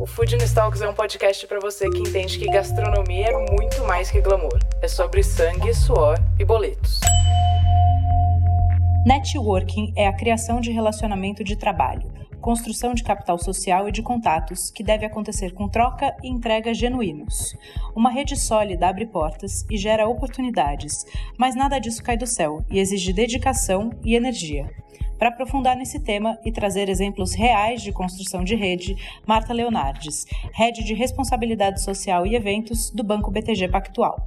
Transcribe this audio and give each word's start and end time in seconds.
O 0.00 0.06
Food 0.06 0.34
Talks 0.54 0.80
é 0.80 0.88
um 0.88 0.94
podcast 0.94 1.46
para 1.46 1.60
você 1.60 1.86
que 1.90 1.98
entende 1.98 2.38
que 2.38 2.46
gastronomia 2.46 3.26
é 3.26 3.52
muito 3.52 3.84
mais 3.84 4.10
que 4.10 4.18
glamour. 4.18 4.58
É 4.80 4.88
sobre 4.88 5.22
sangue, 5.22 5.74
suor 5.74 6.16
e 6.38 6.44
boletos. 6.44 7.00
Networking 9.04 9.92
é 9.94 10.06
a 10.06 10.16
criação 10.16 10.58
de 10.58 10.70
relacionamento 10.70 11.44
de 11.44 11.54
trabalho, 11.54 12.10
construção 12.40 12.94
de 12.94 13.02
capital 13.02 13.36
social 13.36 13.90
e 13.90 13.92
de 13.92 14.00
contatos 14.00 14.70
que 14.70 14.82
deve 14.82 15.04
acontecer 15.04 15.52
com 15.52 15.68
troca 15.68 16.16
e 16.22 16.28
entrega 16.28 16.72
genuínos. 16.72 17.54
Uma 17.94 18.10
rede 18.10 18.40
sólida 18.40 18.88
abre 18.88 19.04
portas 19.04 19.66
e 19.70 19.76
gera 19.76 20.08
oportunidades, 20.08 21.04
mas 21.38 21.54
nada 21.54 21.78
disso 21.78 22.02
cai 22.02 22.16
do 22.16 22.26
céu 22.26 22.64
e 22.70 22.78
exige 22.78 23.12
dedicação 23.12 23.90
e 24.02 24.16
energia. 24.16 24.70
Para 25.20 25.28
aprofundar 25.28 25.76
nesse 25.76 26.00
tema 26.00 26.38
e 26.46 26.50
trazer 26.50 26.88
exemplos 26.88 27.34
reais 27.34 27.82
de 27.82 27.92
construção 27.92 28.42
de 28.42 28.54
rede, 28.54 28.96
Marta 29.26 29.52
Leonardes, 29.52 30.24
Head 30.54 30.82
de 30.82 30.94
Responsabilidade 30.94 31.82
Social 31.82 32.26
e 32.26 32.34
Eventos 32.34 32.88
do 32.88 33.04
Banco 33.04 33.30
BTG 33.30 33.68
Pactual. 33.68 34.26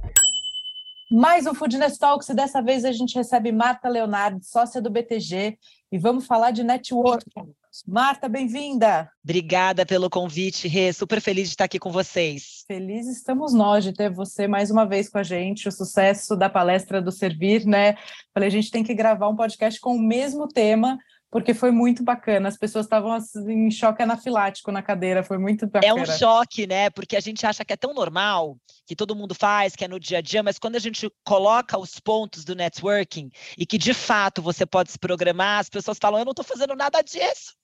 Mais 1.10 1.46
um 1.46 1.54
Foodness 1.54 1.98
Talks 1.98 2.30
e 2.30 2.34
dessa 2.34 2.62
vez 2.62 2.84
a 2.84 2.90
gente 2.90 3.14
recebe 3.14 3.52
Marta 3.52 3.88
Leonardes, 3.88 4.48
sócia 4.48 4.80
do 4.80 4.90
BTG, 4.90 5.58
e 5.92 5.98
vamos 5.98 6.26
falar 6.26 6.50
de 6.50 6.64
networking. 6.64 7.52
Marta, 7.86 8.28
bem-vinda. 8.28 9.10
Obrigada 9.22 9.84
pelo 9.84 10.08
convite, 10.08 10.66
Rê. 10.66 10.92
Super 10.92 11.20
feliz 11.20 11.48
de 11.48 11.54
estar 11.54 11.64
aqui 11.64 11.78
com 11.78 11.90
vocês. 11.90 12.64
Felizes 12.66 13.18
estamos 13.18 13.52
nós 13.52 13.84
de 13.84 13.92
ter 13.92 14.10
você 14.10 14.48
mais 14.48 14.70
uma 14.70 14.86
vez 14.86 15.08
com 15.08 15.18
a 15.18 15.22
gente. 15.22 15.68
O 15.68 15.72
sucesso 15.72 16.36
da 16.36 16.48
palestra 16.48 17.02
do 17.02 17.12
Servir, 17.12 17.66
né? 17.66 17.96
Falei, 18.32 18.48
a 18.48 18.52
gente 18.52 18.70
tem 18.70 18.82
que 18.82 18.94
gravar 18.94 19.28
um 19.28 19.36
podcast 19.36 19.78
com 19.80 19.96
o 19.96 20.00
mesmo 20.00 20.48
tema, 20.48 20.98
porque 21.34 21.52
foi 21.52 21.72
muito 21.72 22.04
bacana. 22.04 22.48
As 22.48 22.56
pessoas 22.56 22.86
estavam 22.86 23.12
assim, 23.12 23.66
em 23.66 23.68
choque 23.68 24.00
anafilático 24.00 24.70
na 24.70 24.80
cadeira, 24.80 25.24
foi 25.24 25.36
muito 25.36 25.66
bacana. 25.66 25.90
É 25.90 25.92
um 25.92 26.06
choque, 26.06 26.64
né? 26.64 26.90
Porque 26.90 27.16
a 27.16 27.20
gente 27.20 27.44
acha 27.44 27.64
que 27.64 27.72
é 27.72 27.76
tão 27.76 27.92
normal, 27.92 28.56
que 28.86 28.94
todo 28.94 29.16
mundo 29.16 29.34
faz, 29.34 29.74
que 29.74 29.84
é 29.84 29.88
no 29.88 29.98
dia 29.98 30.18
a 30.18 30.20
dia, 30.20 30.44
mas 30.44 30.60
quando 30.60 30.76
a 30.76 30.78
gente 30.78 31.10
coloca 31.24 31.76
os 31.76 31.98
pontos 31.98 32.44
do 32.44 32.54
networking 32.54 33.32
e 33.58 33.66
que 33.66 33.76
de 33.76 33.92
fato 33.92 34.40
você 34.40 34.64
pode 34.64 34.92
se 34.92 34.98
programar, 34.98 35.58
as 35.58 35.68
pessoas 35.68 35.98
falam: 36.00 36.20
eu 36.20 36.24
não 36.24 36.30
estou 36.30 36.44
fazendo 36.44 36.76
nada 36.76 37.02
disso. 37.02 37.56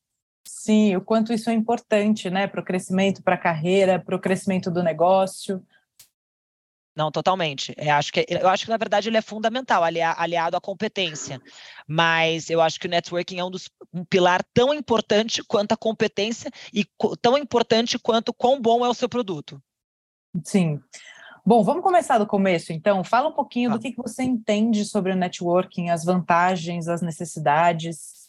Sim, 0.45 0.97
o 0.97 1.01
quanto 1.01 1.33
isso 1.33 1.49
é 1.49 1.53
importante, 1.53 2.29
né, 2.29 2.49
para 2.49 2.61
o 2.61 2.65
crescimento, 2.65 3.23
para 3.23 3.37
a 3.37 3.39
carreira, 3.39 4.01
para 4.01 4.17
o 4.17 4.21
crescimento 4.21 4.69
do 4.69 4.83
negócio. 4.83 5.65
Não, 6.95 7.11
totalmente. 7.11 7.75
Eu 7.77 7.95
acho, 7.95 8.13
que, 8.13 8.27
eu 8.29 8.49
acho 8.49 8.65
que, 8.65 8.71
na 8.71 8.77
verdade, 8.77 9.09
ele 9.09 9.17
é 9.17 9.23
fundamental, 9.23 9.83
aliado 9.85 10.57
à 10.57 10.61
competência. 10.61 11.41
Mas 11.87 12.51
eu 12.51 12.61
acho 12.61 12.79
que 12.81 12.87
o 12.87 12.91
networking 12.91 13.39
é 13.39 13.45
um, 13.45 13.51
dos, 13.51 13.71
um 13.93 14.05
pilar 14.05 14.45
tão 14.53 14.75
importante 14.75 15.43
quanto 15.45 15.73
a 15.73 15.77
competência 15.77 16.51
e 16.73 16.85
tão 17.23 17.39
importante 17.39 17.99
quanto 17.99 18.35
quão 18.35 18.61
bom 18.61 18.85
é 18.85 18.89
o 18.89 18.95
seu 18.95 19.09
produto. 19.09 19.63
Sim. 20.45 20.81
Bom, 21.47 21.65
vamos 21.65 21.83
começar 21.83 22.19
do 22.19 22.27
começo, 22.27 22.73
então. 22.73 23.03
Fala 23.03 23.29
um 23.29 23.35
pouquinho 23.35 23.71
do 23.71 23.79
que, 23.79 23.93
que 23.93 24.03
você 24.03 24.23
entende 24.23 24.85
sobre 24.85 25.13
o 25.13 25.17
networking, 25.17 25.89
as 25.89 26.05
vantagens, 26.05 26.87
as 26.87 27.01
necessidades 27.01 28.20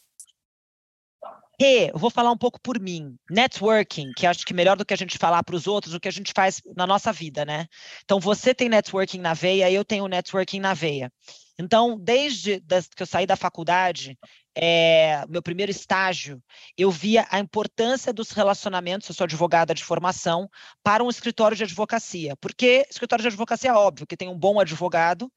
eu 1.65 1.99
vou 1.99 2.09
falar 2.09 2.31
um 2.31 2.37
pouco 2.37 2.59
por 2.61 2.79
mim. 2.79 3.15
Networking, 3.29 4.11
que 4.15 4.25
acho 4.25 4.45
que 4.45 4.53
melhor 4.53 4.77
do 4.77 4.85
que 4.85 4.93
a 4.93 4.97
gente 4.97 5.17
falar 5.17 5.43
para 5.43 5.55
os 5.55 5.67
outros, 5.67 5.93
o 5.93 5.99
que 5.99 6.07
a 6.07 6.11
gente 6.11 6.31
faz 6.35 6.61
na 6.75 6.87
nossa 6.87 7.11
vida, 7.11 7.45
né? 7.45 7.67
Então, 8.03 8.19
você 8.19 8.53
tem 8.53 8.69
networking 8.69 9.19
na 9.19 9.33
veia, 9.33 9.71
eu 9.71 9.85
tenho 9.85 10.07
networking 10.07 10.59
na 10.59 10.73
veia. 10.73 11.11
Então, 11.59 11.97
desde 11.99 12.61
que 12.95 13.03
eu 13.03 13.07
saí 13.07 13.27
da 13.27 13.35
faculdade, 13.35 14.17
é, 14.55 15.25
meu 15.29 15.41
primeiro 15.41 15.71
estágio, 15.71 16.41
eu 16.77 16.91
via 16.91 17.25
a 17.29 17.39
importância 17.39 18.11
dos 18.11 18.31
relacionamentos, 18.31 19.07
eu 19.07 19.15
sou 19.15 19.23
advogada 19.23 19.73
de 19.73 19.83
formação, 19.83 20.49
para 20.83 21.03
um 21.03 21.09
escritório 21.09 21.55
de 21.55 21.63
advocacia. 21.63 22.35
Porque 22.37 22.85
escritório 22.89 23.23
de 23.23 23.29
advocacia 23.29 23.71
é 23.71 23.73
óbvio 23.73 24.07
que 24.07 24.17
tem 24.17 24.27
um 24.27 24.37
bom 24.37 24.59
advogado, 24.59 25.31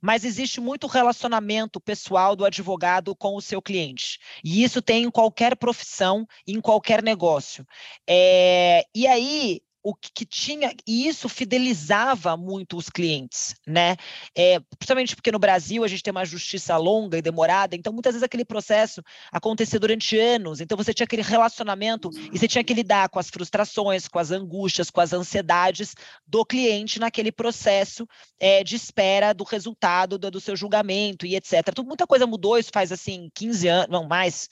mas 0.00 0.24
existe 0.24 0.60
muito 0.60 0.86
relacionamento 0.86 1.80
pessoal 1.80 2.36
do 2.36 2.44
advogado 2.44 3.14
com 3.16 3.36
o 3.36 3.42
seu 3.42 3.60
cliente. 3.60 4.18
E 4.44 4.62
isso 4.62 4.80
tem 4.80 5.04
em 5.04 5.10
qualquer 5.10 5.56
profissão, 5.56 6.26
em 6.46 6.60
qualquer 6.60 7.02
negócio. 7.02 7.66
É, 8.08 8.84
e 8.94 9.06
aí, 9.06 9.60
o 9.82 9.94
que, 9.94 10.10
que, 10.14 10.26
tinha, 10.26 10.74
e 10.86 11.08
isso 11.08 11.28
fidelizava 11.28 12.36
muito 12.36 12.76
os 12.76 12.90
clientes, 12.90 13.54
né? 13.66 13.96
É, 14.36 14.60
principalmente 14.78 15.16
porque 15.16 15.32
no 15.32 15.38
Brasil 15.38 15.82
a 15.84 15.88
gente 15.88 16.02
tem 16.02 16.10
uma 16.10 16.24
justiça 16.24 16.76
longa 16.76 17.16
e 17.18 17.22
demorada, 17.22 17.74
então 17.74 17.92
muitas 17.92 18.14
vezes 18.14 18.22
aquele 18.22 18.44
processo 18.44 19.02
acontecia 19.32 19.80
durante 19.80 20.18
anos, 20.18 20.60
então 20.60 20.76
você 20.76 20.92
tinha 20.92 21.04
aquele 21.04 21.22
relacionamento 21.22 22.10
e 22.32 22.38
você 22.38 22.46
tinha 22.46 22.64
que 22.64 22.74
lidar 22.74 23.08
com 23.08 23.18
as 23.18 23.30
frustrações, 23.30 24.06
com 24.06 24.18
as 24.18 24.30
angústias, 24.30 24.90
com 24.90 25.00
as 25.00 25.12
ansiedades 25.12 25.94
do 26.26 26.44
cliente 26.44 27.00
naquele 27.00 27.32
processo 27.32 28.06
é, 28.38 28.62
de 28.62 28.76
espera 28.76 29.32
do 29.32 29.44
resultado 29.44 30.18
do, 30.18 30.30
do 30.30 30.40
seu 30.40 30.56
julgamento 30.56 31.26
e 31.26 31.36
etc. 31.36 31.64
Então, 31.68 31.84
muita 31.84 32.06
coisa 32.06 32.26
mudou, 32.26 32.58
isso 32.58 32.70
faz 32.72 32.92
assim 32.92 33.30
15 33.34 33.68
anos, 33.68 33.88
não 33.90 34.06
mais, 34.06 34.48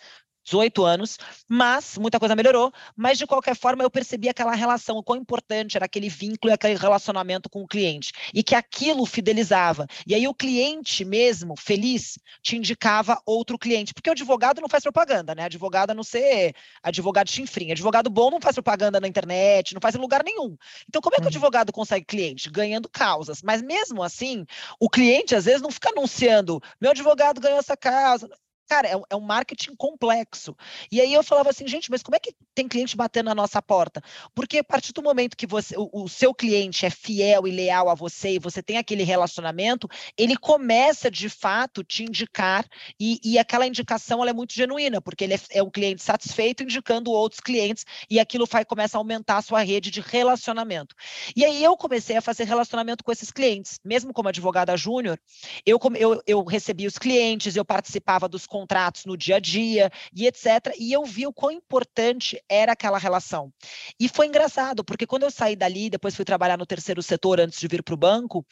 18 0.48 0.84
anos, 0.84 1.19
mas 1.47 1.98
muita 1.98 2.19
coisa 2.19 2.34
melhorou, 2.34 2.72
mas 2.97 3.19
de 3.19 3.26
qualquer 3.26 3.54
forma 3.54 3.82
eu 3.82 3.91
percebi 3.91 4.28
aquela 4.28 4.54
relação, 4.54 4.97
o 4.97 5.03
quão 5.03 5.19
importante 5.19 5.76
era 5.76 5.84
aquele 5.84 6.09
vínculo 6.09 6.50
e 6.50 6.54
aquele 6.54 6.75
relacionamento 6.75 7.50
com 7.50 7.62
o 7.62 7.69
cliente, 7.69 8.12
e 8.32 8.42
que 8.42 8.54
aquilo 8.54 9.04
fidelizava. 9.04 9.87
E 10.06 10.14
aí 10.14 10.26
o 10.26 10.34
cliente 10.34 11.04
mesmo, 11.04 11.54
feliz, 11.56 12.19
te 12.42 12.56
indicava 12.56 13.20
outro 13.26 13.58
cliente, 13.58 13.92
porque 13.92 14.08
o 14.08 14.12
advogado 14.12 14.60
não 14.60 14.69
faz 14.69 14.82
propaganda, 14.82 15.34
né? 15.34 15.44
Advogado 15.44 15.91
a 15.91 15.94
não 15.94 16.03
ser 16.03 16.54
advogado 16.82 17.31
chinfrim, 17.31 17.70
advogado 17.70 18.08
bom 18.08 18.31
não 18.31 18.41
faz 18.41 18.54
propaganda 18.54 19.00
na 19.00 19.08
internet, 19.08 19.75
não 19.75 19.81
faz 19.81 19.94
em 19.94 19.98
lugar 19.98 20.25
nenhum. 20.25 20.56
Então 20.88 21.03
como 21.03 21.14
é 21.14 21.19
que 21.19 21.22
o 21.22 21.25
uhum. 21.25 21.28
advogado 21.28 21.72
consegue 21.72 22.06
cliente? 22.06 22.50
Ganhando 22.50 22.88
causas, 22.88 23.42
mas 23.42 23.60
mesmo 23.62 24.03
assim, 24.03 24.47
o 24.81 24.88
cliente 24.88 25.34
às 25.34 25.44
vezes 25.44 25.60
não 25.60 25.70
fica 25.70 25.91
anunciando, 25.91 26.60
meu 26.81 26.91
advogado 26.91 27.41
ganhou 27.41 27.58
essa 27.58 27.76
causa, 27.76 28.28
Cara, 28.69 28.87
é, 28.87 29.01
é, 29.11 29.17
um 29.17 29.21
marketing 29.21 29.75
complexo. 29.75 30.55
E 30.93 31.01
aí 31.01 31.12
eu 31.15 31.23
falava 31.23 31.49
assim, 31.49 31.67
gente, 31.67 31.91
mas 31.91 32.03
como 32.03 32.17
é 32.17 32.19
que 32.19 32.34
tem 32.55 32.69
cliente 32.69 32.97
batendo 32.97 33.27
na 33.27 33.34
nossa 33.34 33.62
porta? 33.62 34.03
Porque 34.34 34.59
a 34.59 34.65
partir 34.65 34.93
do 34.93 35.03
momento 35.03 35.37
que 35.37 35.47
você, 35.47 35.75
o, 35.77 36.05
o 36.05 36.09
seu 36.09 36.34
cliente 36.34 36.84
é 36.84 36.91
fiel 36.91 37.49
e 37.49 37.51
leal 37.51 37.89
a 37.89 37.95
você 37.95 38.34
e 38.34 38.39
você 38.39 38.62
tem 38.62 38.77
aquele 38.77 39.05
relacionamento, 39.05 39.89
ele 40.19 40.37
começa 40.37 41.11
de 41.11 41.31
fato 41.31 41.83
te 41.83 42.05
indicar 42.05 42.67
e, 43.01 43.19
e 43.25 43.39
aquela 43.39 43.67
indicação 43.67 44.21
ela 44.21 44.31
é 44.31 44.34
muito 44.34 44.53
genuína, 44.53 45.00
porque 45.00 45.25
ele 45.25 45.35
é, 45.35 45.41
é 45.53 45.62
um 45.62 45.71
cliente 45.71 46.03
satisfeito 46.03 46.62
indicando 46.62 47.11
outros 47.11 47.41
clientes 47.41 47.87
e 48.11 48.21
aquilo 48.21 48.45
vai 48.45 48.67
começa 48.67 48.99
a 48.99 49.00
aumentar 49.00 49.39
a 49.39 49.43
sua 49.43 49.62
rede 49.62 49.91
de 49.91 50.03
relacionamento. 50.03 50.95
E 51.35 51.43
aí 51.43 51.65
eu 51.65 51.75
comecei 51.75 52.17
a 52.17 52.21
fazer 52.23 52.45
relacionamento 52.45 53.03
com 53.03 53.11
esses 53.11 53.31
clientes, 53.31 53.81
mesmo 53.83 54.12
como 54.12 54.29
advogada 54.29 54.77
júnior, 54.77 55.19
eu, 55.65 55.79
eu, 55.97 56.23
eu 56.27 56.45
recebia 56.45 56.87
os 56.87 56.99
clientes, 56.99 57.56
eu 57.56 57.65
participava 57.65 58.29
dos 58.29 58.47
contratos 58.58 59.04
no 59.04 59.16
dia 59.16 59.36
a 59.36 59.41
dia 59.41 59.91
e 60.12 60.26
etc. 60.26 60.74
E 60.78 60.92
eu 60.92 61.04
vi 61.04 61.26
o 61.26 61.32
quão 61.32 61.52
importante 61.52 62.42
era 62.48 62.72
aquela 62.72 62.98
relação. 62.98 63.52
E 64.00 64.08
foi 64.08 64.26
engraçado, 64.26 64.84
porque 64.84 65.06
quando 65.06 65.22
eu 65.22 65.30
saí 65.30 65.54
dali, 65.54 65.88
depois 65.88 66.16
fui 66.16 66.24
trabalhar 66.24 66.58
no 66.58 66.66
terceiro 66.66 67.00
setor 67.00 67.41
antes 67.41 67.60
de 67.60 67.69
vir 67.69 67.84
para 67.84 67.94
o 67.94 67.96
banco, 67.96 68.44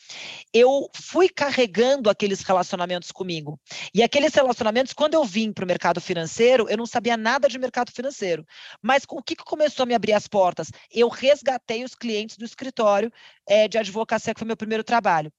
eu 0.53 0.89
fui 0.95 1.29
carregando 1.29 2.09
aqueles 2.09 2.43
relacionamentos 2.43 3.11
comigo. 3.11 3.59
E 3.93 4.03
aqueles 4.03 4.33
relacionamentos, 4.33 4.93
quando 4.93 5.15
eu 5.15 5.25
vim 5.25 5.53
para 5.53 5.65
o 5.65 5.69
mercado 5.69 6.01
financeiro, 6.01 6.69
eu 6.69 6.77
não 6.77 6.87
sabia 6.87 7.17
nada 7.17 7.49
de 7.49 7.59
mercado 7.59 7.91
financeiro. 7.91 8.47
Mas 8.81 9.03
o 9.09 9.23
que, 9.23 9.35
que 9.35 9.45
começou 9.45 9.83
a 9.83 9.87
me 9.87 9.95
abrir 9.95 10.13
as 10.13 10.29
portas? 10.29 10.71
Eu 10.91 11.09
resgatei 11.09 11.83
os 11.83 11.97
clientes 11.97 12.37
do 12.37 12.45
escritório 12.45 13.13
é, 13.45 13.67
de 13.67 13.77
advocacia, 13.77 14.33
que 14.33 14.39
foi 14.39 14.47
meu 14.47 14.57
primeiro 14.57 14.85
trabalho. 14.85 15.33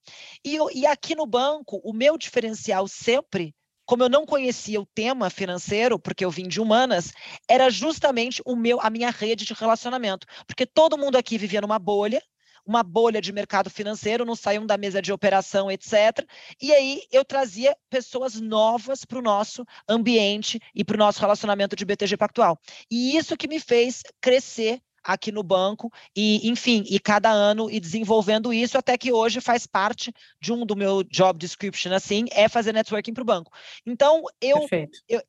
E, 0.44 0.58
e 0.76 0.86
aqui 0.86 1.16
no 1.16 1.26
banco, 1.26 1.80
o 1.84 1.94
meu 1.94 2.18
diferencial 2.18 2.88
sempre 2.88 3.56
como 3.88 4.04
eu 4.04 4.10
não 4.10 4.26
conhecia 4.26 4.80
o 4.82 4.86
tema 4.86 5.30
financeiro, 5.30 5.98
porque 5.98 6.26
eu 6.26 6.30
vim 6.30 6.48
de 6.48 6.60
humanas, 6.60 7.14
era 7.48 7.70
justamente 7.70 8.42
o 8.46 8.54
meu, 8.54 8.80
a 8.82 8.90
minha 8.90 9.10
rede 9.10 9.46
de 9.46 9.54
relacionamento, 9.54 10.28
porque 10.46 10.66
todo 10.66 10.98
mundo 10.98 11.16
aqui 11.16 11.38
vivia 11.38 11.62
numa 11.62 11.80
bolha, 11.80 12.22
uma 12.66 12.84
bolha 12.84 13.22
de 13.22 13.32
mercado 13.32 13.70
financeiro, 13.70 14.26
não 14.26 14.36
saíam 14.36 14.66
da 14.66 14.78
mesa 14.78 15.02
de 15.02 15.14
operação, 15.14 15.72
etc. 15.72 16.28
E 16.62 16.74
aí 16.74 17.02
eu 17.10 17.24
trazia 17.24 17.78
pessoas 17.90 18.42
novas 18.42 19.06
para 19.06 19.20
o 19.20 19.22
nosso 19.22 19.66
ambiente 19.88 20.60
e 20.76 20.84
para 20.84 20.96
o 20.96 21.00
nosso 21.00 21.22
relacionamento 21.22 21.74
de 21.74 21.86
BTG 21.86 22.18
Pactual. 22.18 22.60
E 22.92 23.16
isso 23.16 23.38
que 23.38 23.48
me 23.48 23.58
fez 23.58 24.04
crescer 24.20 24.82
aqui 25.08 25.32
no 25.32 25.42
banco 25.42 25.90
e, 26.14 26.50
enfim, 26.50 26.84
e 26.86 27.00
cada 27.00 27.32
ano 27.32 27.72
e 27.72 27.80
desenvolvendo 27.80 28.52
isso 28.52 28.78
até 28.78 28.98
que 28.98 29.10
hoje 29.10 29.40
faz 29.40 29.66
parte 29.66 30.14
de 30.42 30.52
um 30.52 30.66
do 30.66 30.76
meu 30.76 31.02
job 31.02 31.40
description 31.40 31.94
assim, 31.94 32.26
é 32.32 32.50
fazer 32.50 32.74
networking 32.74 33.14
para 33.14 33.22
o 33.22 33.26
banco. 33.26 33.52
Então, 33.86 34.24
eu, 34.42 34.68
eu 35.08 35.22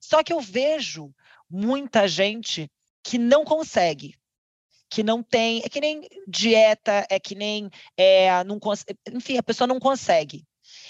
só 0.00 0.22
que 0.22 0.32
eu 0.32 0.40
vejo 0.40 1.12
muita 1.50 2.06
gente 2.06 2.70
que 3.02 3.18
não 3.18 3.44
consegue, 3.44 4.14
que 4.88 5.02
não 5.02 5.24
tem, 5.24 5.60
é 5.64 5.68
que 5.68 5.80
nem 5.80 6.08
dieta, 6.28 7.04
é 7.10 7.18
que 7.18 7.34
nem, 7.34 7.68
é, 7.96 8.44
não, 8.44 8.60
enfim, 9.12 9.38
a 9.38 9.42
pessoa 9.42 9.66
não 9.66 9.80
consegue. 9.80 10.46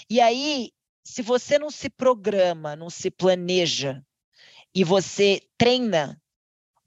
E 0.07 0.21
aí, 0.21 0.71
se 1.03 1.23
você 1.23 1.57
não 1.57 1.71
se 1.71 1.89
programa, 1.89 2.75
não 2.75 2.89
se 2.91 3.09
planeja 3.09 4.03
e 4.75 4.83
você 4.83 5.41
treina, 5.57 6.21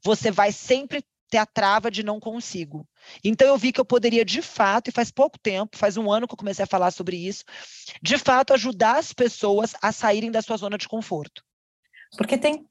você 0.01 0.31
vai 0.31 0.53
sempre 0.53 1.03
ter 1.31 1.37
a 1.37 1.45
trava 1.45 1.89
de 1.89 2.03
não 2.03 2.19
consigo. 2.19 2.85
Então 3.23 3.47
eu 3.47 3.57
vi 3.57 3.71
que 3.71 3.79
eu 3.79 3.85
poderia 3.85 4.23
de 4.23 4.41
fato, 4.41 4.89
e 4.89 4.91
faz 4.91 5.09
pouco 5.09 5.39
tempo, 5.39 5.77
faz 5.77 5.95
um 5.97 6.11
ano 6.11 6.27
que 6.27 6.33
eu 6.33 6.37
comecei 6.37 6.63
a 6.63 6.67
falar 6.67 6.91
sobre 6.91 7.15
isso, 7.15 7.43
de 8.01 8.17
fato 8.17 8.53
ajudar 8.53 8.97
as 8.97 9.13
pessoas 9.13 9.73
a 9.81 9.91
saírem 9.91 10.29
da 10.29 10.41
sua 10.41 10.57
zona 10.57 10.77
de 10.77 10.87
conforto. 10.87 11.41
Porque 12.17 12.37
tem 12.37 12.67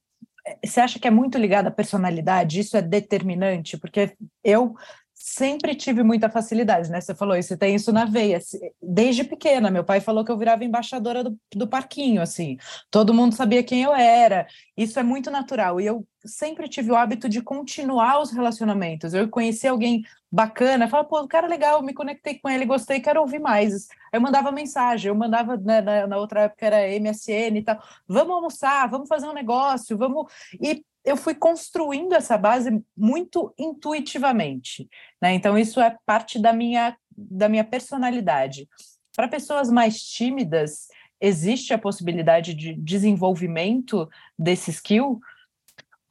você 0.64 0.80
acha 0.80 0.98
que 0.98 1.06
é 1.06 1.10
muito 1.10 1.36
ligado 1.36 1.66
à 1.66 1.70
personalidade? 1.70 2.60
Isso 2.60 2.76
é 2.76 2.82
determinante? 2.82 3.76
Porque 3.76 4.16
eu 4.42 4.74
sempre 5.14 5.74
tive 5.74 6.02
muita 6.02 6.30
facilidade, 6.30 6.90
né? 6.90 6.98
Você 6.98 7.14
falou 7.14 7.36
isso, 7.36 7.50
você 7.50 7.56
tem 7.56 7.74
isso 7.74 7.92
na 7.92 8.06
veia. 8.06 8.40
Desde 8.82 9.22
pequena, 9.22 9.70
meu 9.70 9.84
pai 9.84 10.00
falou 10.00 10.24
que 10.24 10.32
eu 10.32 10.38
virava 10.38 10.64
embaixadora 10.64 11.22
do, 11.22 11.38
do 11.54 11.68
parquinho, 11.68 12.22
assim. 12.22 12.56
Todo 12.90 13.12
mundo 13.12 13.34
sabia 13.34 13.62
quem 13.62 13.82
eu 13.82 13.94
era. 13.94 14.46
Isso 14.74 14.98
é 14.98 15.02
muito 15.02 15.30
natural. 15.30 15.78
E 15.78 15.86
eu 15.86 16.06
sempre 16.24 16.68
tive 16.68 16.90
o 16.90 16.96
hábito 16.96 17.28
de 17.28 17.42
continuar 17.42 18.20
os 18.20 18.30
relacionamentos. 18.30 19.14
Eu 19.14 19.28
conheci 19.28 19.66
alguém 19.66 20.04
bacana, 20.30 20.88
falava, 20.88 21.08
pô, 21.08 21.20
o 21.20 21.28
cara 21.28 21.46
é 21.46 21.50
legal, 21.50 21.82
me 21.82 21.94
conectei 21.94 22.38
com 22.38 22.48
ele, 22.48 22.64
gostei, 22.64 23.00
quero 23.00 23.20
ouvir 23.20 23.38
mais. 23.38 23.88
Eu 24.12 24.20
mandava 24.20 24.52
mensagem, 24.52 25.08
eu 25.08 25.14
mandava, 25.14 25.56
né, 25.56 25.80
na, 25.80 26.06
na 26.06 26.16
outra 26.18 26.42
época 26.42 26.66
era 26.66 27.00
MSN 27.00 27.58
e 27.58 27.62
tal, 27.62 27.82
vamos 28.06 28.34
almoçar, 28.34 28.88
vamos 28.88 29.08
fazer 29.08 29.26
um 29.26 29.34
negócio, 29.34 29.96
vamos... 29.96 30.32
E 30.60 30.84
eu 31.04 31.16
fui 31.16 31.34
construindo 31.34 32.12
essa 32.12 32.36
base 32.36 32.82
muito 32.96 33.54
intuitivamente, 33.58 34.88
né? 35.20 35.32
Então 35.32 35.56
isso 35.56 35.80
é 35.80 35.96
parte 36.04 36.38
da 36.38 36.52
minha 36.52 36.96
da 37.16 37.48
minha 37.48 37.64
personalidade. 37.64 38.66
Para 39.14 39.28
pessoas 39.28 39.70
mais 39.70 40.00
tímidas, 40.00 40.88
existe 41.20 41.74
a 41.74 41.78
possibilidade 41.78 42.54
de 42.54 42.72
desenvolvimento 42.74 44.08
desse 44.38 44.70
skill? 44.70 45.20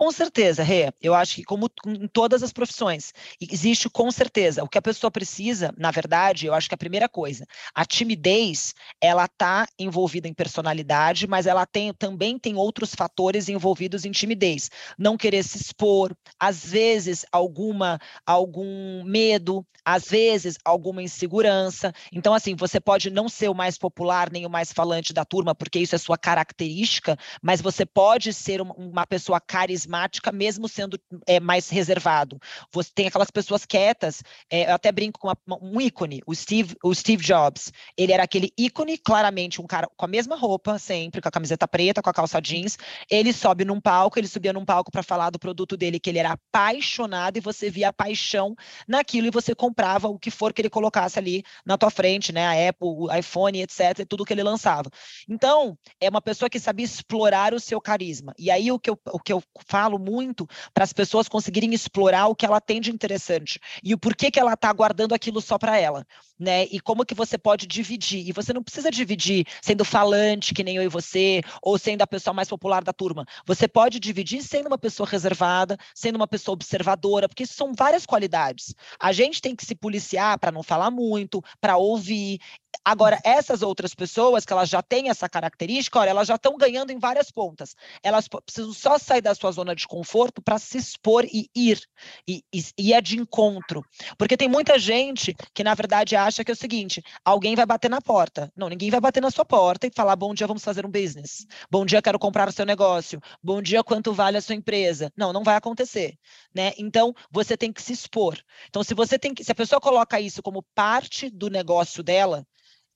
Com 0.02 0.14
certeza, 0.14 0.64
Rê. 0.64 0.94
Eu 1.02 1.14
acho 1.14 1.36
que, 1.36 1.44
como 1.44 1.70
em 1.86 2.08
todas 2.08 2.42
as 2.42 2.54
profissões, 2.54 3.12
existe 3.42 3.90
com 3.90 4.10
certeza. 4.10 4.64
O 4.64 4.70
que 4.70 4.78
a 4.78 4.82
pessoa 4.82 5.12
precisa, 5.12 5.74
na 5.78 5.92
verdade, 5.92 6.46
eu 6.46 6.54
acho 6.54 6.70
que 6.70 6.74
a 6.74 6.78
primeira 6.78 7.10
coisa, 7.10 7.46
a 7.76 7.84
timidez, 7.84 8.74
ela 9.02 9.26
está 9.26 9.68
envolvida 9.78 10.26
em 10.26 10.34
personalidade, 10.34 11.28
mas 11.28 11.46
ela 11.46 11.66
tem, 11.66 11.94
também 11.94 12.40
tem 12.40 12.56
outros 12.56 12.96
fatores 12.96 13.50
envolvidos 13.50 14.06
em 14.06 14.12
timidez. 14.12 14.70
Não 14.98 15.18
querer 15.18 15.44
se 15.44 15.58
expor, 15.58 16.16
às 16.40 16.66
vezes 16.66 17.26
alguma 17.30 18.00
algum 18.26 19.04
medo, 19.04 19.66
às 19.84 20.08
vezes 20.08 20.58
alguma 20.64 21.04
insegurança. 21.04 21.92
Então, 22.14 22.34
assim, 22.34 22.56
você 22.56 22.80
pode 22.80 23.10
não 23.10 23.28
ser 23.28 23.50
o 23.50 23.54
mais 23.56 23.78
popular 23.78 24.32
nem 24.32 24.46
o 24.46 24.50
mais 24.50 24.72
falante 24.72 25.12
da 25.12 25.26
turma, 25.26 25.54
porque 25.54 25.80
isso 25.80 25.94
é 25.96 25.98
sua 25.98 26.18
característica, 26.18 27.18
mas 27.42 27.60
você 27.60 27.86
pode 27.86 28.32
ser 28.34 28.62
uma 28.62 29.06
pessoa 29.06 29.42
carismática 29.42 29.89
carismática, 29.90 30.32
mesmo 30.32 30.70
sendo 30.70 31.00
é, 31.26 31.40
mais 31.40 31.70
reservado. 31.70 32.40
Você 32.72 32.92
tem 32.94 33.08
aquelas 33.08 33.32
pessoas 33.32 33.66
quietas, 33.66 34.24
é, 34.50 34.70
eu 34.70 34.76
até 34.76 34.92
brinco 34.92 35.20
com 35.20 35.28
uma, 35.28 35.58
um 35.62 35.82
ícone, 35.82 36.22
o 36.26 36.36
Steve, 36.36 36.76
o 36.84 36.94
Steve 36.94 37.24
Jobs. 37.24 37.74
Ele 37.98 38.14
era 38.14 38.24
aquele 38.24 38.54
ícone, 38.58 38.98
claramente, 38.98 39.60
um 39.60 39.66
cara 39.66 39.90
com 39.98 40.06
a 40.06 40.08
mesma 40.08 40.36
roupa, 40.36 40.78
sempre, 40.78 41.22
com 41.22 41.28
a 41.28 41.32
camiseta 41.32 41.68
preta, 41.68 42.02
com 42.02 42.10
a 42.10 42.14
calça 42.14 42.40
jeans. 42.40 42.78
Ele 43.10 43.34
sobe 43.34 43.66
num 43.66 43.82
palco, 43.82 44.20
ele 44.20 44.28
subia 44.28 44.54
num 44.54 44.64
palco 44.64 44.92
para 44.92 45.02
falar 45.02 45.32
do 45.32 45.40
produto 45.40 45.76
dele, 45.76 46.00
que 46.00 46.10
ele 46.10 46.20
era 46.20 46.34
apaixonado, 46.34 47.38
e 47.38 47.42
você 47.42 47.70
via 47.70 47.90
a 47.90 47.94
paixão 47.94 48.56
naquilo, 48.88 49.28
e 49.28 49.32
você 49.32 49.56
comprava 49.56 50.08
o 50.08 50.20
que 50.20 50.30
for 50.30 50.54
que 50.54 50.62
ele 50.62 50.70
colocasse 50.70 51.18
ali 51.18 51.44
na 51.66 51.78
tua 51.78 51.90
frente, 51.90 52.32
né? 52.32 52.46
A 52.46 52.70
Apple, 52.70 52.88
o 52.88 53.14
iPhone, 53.14 53.62
etc., 53.62 54.06
tudo 54.08 54.26
que 54.26 54.34
ele 54.34 54.44
lançava. 54.44 54.90
Então, 55.28 55.78
é 56.00 56.10
uma 56.10 56.22
pessoa 56.22 56.50
que 56.50 56.60
sabia 56.60 56.86
explorar 56.86 57.54
o 57.54 57.60
seu 57.60 57.82
carisma. 57.82 58.34
E 58.38 58.52
aí, 58.52 58.72
o 58.72 58.80
que 58.80 58.90
eu, 58.90 59.00
o 59.12 59.20
que 59.20 59.34
eu 59.34 59.42
faço 59.68 59.79
falo 59.80 59.98
muito 59.98 60.46
para 60.74 60.84
as 60.84 60.92
pessoas 60.92 61.30
conseguirem 61.30 61.74
explorar 61.74 62.28
o 62.28 62.36
que 62.36 62.46
ela 62.46 62.60
tem 62.60 62.82
de 62.82 62.92
interessante 62.92 63.60
e 63.82 63.94
o 63.94 63.98
porquê 63.98 64.30
que 64.30 64.38
ela 64.38 64.54
está 64.54 64.72
guardando 64.74 65.16
aquilo 65.16 65.40
só 65.40 65.58
para 65.58 65.78
ela, 65.78 66.06
né? 66.38 66.66
E 66.66 66.82
como 66.82 67.06
que 67.06 67.16
você 67.16 67.38
pode 67.38 67.66
dividir. 67.66 68.28
E 68.28 68.34
você 68.34 68.52
não 68.52 68.62
precisa 68.62 68.92
dividir 68.92 69.46
sendo 69.62 69.86
falante, 69.86 70.54
que 70.54 70.66
nem 70.66 70.76
eu 70.76 70.84
e 70.84 70.90
você, 70.90 71.42
ou 71.62 71.78
sendo 71.78 72.02
a 72.02 72.08
pessoa 72.08 72.34
mais 72.34 72.50
popular 72.50 72.84
da 72.84 72.92
turma. 72.92 73.26
Você 73.46 73.70
pode 73.70 74.02
dividir 74.02 74.44
sendo 74.44 74.68
uma 74.68 74.78
pessoa 74.78 75.08
reservada, 75.08 75.78
sendo 75.96 76.18
uma 76.18 76.28
pessoa 76.28 76.54
observadora, 76.54 77.30
porque 77.30 77.44
isso 77.44 77.54
são 77.54 77.72
várias 77.74 78.06
qualidades. 78.06 78.76
A 79.00 79.14
gente 79.14 79.42
tem 79.42 79.56
que 79.56 79.66
se 79.66 79.76
policiar 79.76 80.38
para 80.40 80.52
não 80.52 80.62
falar 80.62 80.92
muito, 80.92 81.42
para 81.62 81.78
ouvir 81.78 82.40
Agora, 82.84 83.20
essas 83.24 83.62
outras 83.62 83.94
pessoas 83.94 84.46
que 84.46 84.54
elas 84.54 84.70
já 84.70 84.82
têm 84.82 85.10
essa 85.10 85.30
característica, 85.30 86.00
olha, 86.00 86.10
elas 86.10 86.28
já 86.28 86.36
estão 86.36 86.58
ganhando 86.58 86.92
em 86.92 86.98
várias 86.98 87.30
pontas. 87.30 87.76
Elas 88.02 88.28
precisam 88.28 88.74
só 88.74 88.98
sair 88.98 89.22
da 89.22 89.36
sua 89.36 89.52
zona 89.52 89.76
de 89.76 89.88
conforto 89.88 90.42
para 90.42 90.58
se 90.58 90.78
expor 90.78 91.26
e 91.26 91.50
ir. 91.56 91.80
E, 92.28 92.44
e, 92.54 92.64
e, 92.78 92.94
é 92.94 93.02
de 93.02 93.20
encontro. 93.20 93.84
Porque 94.18 94.38
tem 94.38 94.48
muita 94.48 94.80
gente 94.80 95.36
que, 95.54 95.64
na 95.64 95.76
verdade, 95.76 96.16
acha 96.16 96.44
que 96.44 96.52
é 96.52 96.54
o 96.54 96.58
seguinte: 96.58 97.04
alguém 97.24 97.56
vai 97.56 97.66
bater 97.66 97.90
na 97.90 98.02
porta. 98.02 98.52
Não, 98.56 98.70
ninguém 98.70 98.90
vai 98.90 99.00
bater 99.00 99.22
na 99.22 99.30
sua 99.30 99.46
porta 99.46 99.88
e 99.88 99.92
falar: 99.94 100.16
bom 100.16 100.34
dia, 100.34 100.48
vamos 100.48 100.64
fazer 100.64 100.86
um 100.86 100.92
business. 100.92 101.46
Bom 101.70 101.86
dia, 101.86 102.02
quero 102.02 102.18
comprar 102.18 102.48
o 102.48 102.52
seu 102.52 102.66
negócio. 102.66 103.20
Bom 103.44 103.62
dia, 103.62 103.84
quanto 103.84 104.14
vale 104.14 104.38
a 104.38 104.42
sua 104.42 104.56
empresa. 104.56 105.12
Não, 105.16 105.32
não 105.34 105.44
vai 105.44 105.56
acontecer. 105.56 106.18
Né? 106.56 106.74
Então, 106.78 107.14
você 107.32 107.56
tem 107.56 107.72
que 107.72 107.82
se 107.82 107.94
expor. 107.94 108.38
Então, 108.68 108.84
se 108.84 108.94
você 108.94 109.20
tem 109.20 109.34
que, 109.34 109.44
se 109.44 109.52
a 109.52 109.56
pessoa 109.56 109.80
coloca 109.80 110.20
isso 110.20 110.42
como 110.42 110.64
parte 110.74 111.30
do 111.30 111.50
negócio 111.50 112.02
dela, 112.02 112.46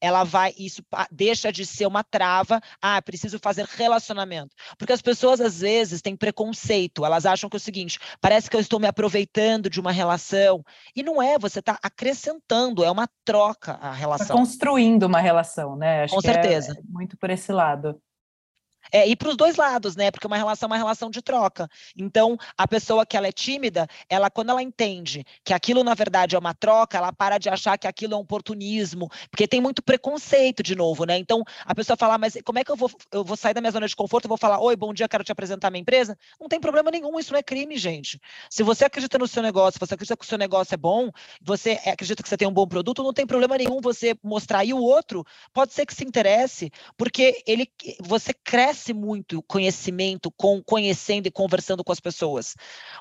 ela 0.03 0.25
vai, 0.25 0.53
isso 0.57 0.83
deixa 1.09 1.49
de 1.49 1.65
ser 1.65 1.87
uma 1.87 2.03
trava, 2.03 2.59
ah, 2.81 3.01
preciso 3.01 3.39
fazer 3.39 3.63
relacionamento. 3.63 4.53
Porque 4.77 4.91
as 4.91 5.01
pessoas, 5.01 5.39
às 5.39 5.61
vezes, 5.61 6.01
têm 6.01 6.13
preconceito, 6.13 7.05
elas 7.05 7.25
acham 7.25 7.49
que 7.49 7.55
é 7.55 7.57
o 7.57 7.61
seguinte, 7.61 7.97
parece 8.19 8.49
que 8.49 8.55
eu 8.57 8.59
estou 8.59 8.81
me 8.81 8.87
aproveitando 8.87 9.69
de 9.69 9.79
uma 9.79 9.93
relação, 9.93 10.61
e 10.93 11.01
não 11.01 11.23
é, 11.23 11.39
você 11.39 11.59
está 11.59 11.79
acrescentando, 11.81 12.83
é 12.83 12.91
uma 12.91 13.07
troca 13.23 13.75
a 13.75 13.93
relação. 13.93 14.27
Tá 14.27 14.33
construindo 14.33 15.03
uma 15.03 15.21
relação, 15.21 15.77
né? 15.77 16.03
Acho 16.03 16.15
Com 16.15 16.19
é 16.19 16.33
certeza. 16.33 16.73
É 16.77 16.81
muito 16.91 17.15
por 17.15 17.29
esse 17.29 17.53
lado. 17.53 17.97
É, 18.93 19.07
e 19.07 19.15
para 19.15 19.29
os 19.29 19.35
dois 19.35 19.55
lados, 19.55 19.95
né? 19.95 20.11
Porque 20.11 20.27
uma 20.27 20.37
relação 20.37 20.67
é 20.67 20.71
uma 20.71 20.77
relação 20.77 21.09
de 21.09 21.19
troca. 21.19 21.67
Então, 21.97 22.37
a 22.55 22.67
pessoa 22.67 23.05
que 23.07 23.17
ela 23.17 23.27
é 23.27 23.31
tímida, 23.31 23.87
ela 24.07 24.29
quando 24.29 24.51
ela 24.51 24.61
entende 24.61 25.25
que 25.43 25.51
aquilo 25.51 25.83
na 25.83 25.95
verdade 25.95 26.35
é 26.35 26.39
uma 26.39 26.53
troca, 26.53 26.97
ela 26.97 27.11
para 27.11 27.39
de 27.39 27.49
achar 27.49 27.75
que 27.75 27.87
aquilo 27.87 28.13
é 28.13 28.17
um 28.17 28.19
oportunismo, 28.19 29.09
porque 29.31 29.47
tem 29.47 29.59
muito 29.59 29.81
preconceito 29.81 30.61
de 30.61 30.75
novo, 30.75 31.05
né? 31.05 31.17
Então, 31.17 31.43
a 31.65 31.73
pessoa 31.73 31.97
fala: 31.97 32.19
"Mas 32.19 32.37
como 32.45 32.59
é 32.59 32.63
que 32.63 32.71
eu 32.71 32.75
vou 32.75 32.91
eu 33.11 33.23
vou 33.23 33.35
sair 33.35 33.55
da 33.55 33.61
minha 33.61 33.71
zona 33.71 33.87
de 33.87 33.95
conforto, 33.95 34.25
eu 34.25 34.29
vou 34.29 34.37
falar: 34.37 34.59
"Oi, 34.59 34.75
bom 34.75 34.93
dia, 34.93 35.07
quero 35.09 35.23
te 35.23 35.31
apresentar 35.31 35.71
minha 35.71 35.81
empresa?" 35.81 36.15
Não 36.39 36.47
tem 36.47 36.59
problema 36.59 36.91
nenhum, 36.91 37.17
isso 37.19 37.31
não 37.33 37.39
é 37.39 37.43
crime, 37.43 37.77
gente. 37.77 38.19
Se 38.49 38.61
você 38.61 38.85
acredita 38.85 39.17
no 39.17 39.27
seu 39.27 39.41
negócio, 39.41 39.79
você 39.79 39.95
acredita 39.95 40.15
que 40.15 40.25
o 40.25 40.27
seu 40.27 40.37
negócio 40.37 40.73
é 40.75 40.77
bom, 40.77 41.09
você 41.41 41.71
acredita 41.85 42.21
que 42.21 42.29
você 42.29 42.37
tem 42.37 42.47
um 42.47 42.53
bom 42.53 42.67
produto, 42.67 43.01
não 43.01 43.13
tem 43.13 43.25
problema 43.25 43.57
nenhum 43.57 43.81
você 43.81 44.15
mostrar 44.23 44.63
e 44.63 44.73
o 44.73 44.77
outro 44.81 45.25
pode 45.51 45.73
ser 45.73 45.85
que 45.87 45.93
se 45.95 46.03
interesse, 46.03 46.71
porque 46.95 47.41
ele 47.47 47.67
você 48.01 48.33
cresce 48.33 48.82
cresce 48.83 48.93
muito 48.93 49.41
conhecimento 49.43 50.29
com 50.31 50.61
conhecendo 50.61 51.27
e 51.27 51.31
conversando 51.31 51.83
com 51.83 51.91
as 51.93 52.01
pessoas. 52.01 52.55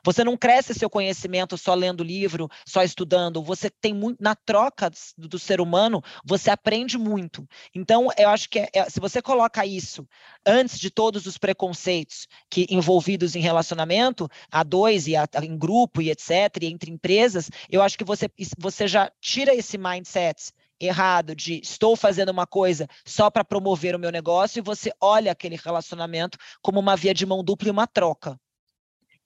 Você 0.04 0.22
não 0.22 0.36
cresce 0.36 0.74
seu 0.74 0.88
conhecimento 0.88 1.58
só 1.58 1.74
lendo 1.74 2.04
livro, 2.04 2.48
só 2.64 2.84
estudando. 2.84 3.42
Você 3.42 3.68
tem 3.68 3.92
muito 3.92 4.22
na 4.22 4.36
troca 4.36 4.90
do, 5.18 5.28
do 5.28 5.38
ser 5.38 5.60
humano, 5.60 6.00
você 6.24 6.50
aprende 6.50 6.96
muito. 6.96 7.46
Então, 7.74 8.08
eu 8.16 8.28
acho 8.28 8.48
que 8.48 8.60
é, 8.60 8.68
é, 8.72 8.88
se 8.88 9.00
você 9.00 9.20
coloca 9.20 9.66
isso 9.66 10.06
antes 10.46 10.78
de 10.78 10.90
todos 10.90 11.26
os 11.26 11.36
preconceitos 11.36 12.28
que 12.48 12.66
envolvidos 12.70 13.34
em 13.34 13.40
relacionamento, 13.40 14.28
a 14.50 14.62
dois 14.62 15.08
e 15.08 15.16
a, 15.16 15.28
em 15.42 15.58
grupo 15.58 16.00
e 16.00 16.10
etc, 16.10 16.62
e 16.62 16.66
entre 16.66 16.92
empresas, 16.92 17.50
eu 17.68 17.82
acho 17.82 17.98
que 17.98 18.04
você 18.04 18.30
você 18.56 18.86
já 18.86 19.10
tira 19.20 19.54
esse 19.54 19.76
mindset 19.76 20.52
errado 20.82 21.34
de 21.34 21.60
estou 21.60 21.96
fazendo 21.96 22.30
uma 22.30 22.46
coisa 22.46 22.88
só 23.04 23.30
para 23.30 23.44
promover 23.44 23.94
o 23.94 23.98
meu 23.98 24.10
negócio 24.10 24.58
e 24.58 24.62
você 24.62 24.90
olha 25.00 25.32
aquele 25.32 25.56
relacionamento 25.56 26.36
como 26.60 26.80
uma 26.80 26.96
via 26.96 27.14
de 27.14 27.24
mão 27.24 27.42
dupla 27.42 27.68
e 27.68 27.70
uma 27.70 27.86
troca. 27.86 28.36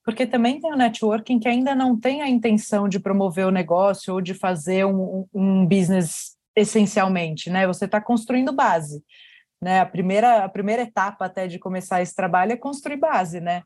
Porque 0.05 0.27
também 0.27 0.61
tem 0.61 0.73
o 0.73 0.77
networking 0.77 1.41
que 1.41 1.49
ainda 1.49 1.75
não 1.75 1.99
tem 1.99 2.23
a 2.23 2.29
intenção 2.29 2.89
de 2.89 3.01
promover 3.01 3.47
o 3.47 3.51
negócio 3.51 4.15
ou 4.15 4.21
de 4.21 4.35
fazer 4.35 4.85
um, 4.87 5.27
um 5.35 5.67
business 5.67 6.37
essencialmente, 6.55 7.51
né? 7.51 7.67
Você 7.67 7.87
está 7.87 8.01
construindo 8.01 8.53
base, 8.53 9.03
né? 9.61 9.81
A 9.81 9.87
primeira, 9.87 10.45
a 10.45 10.49
primeira 10.49 10.83
etapa 10.83 11.25
até 11.25 11.49
de 11.49 11.59
começar 11.59 12.01
esse 12.01 12.15
trabalho 12.15 12.53
é 12.53 12.57
construir 12.57 12.97
base, 12.97 13.41
né? 13.41 13.63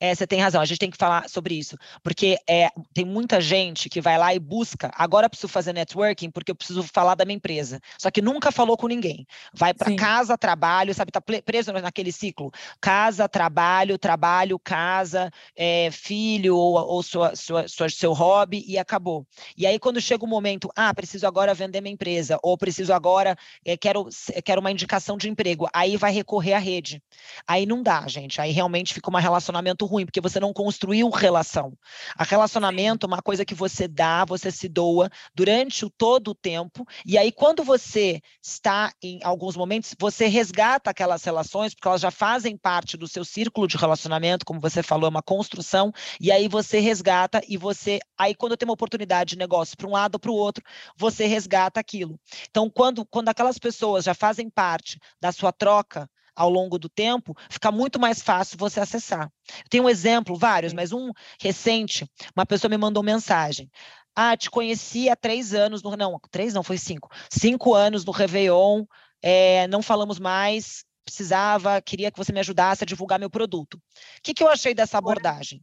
É, 0.00 0.14
você 0.14 0.26
tem 0.26 0.40
razão, 0.40 0.60
a 0.60 0.64
gente 0.64 0.78
tem 0.78 0.90
que 0.90 0.96
falar 0.96 1.28
sobre 1.28 1.54
isso, 1.54 1.76
porque 2.02 2.38
é, 2.48 2.70
tem 2.94 3.04
muita 3.04 3.40
gente 3.40 3.88
que 3.88 4.00
vai 4.00 4.16
lá 4.16 4.32
e 4.32 4.38
busca, 4.38 4.92
agora 4.94 5.26
eu 5.26 5.30
preciso 5.30 5.48
fazer 5.48 5.72
networking 5.72 6.30
porque 6.30 6.52
eu 6.52 6.54
preciso 6.54 6.84
falar 6.84 7.16
da 7.16 7.24
minha 7.24 7.36
empresa, 7.36 7.80
só 7.98 8.08
que 8.10 8.22
nunca 8.22 8.52
falou 8.52 8.76
com 8.76 8.86
ninguém. 8.86 9.26
Vai 9.52 9.74
para 9.74 9.94
casa, 9.96 10.38
trabalho, 10.38 10.94
sabe, 10.94 11.10
tá 11.10 11.20
preso 11.20 11.72
naquele 11.72 12.12
ciclo, 12.12 12.52
casa, 12.80 13.28
trabalho, 13.28 13.98
trabalho, 13.98 14.58
casa, 14.58 15.30
é, 15.56 15.90
filho 15.90 16.56
ou, 16.56 16.76
ou 16.76 17.02
sua, 17.02 17.34
sua, 17.34 17.66
sua, 17.66 17.88
seu 17.88 18.12
hobby 18.12 18.64
e 18.68 18.78
acabou. 18.78 19.26
E 19.56 19.66
aí 19.66 19.78
quando 19.80 20.00
chega 20.00 20.24
o 20.24 20.28
momento, 20.28 20.70
ah, 20.76 20.94
preciso 20.94 21.26
agora 21.26 21.54
vender 21.54 21.80
minha 21.80 21.94
empresa, 21.94 22.38
ou 22.42 22.56
preciso 22.56 22.92
agora, 22.92 23.36
é, 23.64 23.76
quero, 23.76 24.08
quero 24.44 24.60
uma 24.60 24.70
indicação 24.70 25.16
de 25.16 25.28
emprego, 25.28 25.68
aí 25.74 25.96
vai 25.96 26.12
recorrer 26.12 26.54
à 26.54 26.58
rede. 26.58 27.02
Aí 27.46 27.66
não 27.66 27.82
dá, 27.82 28.06
gente, 28.06 28.40
aí 28.40 28.52
realmente 28.52 28.94
fica 28.94 29.10
um 29.10 29.16
relacionamento 29.16 29.87
ruim, 29.88 30.04
porque 30.04 30.20
você 30.20 30.38
não 30.38 30.52
construiu 30.52 31.08
relação. 31.10 31.72
A 32.16 32.24
relacionamento 32.24 33.06
é 33.06 33.08
uma 33.08 33.22
coisa 33.22 33.44
que 33.44 33.54
você 33.54 33.88
dá, 33.88 34.24
você 34.24 34.50
se 34.50 34.68
doa 34.68 35.10
durante 35.34 35.84
o, 35.84 35.90
todo 35.90 36.32
o 36.32 36.34
tempo, 36.34 36.86
e 37.04 37.16
aí 37.18 37.32
quando 37.32 37.64
você 37.64 38.20
está 38.42 38.92
em 39.02 39.20
alguns 39.24 39.56
momentos, 39.56 39.94
você 39.98 40.26
resgata 40.26 40.90
aquelas 40.90 41.24
relações, 41.24 41.74
porque 41.74 41.88
elas 41.88 42.00
já 42.00 42.10
fazem 42.10 42.56
parte 42.56 42.96
do 42.96 43.08
seu 43.08 43.24
círculo 43.24 43.66
de 43.66 43.76
relacionamento, 43.76 44.44
como 44.44 44.60
você 44.60 44.82
falou, 44.82 45.06
é 45.06 45.10
uma 45.10 45.22
construção, 45.22 45.92
e 46.20 46.30
aí 46.30 46.48
você 46.48 46.78
resgata 46.78 47.40
e 47.48 47.56
você, 47.56 47.98
aí 48.16 48.34
quando 48.34 48.56
tem 48.56 48.66
uma 48.66 48.74
oportunidade 48.74 49.30
de 49.30 49.38
negócio 49.38 49.76
para 49.76 49.86
um 49.86 49.92
lado 49.92 50.14
ou 50.16 50.20
para 50.20 50.30
o 50.30 50.34
outro, 50.34 50.62
você 50.96 51.26
resgata 51.26 51.80
aquilo. 51.80 52.18
Então, 52.50 52.68
quando, 52.70 53.04
quando 53.04 53.28
aquelas 53.28 53.58
pessoas 53.58 54.04
já 54.04 54.14
fazem 54.14 54.50
parte 54.50 54.98
da 55.20 55.32
sua 55.32 55.52
troca, 55.52 56.08
ao 56.38 56.48
longo 56.48 56.78
do 56.78 56.88
tempo, 56.88 57.36
fica 57.50 57.72
muito 57.72 57.98
mais 57.98 58.22
fácil 58.22 58.56
você 58.56 58.78
acessar. 58.78 59.28
Eu 59.48 59.68
tenho 59.68 59.84
um 59.84 59.88
exemplo, 59.88 60.36
vários, 60.36 60.72
mas 60.72 60.92
um 60.92 61.10
recente, 61.40 62.08
uma 62.34 62.46
pessoa 62.46 62.70
me 62.70 62.78
mandou 62.78 63.02
mensagem. 63.02 63.68
Ah, 64.14 64.36
te 64.36 64.48
conheci 64.48 65.08
há 65.08 65.16
três 65.16 65.52
anos, 65.52 65.82
no, 65.82 65.96
não, 65.96 66.20
três 66.30 66.54
não, 66.54 66.62
foi 66.62 66.78
cinco. 66.78 67.10
Cinco 67.28 67.74
anos 67.74 68.04
no 68.04 68.12
Réveillon, 68.12 68.84
é, 69.20 69.66
não 69.66 69.82
falamos 69.82 70.20
mais, 70.20 70.84
precisava, 71.04 71.82
queria 71.82 72.10
que 72.12 72.18
você 72.18 72.32
me 72.32 72.38
ajudasse 72.38 72.84
a 72.84 72.86
divulgar 72.86 73.18
meu 73.18 73.30
produto. 73.30 73.74
O 73.74 73.80
que, 74.22 74.32
que 74.32 74.42
eu 74.44 74.48
achei 74.48 74.74
dessa 74.74 74.96
abordagem? 74.96 75.60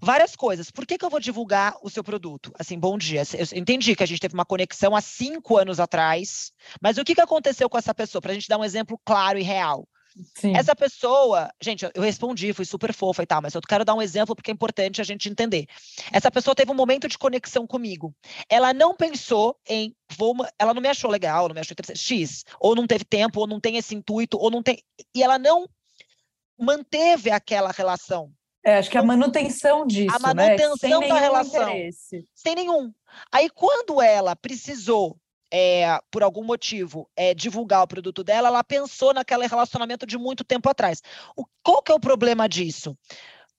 Várias 0.00 0.36
coisas. 0.36 0.70
Por 0.70 0.86
que, 0.86 0.96
que 0.96 1.04
eu 1.04 1.10
vou 1.10 1.20
divulgar 1.20 1.76
o 1.82 1.90
seu 1.90 2.04
produto? 2.04 2.52
Assim, 2.58 2.78
bom 2.78 2.96
dia. 2.96 3.22
Eu 3.34 3.58
entendi 3.58 3.94
que 3.94 4.02
a 4.02 4.06
gente 4.06 4.20
teve 4.20 4.34
uma 4.34 4.44
conexão 4.44 4.94
há 4.94 5.00
cinco 5.00 5.56
anos 5.56 5.80
atrás, 5.80 6.52
mas 6.80 6.98
o 6.98 7.04
que, 7.04 7.14
que 7.14 7.20
aconteceu 7.20 7.68
com 7.68 7.78
essa 7.78 7.94
pessoa? 7.94 8.22
Para 8.22 8.32
a 8.32 8.34
gente 8.34 8.48
dar 8.48 8.58
um 8.58 8.64
exemplo 8.64 9.00
claro 9.04 9.38
e 9.38 9.42
real. 9.42 9.86
Sim. 10.34 10.56
Essa 10.56 10.74
pessoa, 10.74 11.50
gente, 11.62 11.88
eu 11.94 12.02
respondi, 12.02 12.52
fui 12.52 12.64
super 12.64 12.92
fofa 12.92 13.22
e 13.22 13.26
tal, 13.26 13.42
mas 13.42 13.54
eu 13.54 13.60
quero 13.60 13.84
dar 13.84 13.94
um 13.94 14.02
exemplo 14.02 14.34
porque 14.34 14.50
é 14.50 14.54
importante 14.54 15.00
a 15.00 15.04
gente 15.04 15.28
entender. 15.28 15.66
Essa 16.12 16.30
pessoa 16.30 16.54
teve 16.54 16.70
um 16.70 16.74
momento 16.74 17.06
de 17.08 17.18
conexão 17.18 17.66
comigo. 17.66 18.14
Ela 18.48 18.72
não 18.72 18.96
pensou 18.96 19.56
em 19.68 19.94
vou, 20.16 20.34
ela 20.58 20.74
não 20.74 20.82
me 20.82 20.88
achou 20.88 21.10
legal, 21.10 21.48
não 21.48 21.54
me 21.54 21.60
achou 21.60 21.72
interessante, 21.72 22.00
X, 22.00 22.44
ou 22.58 22.74
não 22.74 22.86
teve 22.86 23.04
tempo, 23.04 23.40
ou 23.40 23.46
não 23.46 23.60
tem 23.60 23.76
esse 23.76 23.94
intuito, 23.94 24.38
ou 24.38 24.50
não 24.50 24.62
tem, 24.62 24.82
e 25.14 25.22
ela 25.22 25.38
não 25.38 25.68
manteve 26.58 27.30
aquela 27.30 27.70
relação. 27.70 28.32
É, 28.68 28.76
acho 28.76 28.90
que 28.90 28.98
a 28.98 29.02
manutenção 29.02 29.86
disso, 29.86 30.14
a 30.14 30.34
né? 30.34 30.44
manutenção 30.44 31.00
né? 31.00 31.08
da 31.08 31.18
relação. 31.18 31.70
Interesse. 31.70 32.28
Sem 32.34 32.54
nenhum. 32.54 32.92
Aí, 33.32 33.48
quando 33.48 34.02
ela 34.02 34.36
precisou, 34.36 35.16
é, 35.50 35.98
por 36.10 36.22
algum 36.22 36.44
motivo, 36.44 37.08
é, 37.16 37.32
divulgar 37.32 37.82
o 37.82 37.88
produto 37.88 38.22
dela, 38.22 38.48
ela 38.48 38.62
pensou 38.62 39.14
naquele 39.14 39.46
relacionamento 39.46 40.06
de 40.06 40.18
muito 40.18 40.44
tempo 40.44 40.68
atrás. 40.68 41.00
O, 41.34 41.46
qual 41.62 41.82
que 41.82 41.90
é 41.90 41.94
o 41.94 42.00
problema 42.00 42.46
disso? 42.46 42.94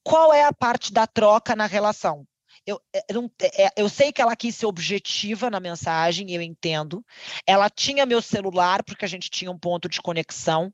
Qual 0.03 0.31
é 0.31 0.43
a 0.43 0.53
parte 0.53 0.93
da 0.93 1.07
troca 1.07 1.55
na 1.55 1.65
relação? 1.65 2.23
Eu, 2.63 2.79
é, 2.93 3.03
eu, 3.09 3.23
não, 3.23 3.31
é, 3.41 3.69
eu, 3.75 3.89
sei 3.89 4.11
que 4.11 4.21
ela 4.21 4.35
quis 4.35 4.55
ser 4.55 4.67
objetiva 4.67 5.49
na 5.49 5.59
mensagem, 5.59 6.31
eu 6.31 6.41
entendo. 6.43 7.03
Ela 7.47 7.67
tinha 7.67 8.05
meu 8.05 8.21
celular, 8.21 8.83
porque 8.83 9.05
a 9.05 9.07
gente 9.07 9.27
tinha 9.31 9.49
um 9.49 9.57
ponto 9.57 9.89
de 9.89 9.99
conexão, 10.03 10.71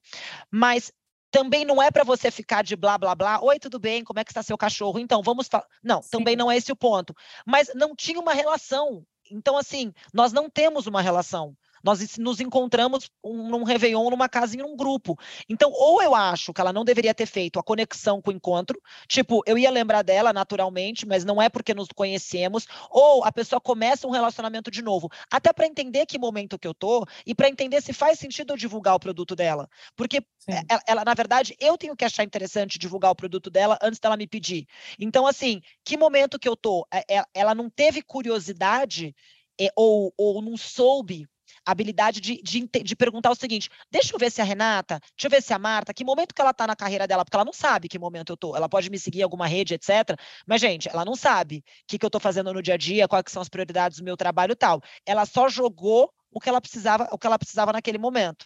mas 0.51 0.91
também 1.35 1.65
não 1.65 1.83
é 1.83 1.91
para 1.91 2.05
você 2.05 2.31
ficar 2.31 2.63
de 2.63 2.77
blá 2.77 2.97
blá 2.97 3.13
blá. 3.13 3.41
Oi, 3.41 3.59
tudo 3.59 3.77
bem? 3.77 4.05
Como 4.05 4.17
é 4.17 4.23
que 4.23 4.31
está 4.31 4.41
seu 4.41 4.57
cachorro? 4.57 4.97
Então, 4.99 5.21
vamos 5.21 5.49
falar. 5.49 5.67
Não, 5.83 6.01
Sim. 6.01 6.09
também 6.09 6.33
não 6.33 6.49
é 6.49 6.55
esse 6.55 6.71
o 6.71 6.75
ponto. 6.77 7.13
Mas 7.45 7.69
não 7.75 7.93
tinha 7.93 8.21
uma 8.21 8.33
relação. 8.33 9.05
Então, 9.29 9.57
assim, 9.57 9.93
nós 10.13 10.31
não 10.31 10.49
temos 10.49 10.87
uma 10.87 11.01
relação. 11.01 11.53
Nós 11.85 12.17
nos 12.17 12.39
encontramos 12.39 13.11
um, 13.23 13.47
num 13.47 13.63
Réveillon, 13.63 14.09
numa 14.09 14.27
casa, 14.27 14.57
em 14.57 14.63
um 14.63 14.75
grupo. 14.75 15.15
Então, 15.47 15.71
ou 15.71 16.01
eu 16.01 16.15
acho 16.15 16.51
que 16.51 16.59
ela 16.59 16.73
não 16.73 16.83
deveria 16.83 17.13
ter 17.13 17.27
feito 17.27 17.59
a 17.59 17.63
conexão 17.63 18.19
com 18.19 18.31
o 18.31 18.33
encontro, 18.33 18.81
tipo, 19.07 19.43
eu 19.45 19.55
ia 19.55 19.69
lembrar 19.69 20.01
dela 20.01 20.33
naturalmente, 20.33 21.05
mas 21.05 21.23
não 21.23 21.39
é 21.39 21.47
porque 21.47 21.75
nos 21.75 21.87
conhecemos, 21.93 22.65
ou 22.89 23.23
a 23.23 23.31
pessoa 23.31 23.61
começa 23.61 24.07
um 24.07 24.09
relacionamento 24.09 24.71
de 24.71 24.81
novo, 24.81 25.11
até 25.31 25.53
para 25.53 25.67
entender 25.67 26.07
que 26.07 26.17
momento 26.17 26.57
que 26.57 26.67
eu 26.67 26.73
tô 26.73 27.05
e 27.23 27.35
para 27.35 27.49
entender 27.49 27.79
se 27.83 27.93
faz 27.93 28.17
sentido 28.17 28.53
eu 28.53 28.57
divulgar 28.57 28.95
o 28.95 28.99
produto 28.99 29.35
dela. 29.35 29.69
Porque 29.95 30.25
ela, 30.67 30.81
ela, 30.87 31.05
na 31.05 31.13
verdade, 31.13 31.55
eu 31.59 31.77
tenho 31.77 31.95
que 31.95 32.03
achar 32.03 32.23
interessante 32.23 32.79
divulgar 32.79 33.11
o 33.11 33.15
produto 33.15 33.51
dela 33.51 33.77
antes 33.79 33.99
dela 33.99 34.17
me 34.17 34.25
pedir. 34.25 34.65
Então, 34.99 35.27
assim, 35.27 35.61
que 35.83 35.97
momento 35.97 36.39
que 36.39 36.49
eu 36.49 36.55
tô? 36.55 36.87
É, 36.91 37.17
é, 37.19 37.23
ela 37.31 37.53
não 37.53 37.69
teve 37.69 38.01
curiosidade 38.01 39.15
é, 39.61 39.69
ou, 39.75 40.11
ou 40.17 40.41
não 40.41 40.57
soube 40.57 41.27
a 41.65 41.71
habilidade 41.71 42.21
de, 42.21 42.41
de, 42.41 42.67
de, 42.83 42.95
perguntar 42.95 43.31
o 43.31 43.35
seguinte: 43.35 43.69
deixa 43.91 44.13
eu 44.13 44.19
ver 44.19 44.31
se 44.31 44.41
a 44.41 44.43
Renata, 44.43 44.99
deixa 44.99 45.27
eu 45.27 45.29
ver 45.29 45.41
se 45.41 45.53
a 45.53 45.59
Marta, 45.59 45.93
que 45.93 46.05
momento 46.05 46.33
que 46.33 46.41
ela 46.41 46.51
está 46.51 46.67
na 46.67 46.75
carreira 46.75 47.07
dela, 47.07 47.25
porque 47.25 47.35
ela 47.35 47.45
não 47.45 47.53
sabe 47.53 47.87
que 47.87 47.97
momento 47.97 48.31
eu 48.31 48.35
estou. 48.35 48.55
Ela 48.55 48.69
pode 48.69 48.89
me 48.89 48.99
seguir 48.99 49.19
em 49.19 49.23
alguma 49.23 49.47
rede, 49.47 49.73
etc. 49.73 50.17
Mas, 50.45 50.61
gente, 50.61 50.87
ela 50.89 51.03
não 51.03 51.15
sabe 51.15 51.57
o 51.57 51.63
que, 51.87 51.97
que 51.97 52.05
eu 52.05 52.07
estou 52.07 52.21
fazendo 52.21 52.53
no 52.53 52.61
dia 52.61 52.75
a 52.75 52.77
dia, 52.77 53.07
quais 53.07 53.25
são 53.27 53.41
as 53.41 53.49
prioridades 53.49 53.97
do 53.97 54.03
meu 54.03 54.15
trabalho 54.15 54.51
e 54.53 54.55
tal. 54.55 54.81
Ela 55.05 55.25
só 55.25 55.49
jogou 55.49 56.11
o 56.31 56.39
que 56.39 56.49
ela 56.49 56.61
precisava, 56.61 57.07
o 57.11 57.17
que 57.17 57.25
ela 57.25 57.39
precisava 57.39 57.71
naquele 57.73 57.97
momento. 57.97 58.45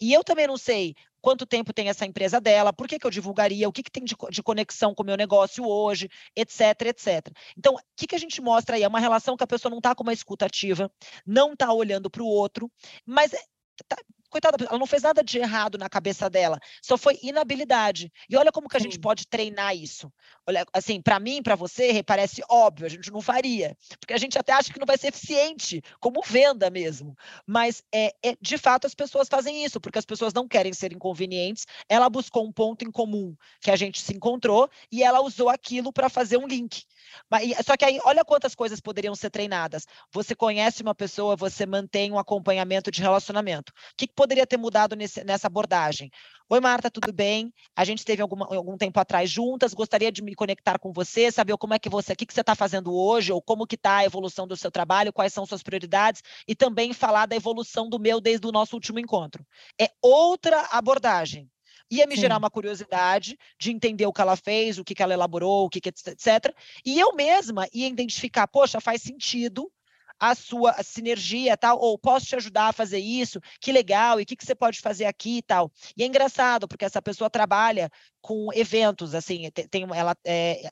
E 0.00 0.12
eu 0.12 0.24
também 0.24 0.46
não 0.46 0.56
sei 0.56 0.94
quanto 1.20 1.46
tempo 1.46 1.72
tem 1.72 1.88
essa 1.88 2.06
empresa 2.06 2.40
dela, 2.40 2.72
por 2.72 2.88
que, 2.88 2.98
que 2.98 3.06
eu 3.06 3.10
divulgaria, 3.10 3.68
o 3.68 3.72
que, 3.72 3.82
que 3.82 3.90
tem 3.90 4.04
de, 4.04 4.14
de 4.30 4.42
conexão 4.42 4.94
com 4.94 5.02
o 5.02 5.06
meu 5.06 5.16
negócio 5.16 5.66
hoje, 5.66 6.08
etc, 6.36 6.60
etc. 6.86 7.28
Então, 7.56 7.74
o 7.74 7.78
que, 7.96 8.06
que 8.06 8.14
a 8.14 8.18
gente 8.18 8.40
mostra 8.40 8.76
aí? 8.76 8.82
É 8.82 8.88
uma 8.88 9.00
relação 9.00 9.36
que 9.36 9.44
a 9.44 9.46
pessoa 9.46 9.70
não 9.70 9.78
está 9.78 9.94
com 9.94 10.02
uma 10.02 10.12
escuta 10.12 10.46
ativa, 10.46 10.90
não 11.26 11.52
está 11.52 11.72
olhando 11.72 12.10
para 12.10 12.22
o 12.22 12.26
outro, 12.26 12.70
mas 13.04 13.32
é, 13.32 13.40
tá, 13.86 13.96
coitada, 14.28 14.64
ela 14.64 14.78
não 14.78 14.86
fez 14.86 15.02
nada 15.02 15.22
de 15.22 15.38
errado 15.38 15.78
na 15.78 15.88
cabeça 15.88 16.28
dela, 16.28 16.58
só 16.82 16.96
foi 16.96 17.18
inabilidade. 17.22 18.12
E 18.28 18.36
olha 18.36 18.52
como 18.52 18.68
que 18.68 18.76
a 18.76 18.80
Sim. 18.80 18.84
gente 18.84 18.98
pode 18.98 19.26
treinar 19.26 19.76
isso. 19.76 20.12
Olha, 20.46 20.64
assim, 20.72 21.00
para 21.00 21.18
mim, 21.18 21.42
para 21.42 21.54
você, 21.54 22.02
parece 22.02 22.42
óbvio, 22.48 22.86
a 22.86 22.90
gente 22.90 23.10
não 23.10 23.20
faria, 23.20 23.76
porque 24.00 24.14
a 24.14 24.18
gente 24.18 24.38
até 24.38 24.52
acha 24.52 24.72
que 24.72 24.78
não 24.78 24.86
vai 24.86 24.98
ser 24.98 25.08
eficiente, 25.08 25.82
como 26.00 26.22
venda 26.22 26.70
mesmo. 26.70 27.16
Mas 27.46 27.82
é, 27.92 28.14
é 28.22 28.36
de 28.40 28.58
fato 28.58 28.86
as 28.86 28.94
pessoas 28.94 29.28
fazem 29.28 29.64
isso, 29.64 29.80
porque 29.80 29.98
as 29.98 30.04
pessoas 30.04 30.32
não 30.32 30.48
querem 30.48 30.72
ser 30.72 30.92
inconvenientes. 30.92 31.66
Ela 31.88 32.08
buscou 32.08 32.46
um 32.46 32.52
ponto 32.52 32.84
em 32.84 32.90
comum 32.90 33.34
que 33.60 33.70
a 33.70 33.76
gente 33.76 34.00
se 34.00 34.14
encontrou 34.14 34.70
e 34.90 35.02
ela 35.02 35.20
usou 35.20 35.48
aquilo 35.48 35.92
para 35.92 36.08
fazer 36.08 36.36
um 36.36 36.46
link. 36.46 36.82
Mas, 37.30 37.54
só 37.64 37.76
que 37.76 37.84
aí, 37.84 38.00
olha 38.04 38.24
quantas 38.24 38.54
coisas 38.54 38.80
poderiam 38.80 39.14
ser 39.14 39.30
treinadas. 39.30 39.86
Você 40.12 40.34
conhece 40.34 40.82
uma 40.82 40.94
pessoa, 40.94 41.36
você 41.36 41.66
mantém 41.66 42.12
um 42.12 42.18
acompanhamento 42.18 42.90
de 42.90 43.00
relacionamento. 43.00 43.72
O 43.72 43.74
que 43.96 44.06
poderia 44.18 44.44
ter 44.44 44.56
mudado 44.56 44.96
nesse, 44.96 45.22
nessa 45.22 45.46
abordagem? 45.46 46.10
Oi, 46.48 46.60
Marta, 46.60 46.90
tudo 46.90 47.12
bem? 47.12 47.54
A 47.76 47.84
gente 47.84 47.98
esteve 47.98 48.20
alguma, 48.20 48.46
algum 48.46 48.76
tempo 48.76 48.98
atrás 48.98 49.30
juntas, 49.30 49.72
gostaria 49.72 50.10
de 50.10 50.20
me 50.22 50.34
conectar 50.34 50.76
com 50.76 50.92
você, 50.92 51.30
saber 51.30 51.56
como 51.56 51.74
é 51.74 51.78
que 51.78 51.88
você, 51.88 52.14
o 52.14 52.16
que, 52.16 52.26
que 52.26 52.34
você 52.34 52.40
está 52.40 52.56
fazendo 52.56 52.92
hoje, 52.92 53.32
ou 53.32 53.40
como 53.40 53.64
que 53.64 53.76
está 53.76 53.98
a 53.98 54.04
evolução 54.04 54.44
do 54.44 54.56
seu 54.56 54.72
trabalho, 54.72 55.12
quais 55.12 55.32
são 55.32 55.46
suas 55.46 55.62
prioridades, 55.62 56.20
e 56.48 56.56
também 56.56 56.92
falar 56.92 57.26
da 57.26 57.36
evolução 57.36 57.88
do 57.88 58.00
meu 58.00 58.20
desde 58.20 58.44
o 58.44 58.50
nosso 58.50 58.74
último 58.74 58.98
encontro. 58.98 59.46
É 59.80 59.88
outra 60.02 60.62
abordagem 60.72 61.48
ia 61.90 62.06
me 62.06 62.16
Sim. 62.16 62.22
gerar 62.22 62.36
uma 62.36 62.50
curiosidade 62.50 63.38
de 63.58 63.70
entender 63.70 64.04
o 64.04 64.12
que 64.12 64.20
ela 64.20 64.36
fez, 64.36 64.78
o 64.78 64.84
que, 64.84 64.94
que 64.94 65.02
ela 65.02 65.14
elaborou, 65.14 65.64
o 65.64 65.70
que, 65.70 65.80
que 65.80 65.88
etc. 65.88 66.54
E 66.84 67.00
eu 67.00 67.14
mesma 67.14 67.66
ia 67.72 67.88
identificar, 67.88 68.46
poxa, 68.46 68.78
faz 68.78 69.00
sentido 69.00 69.70
a 70.18 70.34
sua 70.34 70.82
sinergia 70.82 71.56
tal, 71.56 71.78
ou 71.78 71.98
posso 71.98 72.26
te 72.26 72.36
ajudar 72.36 72.68
a 72.68 72.72
fazer 72.72 72.98
isso, 72.98 73.40
que 73.60 73.72
legal, 73.72 74.20
e 74.20 74.22
o 74.22 74.26
que, 74.26 74.36
que 74.36 74.44
você 74.44 74.54
pode 74.54 74.80
fazer 74.80 75.04
aqui 75.04 75.38
e 75.38 75.42
tal. 75.42 75.70
E 75.96 76.02
é 76.02 76.06
engraçado, 76.06 76.66
porque 76.66 76.84
essa 76.84 77.00
pessoa 77.02 77.30
trabalha 77.30 77.90
com 78.20 78.48
eventos, 78.52 79.14
assim, 79.14 79.50
tem, 79.70 79.86
ela 79.94 80.16
é, 80.24 80.70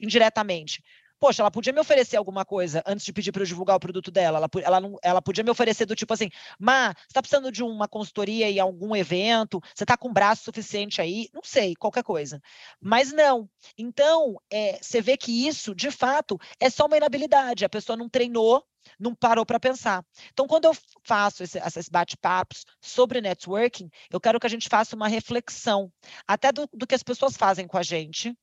indiretamente. 0.00 0.82
Poxa, 1.24 1.40
ela 1.40 1.50
podia 1.50 1.72
me 1.72 1.80
oferecer 1.80 2.18
alguma 2.18 2.44
coisa 2.44 2.82
antes 2.84 3.02
de 3.02 3.10
pedir 3.10 3.32
para 3.32 3.40
eu 3.40 3.46
divulgar 3.46 3.76
o 3.76 3.80
produto 3.80 4.10
dela. 4.10 4.36
Ela, 4.36 4.50
ela, 4.62 4.78
não, 4.78 4.98
ela 5.02 5.22
podia 5.22 5.42
me 5.42 5.50
oferecer 5.50 5.86
do 5.86 5.96
tipo 5.96 6.12
assim, 6.12 6.28
Má, 6.58 6.88
você 6.88 7.04
está 7.08 7.22
precisando 7.22 7.50
de 7.50 7.62
uma 7.62 7.88
consultoria 7.88 8.50
e 8.50 8.60
algum 8.60 8.94
evento? 8.94 9.58
Você 9.74 9.84
está 9.84 9.96
com 9.96 10.12
braço 10.12 10.44
suficiente 10.44 11.00
aí? 11.00 11.30
Não 11.32 11.40
sei, 11.42 11.74
qualquer 11.76 12.02
coisa. 12.02 12.42
Mas 12.78 13.10
não. 13.10 13.48
Então, 13.78 14.38
é, 14.52 14.78
você 14.82 15.00
vê 15.00 15.16
que 15.16 15.48
isso, 15.48 15.74
de 15.74 15.90
fato, 15.90 16.38
é 16.60 16.68
só 16.68 16.84
uma 16.84 16.98
inabilidade. 16.98 17.64
A 17.64 17.70
pessoa 17.70 17.96
não 17.96 18.06
treinou, 18.06 18.62
não 19.00 19.14
parou 19.14 19.46
para 19.46 19.58
pensar. 19.58 20.04
Então, 20.30 20.46
quando 20.46 20.66
eu 20.66 20.76
faço 21.04 21.42
esse, 21.42 21.58
esses 21.58 21.88
bate-papos 21.88 22.66
sobre 22.82 23.22
networking, 23.22 23.88
eu 24.10 24.20
quero 24.20 24.38
que 24.38 24.46
a 24.46 24.50
gente 24.50 24.68
faça 24.68 24.94
uma 24.94 25.08
reflexão, 25.08 25.90
até 26.28 26.52
do, 26.52 26.68
do 26.70 26.86
que 26.86 26.94
as 26.94 27.02
pessoas 27.02 27.34
fazem 27.34 27.66
com 27.66 27.78
a 27.78 27.82
gente, 27.82 28.36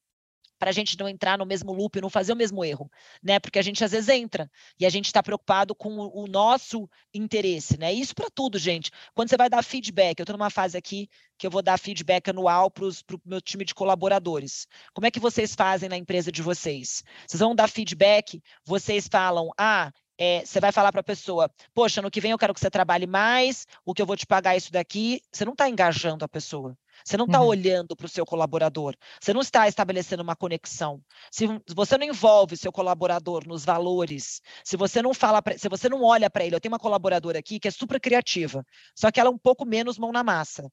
para 0.62 0.70
a 0.70 0.74
gente 0.74 0.96
não 1.00 1.10
entrar 1.10 1.40
no 1.40 1.46
mesmo 1.46 1.74
loop, 1.74 2.00
não 2.00 2.08
fazer 2.08 2.34
o 2.34 2.36
mesmo 2.36 2.64
erro, 2.64 2.88
né? 3.24 3.40
Porque 3.40 3.58
a 3.58 3.64
gente 3.64 3.84
às 3.84 3.90
vezes 3.90 4.08
entra 4.10 4.48
e 4.80 4.86
a 4.86 4.90
gente 4.92 5.08
está 5.08 5.24
preocupado 5.24 5.74
com 5.74 5.98
o, 6.14 6.28
nosso 6.28 6.88
interesse, 7.12 7.80
né? 7.80 7.92
Isso 7.92 8.14
para 8.14 8.30
tudo, 8.30 8.60
gente. 8.60 8.92
Quando 9.16 9.28
você 9.30 9.38
vai 9.38 9.50
dar 9.50 9.64
feedback, 9.64 10.20
eu 10.20 10.24
estou 10.24 10.38
numa 10.38 10.52
fase 10.52 10.78
aqui 10.78 11.10
que 11.36 11.48
eu 11.48 11.50
vou 11.50 11.64
dar 11.64 11.80
feedback 11.80 12.30
anual 12.30 12.70
para 12.70 12.86
o 12.86 12.92
meu 13.26 13.42
time 13.42 13.66
de 13.66 13.74
colaboradores. 13.74 14.68
Como 14.94 15.08
é 15.08 15.10
que 15.10 15.20
vocês 15.20 15.56
fazem 15.56 15.90
na 15.90 15.98
empresa 15.98 16.32
de 16.32 16.44
vocês? 16.44 17.04
Vocês 17.28 17.40
vão 17.40 17.56
dar 17.56 17.68
feedback, 17.68 18.40
vocês 18.64 19.08
falam, 19.12 19.50
ah, 19.58 19.92
é, 20.16 20.46
você 20.46 20.60
vai 20.60 20.72
falar 20.72 20.92
para 20.92 21.02
a 21.02 21.04
pessoa, 21.04 21.52
poxa, 21.74 22.04
no 22.04 22.12
que 22.12 22.22
vem 22.22 22.30
eu 22.30 22.38
quero 22.38 22.54
que 22.54 22.60
você 22.60 22.70
trabalhe 22.70 23.08
mais, 23.08 23.66
o 23.84 23.96
que 23.96 24.04
eu 24.04 24.06
vou 24.06 24.16
te 24.16 24.28
pagar 24.28 24.54
é 24.54 24.58
isso 24.58 24.72
daqui. 24.72 25.24
Você 25.32 25.44
não 25.44 25.54
está 25.54 25.68
engajando 25.68 26.24
a 26.24 26.30
pessoa. 26.30 26.78
Você 27.04 27.18
não 27.18 27.26
está 27.26 27.42
uhum. 27.42 27.48
olhando 27.48 27.96
para 27.96 28.06
o 28.06 28.10
seu 28.10 28.26
colaborador, 28.26 28.96
você 29.20 29.34
não 29.34 29.42
está 29.42 29.68
estabelecendo 29.68 30.24
uma 30.24 30.36
conexão. 30.36 31.02
Se 31.32 31.48
você 31.74 31.98
não 31.98 32.06
envolve 32.06 32.58
seu 32.58 32.72
colaborador 32.72 33.48
nos 33.48 33.66
valores, 33.66 34.42
se 34.64 34.78
você 34.78 35.02
não 35.02 35.14
fala, 35.14 35.42
pra, 35.42 35.58
se 35.58 35.70
você 35.70 35.90
não 35.90 36.04
olha 36.04 36.30
para 36.30 36.46
ele, 36.46 36.56
eu 36.56 36.60
tenho 36.60 36.74
uma 36.74 36.80
colaboradora 36.80 37.40
aqui 37.40 37.60
que 37.60 37.68
é 37.68 37.72
super 37.72 38.00
criativa, 38.00 38.66
só 38.96 39.12
que 39.12 39.20
ela 39.20 39.30
é 39.30 39.34
um 39.34 39.38
pouco 39.38 39.66
menos 39.66 39.98
mão 39.98 40.12
na 40.12 40.24
massa. 40.24 40.72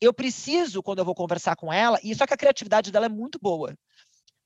Eu 0.00 0.12
preciso, 0.12 0.82
quando 0.82 0.98
eu 0.98 1.04
vou 1.04 1.14
conversar 1.14 1.54
com 1.56 1.72
ela, 1.72 1.98
e 2.02 2.14
só 2.14 2.26
que 2.26 2.34
a 2.34 2.36
criatividade 2.36 2.90
dela 2.90 3.06
é 3.06 3.08
muito 3.08 3.38
boa. 3.40 3.76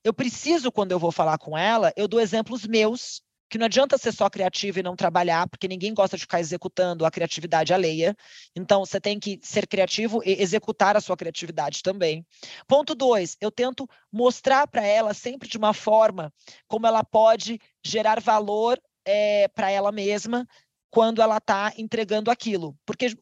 Eu 0.03 0.13
preciso, 0.13 0.71
quando 0.71 0.91
eu 0.91 0.99
vou 0.99 1.11
falar 1.11 1.37
com 1.37 1.57
ela, 1.57 1.91
eu 1.97 2.07
dou 2.07 2.19
exemplos 2.19 2.65
meus 2.65 3.21
que 3.49 3.57
não 3.57 3.65
adianta 3.65 3.97
ser 3.97 4.11
só 4.11 4.29
criativo 4.29 4.79
e 4.79 4.83
não 4.83 4.95
trabalhar, 4.95 5.47
porque 5.47 5.67
ninguém 5.67 5.93
gosta 5.93 6.17
de 6.17 6.21
ficar 6.21 6.39
executando 6.39 7.05
a 7.05 7.11
criatividade 7.11 7.73
alheia. 7.73 8.15
Então, 8.55 8.85
você 8.85 8.99
tem 8.99 9.19
que 9.19 9.39
ser 9.41 9.67
criativo 9.67 10.21
e 10.25 10.41
executar 10.41 10.97
a 10.97 11.01
sua 11.01 11.17
criatividade 11.17 11.81
também. 11.81 12.25
Ponto 12.67 12.93
dois, 12.93 13.37
eu 13.39 13.51
tento 13.51 13.87
mostrar 14.11 14.67
para 14.67 14.85
ela 14.85 15.13
sempre 15.13 15.47
de 15.47 15.57
uma 15.57 15.73
forma 15.73 16.33
como 16.67 16.87
ela 16.87 17.03
pode 17.03 17.59
gerar 17.83 18.19
valor 18.19 18.79
é, 19.05 19.43
eh, 19.43 19.47
para 19.47 19.71
ela 19.71 19.91
mesma 19.91 20.47
quando 20.89 21.21
ela 21.21 21.37
está 21.37 21.73
entregando 21.77 22.31
aquilo. 22.31 22.77
Porque 22.85 23.17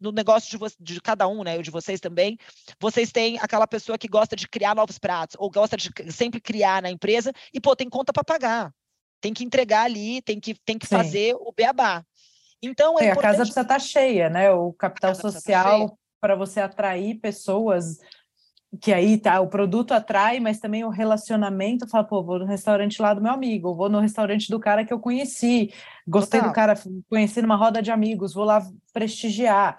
no 0.00 0.12
negócio 0.12 0.58
de, 0.58 0.94
de, 0.94 1.00
cada 1.00 1.28
um, 1.28 1.42
né, 1.42 1.58
o 1.58 1.62
de 1.62 1.70
vocês 1.70 2.00
também, 2.00 2.36
vocês 2.80 3.12
têm 3.12 3.38
aquela 3.38 3.66
pessoa 3.66 3.98
que 3.98 4.08
gosta 4.08 4.34
de 4.34 4.48
criar 4.48 4.74
novos 4.74 4.98
pratos, 4.98 5.36
ou 5.38 5.50
gosta 5.50 5.76
de 5.76 5.90
sempre 6.12 6.40
criar 6.40 6.82
na 6.82 6.90
empresa, 6.90 7.32
e, 7.52 7.60
pô, 7.60 7.76
tem 7.76 7.88
conta 7.88 8.12
para 8.12 8.24
pagar 8.24 8.74
tem 9.20 9.32
que 9.34 9.44
entregar 9.44 9.82
ali, 9.82 10.22
tem 10.22 10.40
que, 10.40 10.54
tem 10.54 10.78
que 10.78 10.86
fazer 10.86 11.34
o 11.36 11.52
beabá. 11.52 12.04
Então, 12.62 12.98
é, 12.98 13.06
é 13.06 13.10
a 13.12 13.16
casa 13.16 13.38
precisa 13.38 13.62
estar 13.62 13.74
tá 13.74 13.78
cheia, 13.78 14.28
né? 14.28 14.50
O 14.50 14.72
capital 14.72 15.12
tá 15.12 15.20
social 15.20 15.98
para 16.20 16.34
você 16.34 16.60
atrair 16.60 17.18
pessoas 17.18 17.98
que 18.80 18.92
aí 18.92 19.18
tá, 19.18 19.40
o 19.40 19.48
produto 19.48 19.92
atrai, 19.92 20.38
mas 20.38 20.60
também 20.60 20.84
o 20.84 20.90
relacionamento, 20.90 21.88
fala, 21.88 22.04
pô, 22.04 22.22
vou 22.22 22.38
no 22.38 22.44
restaurante 22.44 23.02
lá 23.02 23.12
do 23.12 23.20
meu 23.20 23.32
amigo, 23.32 23.74
vou 23.74 23.88
no 23.88 23.98
restaurante 23.98 24.48
do 24.48 24.60
cara 24.60 24.84
que 24.84 24.92
eu 24.92 25.00
conheci, 25.00 25.72
gostei 26.06 26.38
Total. 26.38 26.52
do 26.52 26.54
cara, 26.54 26.74
conheci 27.08 27.42
numa 27.42 27.56
roda 27.56 27.82
de 27.82 27.90
amigos, 27.90 28.32
vou 28.32 28.44
lá 28.44 28.64
prestigiar. 28.92 29.78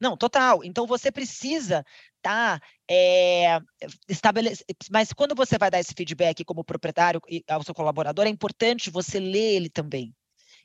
Não, 0.00 0.16
total. 0.16 0.62
Então 0.62 0.86
você 0.86 1.10
precisa 1.10 1.84
tá 2.22 2.60
é, 2.88 3.60
estabelece... 4.08 4.64
Mas 4.90 5.12
quando 5.12 5.34
você 5.34 5.58
vai 5.58 5.70
dar 5.70 5.80
esse 5.80 5.94
feedback 5.94 6.44
como 6.44 6.64
proprietário 6.64 7.20
ao 7.48 7.62
seu 7.62 7.74
colaborador, 7.74 8.26
é 8.26 8.30
importante 8.30 8.90
você 8.90 9.18
ler 9.18 9.54
ele 9.56 9.70
também. 9.70 10.14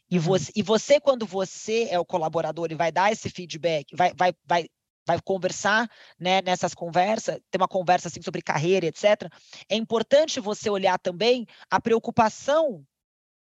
E, 0.10 0.18
uhum. 0.18 0.24
você, 0.24 0.52
e 0.56 0.62
você, 0.62 1.00
quando 1.00 1.26
você 1.26 1.88
é 1.90 2.00
o 2.00 2.06
colaborador 2.06 2.68
e 2.72 2.76
vai 2.76 2.92
dar 2.92 3.12
esse 3.12 3.30
feedback, 3.30 3.96
vai, 3.96 4.14
vai, 4.16 4.34
vai, 4.46 4.68
vai 5.06 5.20
conversar 5.22 5.90
né, 6.20 6.42
nessas 6.42 6.74
conversas, 6.74 7.40
ter 7.50 7.58
uma 7.58 7.68
conversa 7.68 8.08
assim 8.08 8.22
sobre 8.22 8.42
carreira, 8.42 8.86
etc., 8.86 9.32
é 9.70 9.76
importante 9.76 10.40
você 10.40 10.70
olhar 10.70 11.00
também 11.00 11.46
a 11.70 11.80
preocupação 11.82 12.86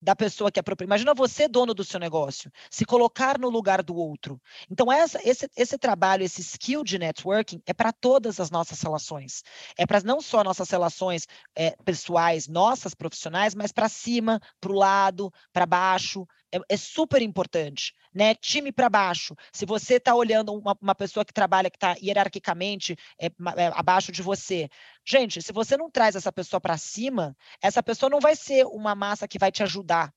da 0.00 0.16
pessoa 0.16 0.50
que 0.50 0.58
é 0.58 0.62
própria. 0.62 0.86
Imagina 0.86 1.14
você, 1.14 1.46
dono 1.46 1.74
do 1.74 1.84
seu 1.84 2.00
negócio, 2.00 2.50
se 2.70 2.84
colocar 2.84 3.38
no 3.38 3.48
lugar 3.48 3.82
do 3.82 3.94
outro. 3.94 4.40
Então, 4.70 4.90
essa, 4.90 5.20
esse, 5.28 5.48
esse 5.56 5.78
trabalho, 5.78 6.22
esse 6.22 6.40
skill 6.40 6.82
de 6.82 6.98
networking 6.98 7.60
é 7.66 7.72
para 7.72 7.92
todas 7.92 8.40
as 8.40 8.50
nossas 8.50 8.80
relações. 8.80 9.42
É 9.76 9.86
para 9.86 10.00
não 10.00 10.20
só 10.20 10.42
nossas 10.42 10.70
relações 10.70 11.26
é, 11.54 11.76
pessoais, 11.84 12.48
nossas 12.48 12.94
profissionais, 12.94 13.54
mas 13.54 13.72
para 13.72 13.88
cima, 13.88 14.40
para 14.60 14.72
o 14.72 14.74
lado, 14.74 15.32
para 15.52 15.66
baixo 15.66 16.26
é, 16.52 16.58
é 16.68 16.76
super 16.76 17.22
importante, 17.22 17.94
né? 18.14 18.34
Time 18.34 18.72
para 18.72 18.88
baixo. 18.88 19.34
Se 19.52 19.64
você 19.64 19.94
está 19.94 20.14
olhando 20.14 20.52
uma, 20.52 20.76
uma, 20.80 20.94
pessoa 20.94 21.24
que 21.24 21.32
trabalha, 21.32 21.70
que 21.70 21.76
está 21.76 21.94
hierarquicamente 22.02 22.96
é, 23.18 23.26
é, 23.26 23.66
abaixo 23.74 24.12
de 24.12 24.22
você, 24.22 24.68
gente, 25.04 25.40
se 25.42 25.52
você 25.52 25.76
não 25.76 25.90
traz 25.90 26.16
essa 26.16 26.32
pessoa 26.32 26.60
para 26.60 26.76
cima, 26.76 27.36
essa 27.62 27.82
pessoa 27.82 28.10
não 28.10 28.20
vai 28.20 28.36
ser 28.36 28.66
uma 28.66 28.94
massa 28.94 29.28
que 29.28 29.38
vai 29.38 29.52
te 29.52 29.62
ajudar. 29.62 30.12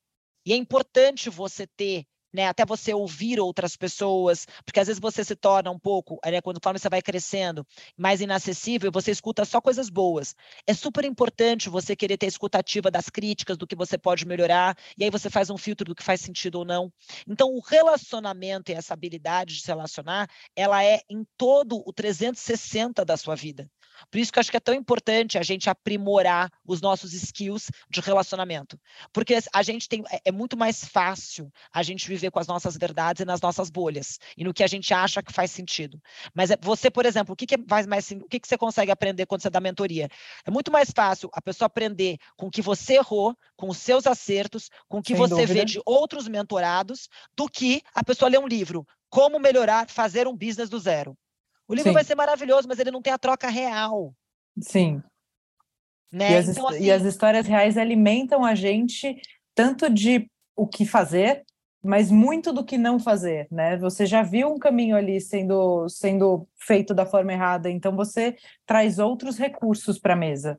E 0.45 0.53
é 0.53 0.55
importante 0.55 1.29
você 1.29 1.65
ter 1.67 2.05
né, 2.33 2.47
até 2.47 2.65
você 2.65 2.93
ouvir 2.93 3.39
outras 3.39 3.77
pessoas, 3.77 4.47
porque 4.65 4.79
às 4.79 4.87
vezes 4.87 4.99
você 4.99 5.23
se 5.23 5.35
torna 5.35 5.69
um 5.71 5.79
pouco, 5.79 6.19
né, 6.25 6.41
quando 6.41 6.59
conforme 6.59 6.79
você 6.79 6.89
vai 6.89 7.01
crescendo, 7.01 7.65
mais 7.97 8.21
inacessível, 8.21 8.91
você 8.91 9.11
escuta 9.11 9.45
só 9.45 9.61
coisas 9.61 9.89
boas. 9.89 10.35
É 10.65 10.73
super 10.73 11.05
importante 11.05 11.69
você 11.69 11.95
querer 11.95 12.17
ter 12.17 12.27
escutativa 12.27 12.89
das 12.89 13.09
críticas, 13.09 13.57
do 13.57 13.67
que 13.67 13.75
você 13.75 13.97
pode 13.97 14.25
melhorar, 14.25 14.77
e 14.97 15.03
aí 15.03 15.09
você 15.09 15.29
faz 15.29 15.49
um 15.49 15.57
filtro 15.57 15.85
do 15.85 15.95
que 15.95 16.03
faz 16.03 16.21
sentido 16.21 16.55
ou 16.59 16.65
não. 16.65 16.91
Então, 17.27 17.49
o 17.53 17.59
relacionamento 17.59 18.71
e 18.71 18.75
essa 18.75 18.93
habilidade 18.93 19.55
de 19.55 19.61
se 19.61 19.67
relacionar, 19.67 20.29
ela 20.55 20.83
é 20.83 21.01
em 21.09 21.25
todo 21.37 21.83
o 21.85 21.93
360 21.93 23.05
da 23.05 23.17
sua 23.17 23.35
vida. 23.35 23.69
Por 24.09 24.17
isso 24.17 24.31
que 24.31 24.39
eu 24.39 24.41
acho 24.41 24.51
que 24.51 24.57
é 24.57 24.59
tão 24.59 24.73
importante 24.73 25.37
a 25.37 25.43
gente 25.43 25.69
aprimorar 25.69 26.51
os 26.65 26.81
nossos 26.81 27.13
skills 27.13 27.69
de 27.89 27.99
relacionamento. 28.01 28.79
Porque 29.11 29.37
a 29.53 29.63
gente 29.63 29.87
tem. 29.87 30.03
É, 30.11 30.21
é 30.25 30.31
muito 30.31 30.57
mais 30.57 30.83
fácil 30.85 31.51
a 31.71 31.83
gente 31.83 32.07
viver 32.07 32.31
com 32.31 32.39
as 32.39 32.47
nossas 32.47 32.77
verdades 32.77 33.21
e 33.21 33.25
nas 33.25 33.41
nossas 33.41 33.69
bolhas, 33.69 34.19
e 34.37 34.43
no 34.43 34.53
que 34.53 34.63
a 34.63 34.67
gente 34.67 34.93
acha 34.93 35.21
que 35.21 35.33
faz 35.33 35.51
sentido. 35.51 36.01
Mas 36.33 36.51
é, 36.51 36.57
você, 36.61 36.89
por 36.89 37.05
exemplo, 37.05 37.33
o 37.33 37.35
que, 37.35 37.45
que 37.45 37.57
faz 37.67 37.87
mais 37.87 38.09
o 38.11 38.27
que, 38.27 38.39
que 38.39 38.47
você 38.47 38.57
consegue 38.57 38.91
aprender 38.91 39.25
quando 39.25 39.41
você 39.41 39.49
dá 39.49 39.59
mentoria? 39.59 40.09
É 40.45 40.51
muito 40.51 40.71
mais 40.71 40.91
fácil 40.91 41.29
a 41.33 41.41
pessoa 41.41 41.67
aprender 41.67 42.17
com 42.35 42.47
o 42.47 42.51
que 42.51 42.61
você 42.61 42.95
errou, 42.95 43.35
com 43.55 43.69
os 43.69 43.77
seus 43.77 44.05
acertos, 44.07 44.69
com 44.87 44.99
o 44.99 45.01
que 45.01 45.13
Sem 45.13 45.17
você 45.17 45.35
dúvida. 45.35 45.53
vê 45.53 45.65
de 45.65 45.81
outros 45.85 46.27
mentorados, 46.27 47.07
do 47.35 47.47
que 47.47 47.81
a 47.93 48.03
pessoa 48.03 48.29
ler 48.29 48.39
um 48.39 48.47
livro. 48.47 48.85
Como 49.09 49.39
melhorar, 49.39 49.89
fazer 49.89 50.27
um 50.27 50.35
business 50.35 50.69
do 50.69 50.79
zero. 50.79 51.15
O 51.73 51.75
livro 51.75 51.89
Sim. 51.89 51.95
vai 51.95 52.03
ser 52.03 52.13
maravilhoso, 52.13 52.67
mas 52.67 52.77
ele 52.77 52.91
não 52.91 53.01
tem 53.01 53.11
a 53.11 53.17
troca 53.17 53.49
real. 53.49 54.13
Sim. 54.61 55.01
Né? 56.11 56.33
E, 56.33 56.35
as, 56.35 56.49
então, 56.49 56.67
assim... 56.67 56.83
e 56.83 56.91
as 56.91 57.01
histórias 57.01 57.47
reais 57.47 57.79
alimentam 57.79 58.45
a 58.45 58.53
gente 58.53 59.19
tanto 59.55 59.89
de 59.89 60.29
o 60.55 60.67
que 60.67 60.85
fazer, 60.85 61.43
mas 61.83 62.11
muito 62.11 62.53
do 62.53 62.63
que 62.63 62.77
não 62.77 62.99
fazer, 62.99 63.47
né? 63.51 63.75
Você 63.77 64.05
já 64.05 64.21
viu 64.21 64.53
um 64.53 64.59
caminho 64.59 64.95
ali 64.95 65.19
sendo, 65.19 65.89
sendo 65.89 66.47
feito 66.59 66.93
da 66.93 67.07
forma 67.07 67.33
errada, 67.33 67.71
então 67.71 67.95
você 67.95 68.35
traz 68.67 68.99
outros 68.99 69.35
recursos 69.35 69.97
para 69.97 70.13
a 70.13 70.17
mesa. 70.17 70.55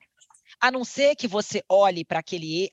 A 0.61 0.72
não 0.72 0.85
ser 0.85 1.14
que 1.14 1.29
você 1.29 1.62
olhe 1.68 2.05
para 2.05 2.22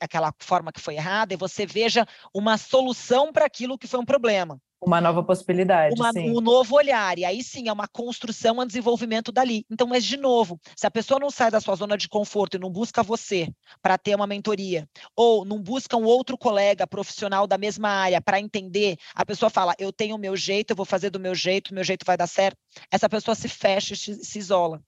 aquela 0.00 0.34
forma 0.40 0.72
que 0.72 0.80
foi 0.80 0.96
errada 0.96 1.32
e 1.32 1.36
você 1.36 1.64
veja 1.64 2.04
uma 2.34 2.58
solução 2.58 3.32
para 3.32 3.46
aquilo 3.46 3.78
que 3.78 3.86
foi 3.86 4.00
um 4.00 4.04
problema. 4.04 4.60
Uma 4.84 5.00
nova 5.00 5.22
possibilidade. 5.22 5.94
Uma, 5.94 6.10
um 6.16 6.40
novo 6.40 6.74
olhar. 6.74 7.16
E 7.16 7.24
aí 7.24 7.42
sim 7.42 7.68
é 7.68 7.72
uma 7.72 7.86
construção, 7.86 8.58
um 8.58 8.66
desenvolvimento 8.66 9.30
dali. 9.30 9.64
Então, 9.70 9.86
mas 9.86 10.04
de 10.04 10.16
novo, 10.16 10.60
se 10.76 10.84
a 10.86 10.90
pessoa 10.90 11.20
não 11.20 11.30
sai 11.30 11.52
da 11.52 11.60
sua 11.60 11.76
zona 11.76 11.96
de 11.96 12.08
conforto 12.08 12.56
e 12.56 12.60
não 12.60 12.68
busca 12.68 13.00
você 13.00 13.48
para 13.80 13.96
ter 13.96 14.16
uma 14.16 14.26
mentoria, 14.26 14.88
ou 15.14 15.44
não 15.44 15.62
busca 15.62 15.96
um 15.96 16.04
outro 16.04 16.36
colega 16.36 16.84
profissional 16.84 17.46
da 17.46 17.56
mesma 17.56 17.88
área 17.90 18.20
para 18.20 18.40
entender, 18.40 18.96
a 19.14 19.24
pessoa 19.24 19.48
fala: 19.48 19.74
eu 19.78 19.92
tenho 19.92 20.16
o 20.16 20.18
meu 20.18 20.36
jeito, 20.36 20.72
eu 20.72 20.76
vou 20.76 20.86
fazer 20.86 21.10
do 21.10 21.20
meu 21.20 21.34
jeito, 21.34 21.72
meu 21.72 21.84
jeito 21.84 22.04
vai 22.04 22.16
dar 22.16 22.26
certo. 22.26 22.58
Essa 22.90 23.08
pessoa 23.08 23.36
se 23.36 23.48
fecha 23.48 23.94
e 23.94 23.96
se 23.96 24.38
isola. 24.38 24.82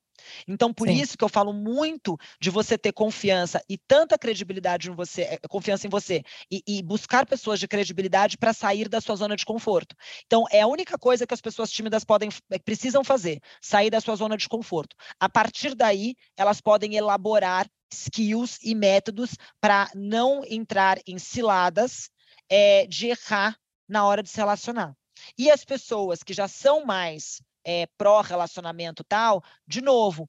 Então, 0.47 0.73
por 0.73 0.89
Sim. 0.89 1.01
isso 1.01 1.17
que 1.17 1.25
eu 1.25 1.29
falo 1.29 1.53
muito 1.53 2.17
de 2.41 2.51
você 2.51 2.77
ter 2.77 2.93
confiança 2.93 3.63
e 3.69 3.77
tanta 3.77 4.19
credibilidade 4.19 4.91
em 4.91 4.95
você, 4.95 5.23
eh, 5.23 5.39
confiança 5.49 5.87
em 5.87 5.91
você, 5.91 6.23
e, 6.51 6.63
e 6.67 6.83
buscar 6.83 7.27
pessoas 7.27 7.59
de 7.61 7.69
credibilidade 7.69 8.37
para 8.37 8.53
sair 8.53 8.89
da 8.89 9.01
sua 9.01 9.17
zona 9.17 9.37
de 9.37 9.45
conforto. 9.45 9.95
Então, 10.27 10.45
é 10.51 10.61
a 10.63 10.67
única 10.67 10.99
coisa 10.99 11.27
que 11.27 11.35
as 11.35 11.41
pessoas 11.41 11.71
tímidas 11.71 12.05
podem, 12.05 12.29
eh, 12.51 12.59
precisam 12.59 13.05
fazer, 13.05 13.41
sair 13.61 13.91
da 13.91 14.01
sua 14.01 14.17
zona 14.17 14.37
de 14.37 14.49
conforto. 14.49 14.97
A 15.19 15.29
partir 15.29 15.75
daí, 15.75 16.15
elas 16.37 16.61
podem 16.61 16.97
elaborar 16.97 17.69
skills 17.93 18.59
e 18.63 18.75
métodos 18.75 19.37
para 19.61 19.91
não 19.95 20.43
entrar 20.49 20.99
em 21.07 21.19
ciladas 21.19 22.11
é, 22.49 22.87
de 22.87 23.09
errar 23.09 23.57
na 23.89 24.05
hora 24.05 24.23
de 24.23 24.29
se 24.29 24.37
relacionar. 24.37 24.97
E 25.39 25.51
as 25.51 25.65
pessoas 25.65 26.23
que 26.23 26.33
já 26.33 26.49
são 26.49 26.85
mais 26.85 27.41
é, 27.65 27.87
pró-relacionamento 27.97 29.03
tal, 29.05 29.43
de 29.67 29.81
novo, 29.81 30.29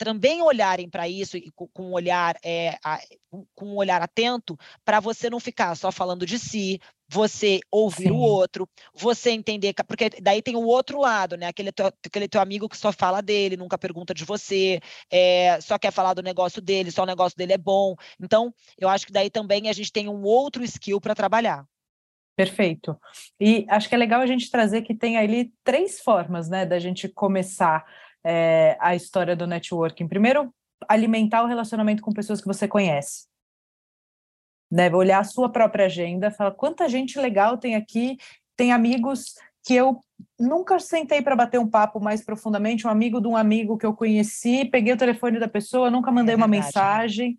também 0.00 0.40
olharem 0.40 0.88
para 0.88 1.06
isso 1.06 1.36
e 1.36 1.50
com, 1.50 1.68
com 1.68 1.90
um 1.90 1.92
olhar 1.92 2.34
é, 2.42 2.78
a, 2.82 2.98
com 3.54 3.66
um 3.66 3.76
olhar 3.76 4.00
atento 4.00 4.58
para 4.82 4.98
você 4.98 5.28
não 5.28 5.38
ficar 5.38 5.74
só 5.74 5.92
falando 5.92 6.24
de 6.24 6.38
si, 6.38 6.80
você 7.06 7.60
ouvir 7.70 8.04
Sim. 8.04 8.12
o 8.12 8.16
outro, 8.16 8.66
você 8.94 9.30
entender, 9.30 9.74
porque 9.86 10.08
daí 10.22 10.40
tem 10.40 10.56
o 10.56 10.64
outro 10.64 10.98
lado, 11.00 11.36
né? 11.36 11.48
Aquele 11.48 11.70
teu, 11.70 11.86
aquele 11.86 12.28
teu 12.28 12.40
amigo 12.40 12.66
que 12.66 12.78
só 12.78 12.90
fala 12.92 13.20
dele, 13.20 13.58
nunca 13.58 13.76
pergunta 13.76 14.14
de 14.14 14.24
você, 14.24 14.80
é, 15.10 15.60
só 15.60 15.78
quer 15.78 15.92
falar 15.92 16.14
do 16.14 16.22
negócio 16.22 16.62
dele, 16.62 16.90
só 16.90 17.02
o 17.02 17.06
negócio 17.06 17.36
dele 17.36 17.52
é 17.52 17.58
bom. 17.58 17.94
Então, 18.18 18.54
eu 18.78 18.88
acho 18.88 19.06
que 19.06 19.12
daí 19.12 19.28
também 19.28 19.68
a 19.68 19.72
gente 19.74 19.92
tem 19.92 20.08
um 20.08 20.22
outro 20.22 20.64
skill 20.64 20.98
para 20.98 21.14
trabalhar. 21.14 21.66
Perfeito. 22.40 22.98
E 23.38 23.66
acho 23.68 23.86
que 23.86 23.94
é 23.94 23.98
legal 23.98 24.22
a 24.22 24.26
gente 24.26 24.50
trazer 24.50 24.80
que 24.80 24.94
tem 24.94 25.18
ali 25.18 25.52
três 25.62 26.00
formas, 26.00 26.48
né, 26.48 26.64
da 26.64 26.78
gente 26.78 27.06
começar 27.06 27.84
é, 28.24 28.78
a 28.80 28.94
história 28.94 29.36
do 29.36 29.46
networking. 29.46 30.08
Primeiro, 30.08 30.50
alimentar 30.88 31.42
o 31.42 31.46
relacionamento 31.46 32.02
com 32.02 32.12
pessoas 32.12 32.40
que 32.40 32.46
você 32.46 32.66
conhece. 32.66 33.26
Deve 34.70 34.96
olhar 34.96 35.18
a 35.18 35.24
sua 35.24 35.50
própria 35.50 35.84
agenda, 35.84 36.30
falar 36.30 36.52
quanta 36.52 36.88
gente 36.88 37.18
legal 37.18 37.58
tem 37.58 37.74
aqui, 37.74 38.16
tem 38.56 38.72
amigos 38.72 39.34
que 39.62 39.74
eu 39.74 40.00
nunca 40.38 40.78
sentei 40.78 41.20
para 41.20 41.36
bater 41.36 41.60
um 41.60 41.68
papo 41.68 42.00
mais 42.00 42.24
profundamente, 42.24 42.86
um 42.86 42.90
amigo 42.90 43.20
de 43.20 43.28
um 43.28 43.36
amigo 43.36 43.76
que 43.76 43.84
eu 43.84 43.92
conheci, 43.92 44.64
peguei 44.64 44.94
o 44.94 44.98
telefone 44.98 45.38
da 45.38 45.48
pessoa, 45.48 45.90
nunca 45.90 46.10
mandei 46.10 46.32
é 46.32 46.36
uma 46.36 46.48
mensagem. 46.48 47.38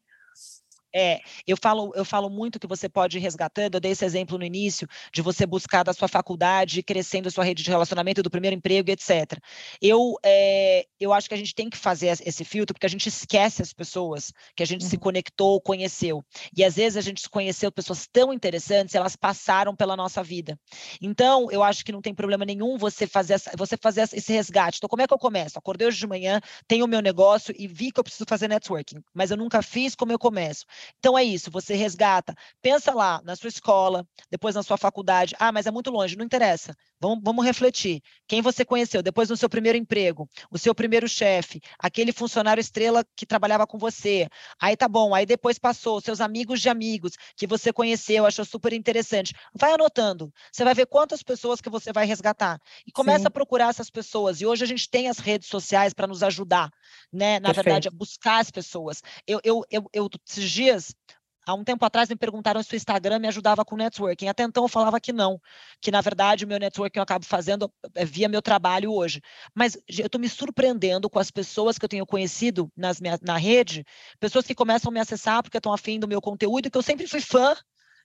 É, 0.94 1.20
eu 1.48 1.56
falo, 1.56 1.92
eu 1.96 2.04
falo 2.04 2.30
muito 2.30 2.60
que 2.60 2.68
você 2.68 2.90
pode 2.90 3.18
ir 3.18 3.22
resgatando, 3.22 3.76
eu 3.76 3.80
dei 3.80 3.92
esse 3.92 4.04
exemplo 4.04 4.38
no 4.38 4.44
início, 4.44 4.88
de 5.14 5.22
você 5.22 5.46
buscar 5.46 5.84
da 5.84 5.94
sua 5.94 6.08
faculdade, 6.08 6.84
crescendo 6.84 7.28
a 7.28 7.32
sua 7.32 7.44
rede 7.44 7.64
de 7.64 7.70
relacionamento, 7.70 8.22
do 8.22 8.30
primeiro 8.30 8.56
emprego, 8.56 8.92
etc. 8.92 9.40
Eu, 9.82 10.16
é, 10.24 10.86
eu 11.00 11.14
acho 11.14 11.28
que 11.28 11.34
a 11.34 11.38
gente 11.38 11.56
tem 11.56 11.70
que 11.70 11.78
fazer 11.78 12.08
esse 12.26 12.44
filtro, 12.44 12.74
porque 12.74 12.86
a 12.86 12.90
gente 12.90 13.08
esquece 13.08 13.62
as 13.62 13.74
pessoas 13.74 14.34
que 14.56 14.64
a 14.64 14.66
gente 14.66 14.84
uhum. 14.84 14.90
se 14.90 14.98
conectou, 14.98 15.62
conheceu. 15.62 16.24
E 16.56 16.64
às 16.64 16.76
vezes 16.76 16.98
a 16.98 17.02
gente 17.02 17.30
conheceu 17.30 17.72
pessoas 17.72 18.08
tão 18.12 18.34
interessantes, 18.34 18.96
elas 18.96 19.16
passaram 19.16 19.76
pela 19.76 19.96
nossa 19.96 20.22
vida. 20.22 20.60
Então, 21.02 21.50
eu 21.52 21.64
acho 21.64 21.86
que 21.86 21.92
não 21.92 22.02
tem 22.02 22.14
problema 22.14 22.46
nenhum 22.46 22.78
você 22.78 23.08
fazer, 23.08 23.34
essa, 23.34 23.52
você 23.58 23.78
fazer 23.78 24.02
esse 24.02 24.34
resgate. 24.34 24.78
Então, 24.78 24.90
como 24.90 25.02
é 25.02 25.08
que 25.08 25.14
eu 25.14 25.18
começo? 25.18 25.58
Acordei 25.58 25.88
hoje 25.88 26.00
de 26.00 26.08
manhã, 26.08 26.42
tenho 26.68 26.86
o 26.86 26.88
meu 26.88 27.02
negócio 27.02 27.54
e 27.58 27.68
vi 27.68 27.92
que 27.92 28.00
eu 28.00 28.04
preciso 28.04 28.26
fazer 28.28 28.48
networking, 28.48 29.02
mas 29.14 29.32
eu 29.32 29.38
nunca 29.38 29.62
fiz, 29.62 29.96
como 29.96 30.12
eu 30.12 30.20
começo? 30.20 30.66
Então 31.00 31.18
é 31.18 31.24
isso, 31.24 31.52
você 31.52 31.76
resgata. 31.76 32.34
Pensa 32.62 32.94
lá 32.94 33.22
na 33.24 33.36
sua 33.36 33.48
escola, 33.50 34.06
depois 34.30 34.56
na 34.56 34.64
sua 34.64 34.78
faculdade. 34.78 35.36
Ah, 35.40 35.52
mas 35.52 35.66
é 35.66 35.72
muito 35.72 35.90
longe, 35.90 36.16
não 36.16 36.26
interessa. 36.26 36.76
Vamos, 37.00 37.20
vamos 37.24 37.46
refletir. 37.46 38.02
Quem 38.28 38.42
você 38.42 38.64
conheceu 38.64 39.02
depois 39.02 39.30
no 39.30 39.36
seu 39.36 39.50
primeiro 39.50 39.78
emprego, 39.78 40.30
o 40.52 40.58
seu 40.58 40.74
primeiro 40.76 41.08
chefe, 41.10 41.60
aquele 41.80 42.12
funcionário 42.12 42.62
estrela 42.62 43.04
que 43.16 43.26
trabalhava 43.26 43.66
com 43.66 43.78
você. 43.78 44.28
Aí 44.60 44.78
tá 44.78 44.88
bom, 44.88 45.16
aí 45.16 45.26
depois 45.26 45.58
passou, 45.58 46.00
seus 46.00 46.22
amigos 46.22 46.62
de 46.62 46.70
amigos 46.70 47.14
que 47.36 47.48
você 47.48 47.74
conheceu, 47.74 48.26
achou 48.26 48.46
super 48.46 48.74
interessante. 48.74 49.34
Vai 49.54 49.74
anotando. 49.74 50.32
Você 50.52 50.64
vai 50.64 50.74
ver 50.74 50.86
quantas 50.86 51.24
pessoas 51.24 51.60
que 51.60 51.70
você 51.70 51.92
vai 51.92 52.06
resgatar. 52.06 52.60
E 52.86 52.92
começa 52.92 53.24
Sim. 53.24 53.28
a 53.28 53.32
procurar 53.32 53.70
essas 53.70 53.90
pessoas. 53.90 54.42
E 54.42 54.46
hoje 54.46 54.64
a 54.64 54.68
gente 54.68 54.90
tem 54.90 55.10
as 55.10 55.18
redes 55.18 55.48
sociais 55.48 55.94
para 55.94 56.08
nos 56.08 56.24
ajudar, 56.24 56.70
né? 57.12 57.40
Na 57.40 57.50
Perfeito. 57.50 57.66
verdade, 57.66 57.88
a 57.88 57.92
buscar 57.92 58.40
as 58.40 58.52
pessoas. 58.52 59.02
Eu, 59.28 59.40
eu, 59.44 59.64
eu, 59.72 59.90
eu, 59.94 60.10
esses 60.28 60.50
dias, 60.50 60.71
Há 61.46 61.56
um 61.56 61.64
tempo 61.64 61.84
atrás 61.84 62.08
me 62.08 62.16
perguntaram 62.16 62.62
se 62.62 62.74
o 62.74 62.76
Instagram 62.76 63.18
me 63.18 63.28
ajudava 63.28 63.66
com 63.66 63.76
networking. 63.76 64.28
Até 64.28 64.44
então 64.44 64.64
eu 64.64 64.68
falava 64.68 65.00
que 65.00 65.12
não, 65.12 65.42
que 65.82 65.90
na 65.90 66.00
verdade 66.00 66.46
o 66.46 66.48
meu 66.48 66.60
networking 66.60 67.00
eu 67.00 67.04
acabo 67.04 67.26
fazendo 67.26 67.72
é, 67.96 68.06
via 68.06 68.30
meu 68.30 68.42
trabalho 68.42 68.94
hoje. 68.94 69.22
Mas 69.56 69.76
eu 69.88 70.06
estou 70.06 70.22
me 70.22 70.30
surpreendendo 70.30 71.10
com 71.10 71.18
as 71.18 71.32
pessoas 71.32 71.78
que 71.78 71.86
eu 71.86 71.90
tenho 71.90 72.06
conhecido 72.06 72.72
nas 72.78 73.02
minha, 73.02 73.18
na 73.24 73.38
rede, 73.38 73.84
pessoas 74.20 74.46
que 74.46 74.54
começam 74.54 74.92
a 74.92 74.94
me 74.94 75.00
acessar 75.00 75.42
porque 75.42 75.58
estão 75.58 75.74
afim 75.74 76.00
do 76.00 76.08
meu 76.08 76.22
conteúdo, 76.22 76.70
que 76.70 76.78
eu 76.78 76.84
sempre 76.84 77.08
fui 77.08 77.22
fã, 77.22 77.56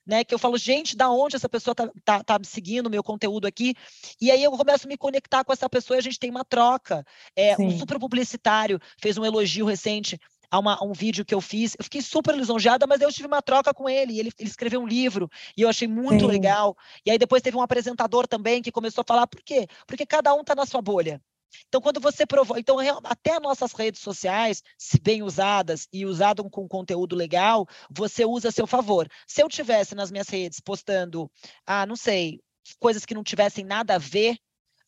né? 0.03 0.23
Que 0.23 0.33
eu 0.33 0.39
falo, 0.39 0.57
gente, 0.57 0.95
da 0.95 1.11
onde 1.11 1.35
essa 1.35 1.49
pessoa 1.49 1.73
está 1.73 1.91
tá, 2.03 2.23
tá 2.23 2.39
seguindo 2.43 2.87
o 2.87 2.89
meu 2.89 3.03
conteúdo 3.03 3.45
aqui? 3.45 3.75
E 4.19 4.31
aí 4.31 4.41
eu 4.41 4.51
começo 4.51 4.87
a 4.87 4.89
me 4.89 4.97
conectar 4.97 5.43
com 5.43 5.53
essa 5.53 5.69
pessoa 5.69 5.97
e 5.97 5.99
a 5.99 6.03
gente 6.03 6.17
tem 6.17 6.31
uma 6.31 6.43
troca. 6.43 7.05
É, 7.35 7.55
um 7.61 7.77
super 7.77 7.99
publicitário 7.99 8.79
fez 8.99 9.17
um 9.17 9.25
elogio 9.25 9.65
recente 9.65 10.17
a, 10.49 10.59
uma, 10.59 10.75
a, 10.75 10.83
um 10.83 10.93
vídeo 10.93 11.25
que 11.25 11.33
eu 11.33 11.41
fiz. 11.41 11.75
Eu 11.77 11.83
fiquei 11.83 12.01
super 12.01 12.35
lisonjeada, 12.35 12.85
mas 12.87 13.01
eu 13.01 13.11
tive 13.11 13.27
uma 13.27 13.41
troca 13.41 13.73
com 13.73 13.89
ele. 13.89 14.19
Ele, 14.19 14.31
ele 14.37 14.49
escreveu 14.49 14.81
um 14.81 14.87
livro 14.87 15.29
e 15.55 15.61
eu 15.61 15.69
achei 15.69 15.87
muito 15.87 16.25
Sim. 16.25 16.27
legal. 16.27 16.77
E 17.05 17.11
aí 17.11 17.17
depois 17.17 17.41
teve 17.41 17.57
um 17.57 17.61
apresentador 17.61 18.27
também 18.27 18.61
que 18.61 18.71
começou 18.71 19.01
a 19.01 19.05
falar 19.07 19.27
por 19.27 19.41
quê? 19.41 19.67
Porque 19.85 20.05
cada 20.05 20.33
um 20.33 20.41
está 20.41 20.55
na 20.55 20.65
sua 20.65 20.81
bolha. 20.81 21.21
Então, 21.67 21.81
quando 21.81 21.99
você 21.99 22.25
provou, 22.25 22.57
então 22.57 22.77
até 23.03 23.39
nossas 23.39 23.71
redes 23.73 24.01
sociais, 24.01 24.61
se 24.77 24.99
bem 24.99 25.23
usadas 25.23 25.87
e 25.91 26.05
usadas 26.05 26.45
com 26.51 26.67
conteúdo 26.67 27.15
legal, 27.15 27.65
você 27.89 28.25
usa 28.25 28.49
a 28.49 28.51
seu 28.51 28.67
favor. 28.67 29.07
Se 29.25 29.41
eu 29.41 29.49
tivesse 29.49 29.95
nas 29.95 30.11
minhas 30.11 30.29
redes 30.29 30.59
postando, 30.59 31.31
ah, 31.65 31.85
não 31.85 31.95
sei, 31.95 32.39
coisas 32.79 33.05
que 33.05 33.15
não 33.15 33.23
tivessem 33.23 33.65
nada 33.65 33.95
a 33.95 33.97
ver 33.97 34.37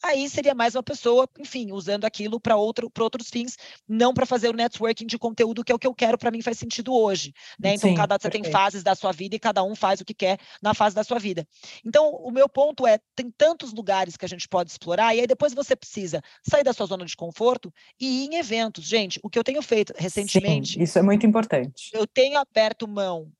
aí 0.03 0.29
seria 0.29 0.53
mais 0.53 0.75
uma 0.75 0.83
pessoa, 0.83 1.27
enfim, 1.39 1.71
usando 1.71 2.05
aquilo 2.05 2.39
para 2.39 2.55
outro, 2.55 2.91
outros 2.99 3.29
fins, 3.29 3.57
não 3.87 4.13
para 4.13 4.25
fazer 4.25 4.49
o 4.49 4.53
networking 4.53 5.05
de 5.05 5.17
conteúdo, 5.17 5.63
que 5.63 5.71
é 5.71 5.75
o 5.75 5.79
que 5.79 5.87
eu 5.87 5.93
quero, 5.93 6.17
para 6.17 6.31
mim 6.31 6.41
faz 6.41 6.57
sentido 6.57 6.93
hoje. 6.93 7.33
Né? 7.59 7.75
Então, 7.75 7.89
Sim, 7.89 7.95
cada 7.95 8.15
você 8.15 8.29
perfeito. 8.29 8.43
tem 8.43 8.51
fases 8.51 8.83
da 8.83 8.95
sua 8.95 9.11
vida 9.11 9.35
e 9.35 9.39
cada 9.39 9.63
um 9.63 9.75
faz 9.75 10.01
o 10.01 10.05
que 10.05 10.13
quer 10.13 10.39
na 10.61 10.73
fase 10.73 10.95
da 10.95 11.03
sua 11.03 11.19
vida. 11.19 11.47
Então, 11.85 12.09
o 12.09 12.31
meu 12.31 12.47
ponto 12.47 12.85
é: 12.87 12.99
tem 13.15 13.31
tantos 13.31 13.73
lugares 13.73 14.17
que 14.17 14.25
a 14.25 14.29
gente 14.29 14.47
pode 14.47 14.71
explorar, 14.71 15.15
e 15.15 15.21
aí 15.21 15.27
depois 15.27 15.53
você 15.53 15.75
precisa 15.75 16.21
sair 16.47 16.63
da 16.63 16.73
sua 16.73 16.85
zona 16.85 17.05
de 17.05 17.15
conforto 17.15 17.73
e 17.99 18.25
ir 18.25 18.29
em 18.33 18.35
eventos. 18.35 18.85
Gente, 18.85 19.19
o 19.23 19.29
que 19.29 19.37
eu 19.37 19.43
tenho 19.43 19.61
feito 19.61 19.93
recentemente. 19.97 20.73
Sim, 20.73 20.83
isso 20.83 20.97
é 20.97 21.01
muito 21.01 21.25
importante. 21.25 21.89
Eu 21.93 22.07
tenho 22.07 22.37
aberto 22.37 22.87
mão 22.87 23.31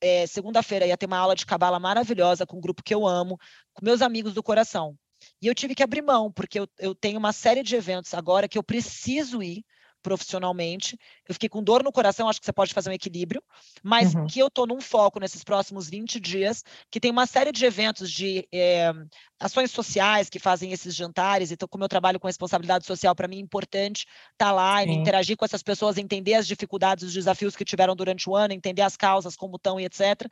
é, 0.00 0.26
segunda-feira 0.26 0.86
ia 0.86 0.96
ter 0.96 1.06
uma 1.06 1.18
aula 1.18 1.34
de 1.34 1.44
cabala 1.44 1.78
maravilhosa 1.78 2.46
com 2.46 2.58
um 2.58 2.60
grupo 2.60 2.82
que 2.82 2.94
eu 2.94 3.06
amo, 3.06 3.38
com 3.74 3.84
meus 3.84 4.02
amigos 4.02 4.32
do 4.34 4.42
coração. 4.42 4.96
E 5.40 5.46
eu 5.46 5.54
tive 5.54 5.74
que 5.74 5.82
abrir 5.82 6.02
mão, 6.02 6.30
porque 6.32 6.60
eu, 6.60 6.68
eu 6.78 6.94
tenho 6.94 7.18
uma 7.18 7.32
série 7.32 7.62
de 7.62 7.76
eventos 7.76 8.14
agora 8.14 8.48
que 8.48 8.58
eu 8.58 8.62
preciso 8.62 9.42
ir 9.42 9.64
profissionalmente. 10.02 10.98
Eu 11.28 11.34
fiquei 11.34 11.48
com 11.48 11.62
dor 11.62 11.82
no 11.82 11.92
coração, 11.92 12.28
acho 12.28 12.40
que 12.40 12.46
você 12.46 12.52
pode 12.52 12.72
fazer 12.72 12.90
um 12.90 12.92
equilíbrio, 12.92 13.42
mas 13.82 14.14
uhum. 14.14 14.26
que 14.26 14.38
eu 14.38 14.46
estou 14.46 14.66
num 14.66 14.80
foco 14.80 15.20
nesses 15.20 15.44
próximos 15.44 15.88
20 15.88 16.20
dias, 16.20 16.64
que 16.90 17.00
tem 17.00 17.10
uma 17.10 17.26
série 17.26 17.52
de 17.52 17.64
eventos 17.64 18.10
de 18.10 18.46
é, 18.52 18.92
ações 19.38 19.70
sociais 19.70 20.30
que 20.30 20.38
fazem 20.38 20.72
esses 20.72 20.94
jantares, 20.94 21.50
então, 21.50 21.68
como 21.68 21.84
eu 21.84 21.88
trabalho 21.88 22.20
com 22.20 22.26
responsabilidade 22.26 22.86
social, 22.86 23.14
para 23.14 23.28
mim 23.28 23.36
é 23.36 23.40
importante 23.40 24.06
estar 24.32 24.46
tá 24.46 24.52
lá 24.52 24.84
e 24.84 24.90
interagir 24.90 25.36
com 25.36 25.44
essas 25.44 25.62
pessoas, 25.62 25.98
entender 25.98 26.34
as 26.34 26.46
dificuldades, 26.46 27.04
os 27.04 27.12
desafios 27.12 27.56
que 27.56 27.64
tiveram 27.64 27.94
durante 27.94 28.28
o 28.28 28.36
ano, 28.36 28.54
entender 28.54 28.82
as 28.82 28.96
causas, 28.96 29.36
como 29.36 29.56
estão 29.56 29.78
e 29.78 29.84
etc. 29.84 30.30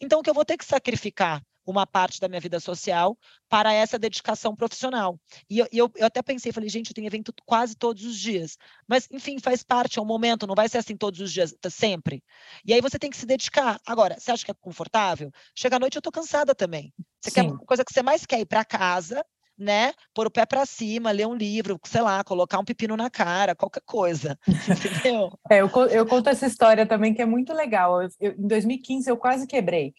Então, 0.00 0.20
o 0.20 0.22
que 0.22 0.30
eu 0.30 0.34
vou 0.34 0.44
ter 0.44 0.56
que 0.56 0.64
sacrificar 0.64 1.42
uma 1.66 1.86
parte 1.86 2.20
da 2.20 2.28
minha 2.28 2.40
vida 2.40 2.60
social 2.60 3.18
para 3.48 3.72
essa 3.72 3.98
dedicação 3.98 4.54
profissional. 4.54 5.18
E 5.50 5.58
eu, 5.58 5.66
eu, 5.72 5.92
eu, 5.96 6.06
até 6.06 6.22
pensei, 6.22 6.52
falei, 6.52 6.68
gente, 6.68 6.90
eu 6.90 6.94
tenho 6.94 7.06
evento 7.06 7.32
quase 7.44 7.74
todos 7.74 8.04
os 8.04 8.18
dias. 8.18 8.56
Mas, 8.86 9.08
enfim, 9.10 9.38
faz 9.38 9.62
parte, 9.62 9.98
é 9.98 10.02
um 10.02 10.06
momento, 10.06 10.46
não 10.46 10.54
vai 10.54 10.68
ser 10.68 10.78
assim 10.78 10.96
todos 10.96 11.20
os 11.20 11.32
dias, 11.32 11.54
tá 11.60 11.68
sempre. 11.68 12.22
E 12.64 12.72
aí 12.72 12.80
você 12.80 12.98
tem 12.98 13.10
que 13.10 13.16
se 13.16 13.26
dedicar. 13.26 13.80
Agora, 13.84 14.16
você 14.18 14.30
acha 14.30 14.44
que 14.44 14.50
é 14.50 14.54
confortável? 14.54 15.30
Chega 15.54 15.76
à 15.76 15.78
noite, 15.78 15.96
eu 15.96 16.02
tô 16.02 16.12
cansada 16.12 16.54
também. 16.54 16.92
Você 17.20 17.30
Sim. 17.30 17.34
quer 17.34 17.42
uma 17.42 17.58
coisa 17.58 17.84
que 17.84 17.92
você 17.92 18.02
mais 18.02 18.24
quer 18.24 18.40
ir 18.40 18.46
para 18.46 18.64
casa, 18.64 19.24
né? 19.58 19.92
Pôr 20.14 20.26
o 20.26 20.30
pé 20.30 20.44
para 20.44 20.66
cima, 20.66 21.10
ler 21.10 21.26
um 21.26 21.34
livro, 21.34 21.80
sei 21.84 22.02
lá, 22.02 22.22
colocar 22.22 22.58
um 22.58 22.64
pepino 22.64 22.96
na 22.96 23.08
cara, 23.08 23.54
qualquer 23.54 23.82
coisa. 23.84 24.38
Entendeu? 25.02 25.32
É, 25.50 25.60
eu, 25.60 25.70
eu 25.90 26.06
conto 26.06 26.28
essa 26.28 26.46
história 26.46 26.86
também 26.86 27.14
que 27.14 27.22
é 27.22 27.26
muito 27.26 27.52
legal. 27.52 28.02
Eu, 28.02 28.08
eu, 28.20 28.32
em 28.32 28.46
2015 28.46 29.10
eu 29.10 29.16
quase 29.16 29.46
quebrei 29.46 29.94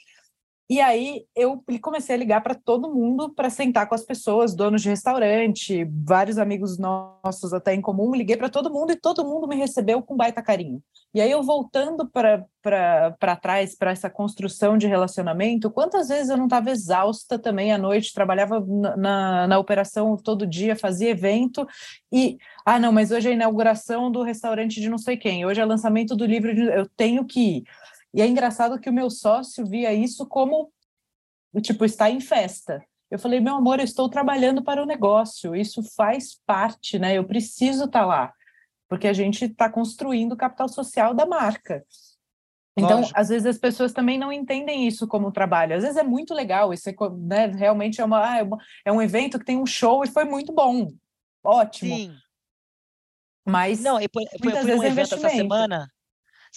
E 0.70 0.82
aí 0.82 1.24
eu 1.34 1.64
comecei 1.82 2.14
a 2.14 2.18
ligar 2.18 2.42
para 2.42 2.54
todo 2.54 2.94
mundo 2.94 3.30
para 3.34 3.50
sentar 3.50 3.88
com 3.88 3.96
as 3.96 4.04
pessoas, 4.04 4.54
donos 4.54 4.82
de 4.82 4.90
restaurante, 4.90 5.86
vários 6.04 6.38
amigos 6.38 6.78
nossos 6.78 7.54
até 7.54 7.74
em 7.74 7.80
comum, 7.80 8.14
liguei 8.14 8.36
para 8.36 8.50
todo 8.50 8.70
mundo 8.70 8.92
e 8.92 8.98
todo 8.98 9.24
mundo 9.24 9.48
me 9.48 9.56
recebeu 9.56 10.02
com 10.02 10.18
baita 10.18 10.42
carinho. 10.42 10.84
E 11.14 11.22
aí 11.22 11.32
eu 11.32 11.42
voltando 11.42 12.06
para 12.06 13.36
trás, 13.38 13.78
para 13.78 13.92
essa 13.92 14.10
construção 14.10 14.78
de 14.78 14.88
relacionamento, 14.88 15.72
quantas 15.72 16.10
vezes 16.10 16.30
eu 16.30 16.36
não 16.36 16.48
estava 16.48 16.70
exausta 16.70 17.40
também 17.40 17.72
à 17.72 17.78
noite, 17.78 18.14
trabalhava 18.14 18.60
na, 18.60 18.98
na, 18.98 19.48
na 19.48 19.60
operação 19.60 20.18
todo 20.18 20.46
dia, 20.46 20.76
fazia 20.76 21.12
evento 21.12 21.66
e, 22.12 22.38
ah 22.66 22.78
não, 22.78 22.92
mas 22.92 23.10
hoje 23.10 23.30
é 23.30 23.32
a 23.32 23.36
inauguração 23.36 24.12
do 24.12 24.22
restaurante 24.22 24.82
de 24.82 24.90
não 24.90 24.98
sei 24.98 25.16
quem, 25.16 25.46
hoje 25.46 25.62
é 25.62 25.66
lançamento 25.66 26.14
do 26.14 26.26
livro, 26.26 26.54
de, 26.54 26.62
eu 26.64 26.86
tenho 26.98 27.24
que 27.24 27.40
ir. 27.40 27.64
E 28.14 28.22
é 28.22 28.28
engraçado 28.28 28.80
que 28.80 28.90
o 28.90 28.94
meu 28.94 29.10
sócio 29.10 29.66
via 29.66 29.94
isso 29.94 30.26
como, 30.26 30.72
tipo, 31.62 31.86
estar 31.86 32.10
em 32.10 32.20
festa. 32.20 32.84
Eu 33.10 33.20
falei, 33.20 33.40
meu 33.40 33.56
amor, 33.56 33.80
eu 33.80 33.86
estou 33.86 34.10
trabalhando 34.10 34.64
para 34.64 34.82
o 34.82 34.86
negócio, 34.86 35.56
isso 35.56 35.82
faz 35.96 36.40
parte, 36.46 37.00
né? 37.00 37.18
Eu 37.18 37.24
preciso 37.24 37.86
estar 37.86 38.06
lá, 38.06 38.34
porque 38.90 39.08
a 39.08 39.14
gente 39.14 39.46
está 39.46 39.70
construindo 39.70 40.34
o 40.34 40.38
capital 40.38 40.68
social 40.68 41.14
da 41.14 41.26
marca. 41.26 41.86
Então, 42.78 42.98
Lógico. 42.98 43.20
às 43.20 43.30
vezes 43.30 43.46
as 43.46 43.58
pessoas 43.58 43.92
também 43.92 44.20
não 44.20 44.32
entendem 44.32 44.88
isso 44.88 45.08
como 45.08 45.32
trabalho. 45.32 45.76
Às 45.76 45.84
vezes 45.84 45.98
é 45.98 46.04
muito 46.04 46.34
legal, 46.34 46.74
isso 46.74 46.90
é, 46.90 46.96
né, 47.18 47.48
realmente 47.48 48.02
é, 48.02 48.06
uma, 48.06 48.34
ah, 48.34 48.38
é, 48.38 48.44
uma, 48.44 48.58
é 48.86 48.92
um 48.92 49.02
evento 49.02 49.40
que 49.40 49.46
tem 49.46 49.58
um 49.58 49.66
show 49.66 50.04
e 50.04 50.08
foi 50.08 50.26
muito 50.26 50.54
bom, 50.54 50.88
ótimo. 51.44 51.96
Sim. 51.96 52.16
Mas 53.48 53.82
não, 53.82 54.00
eu, 54.00 54.10
eu, 54.14 54.22
eu 54.52 54.62
fui 54.62 54.74
um 54.76 54.84
é 54.84 54.88
evento 54.88 55.16
essa 55.16 55.30
semana 55.30 55.90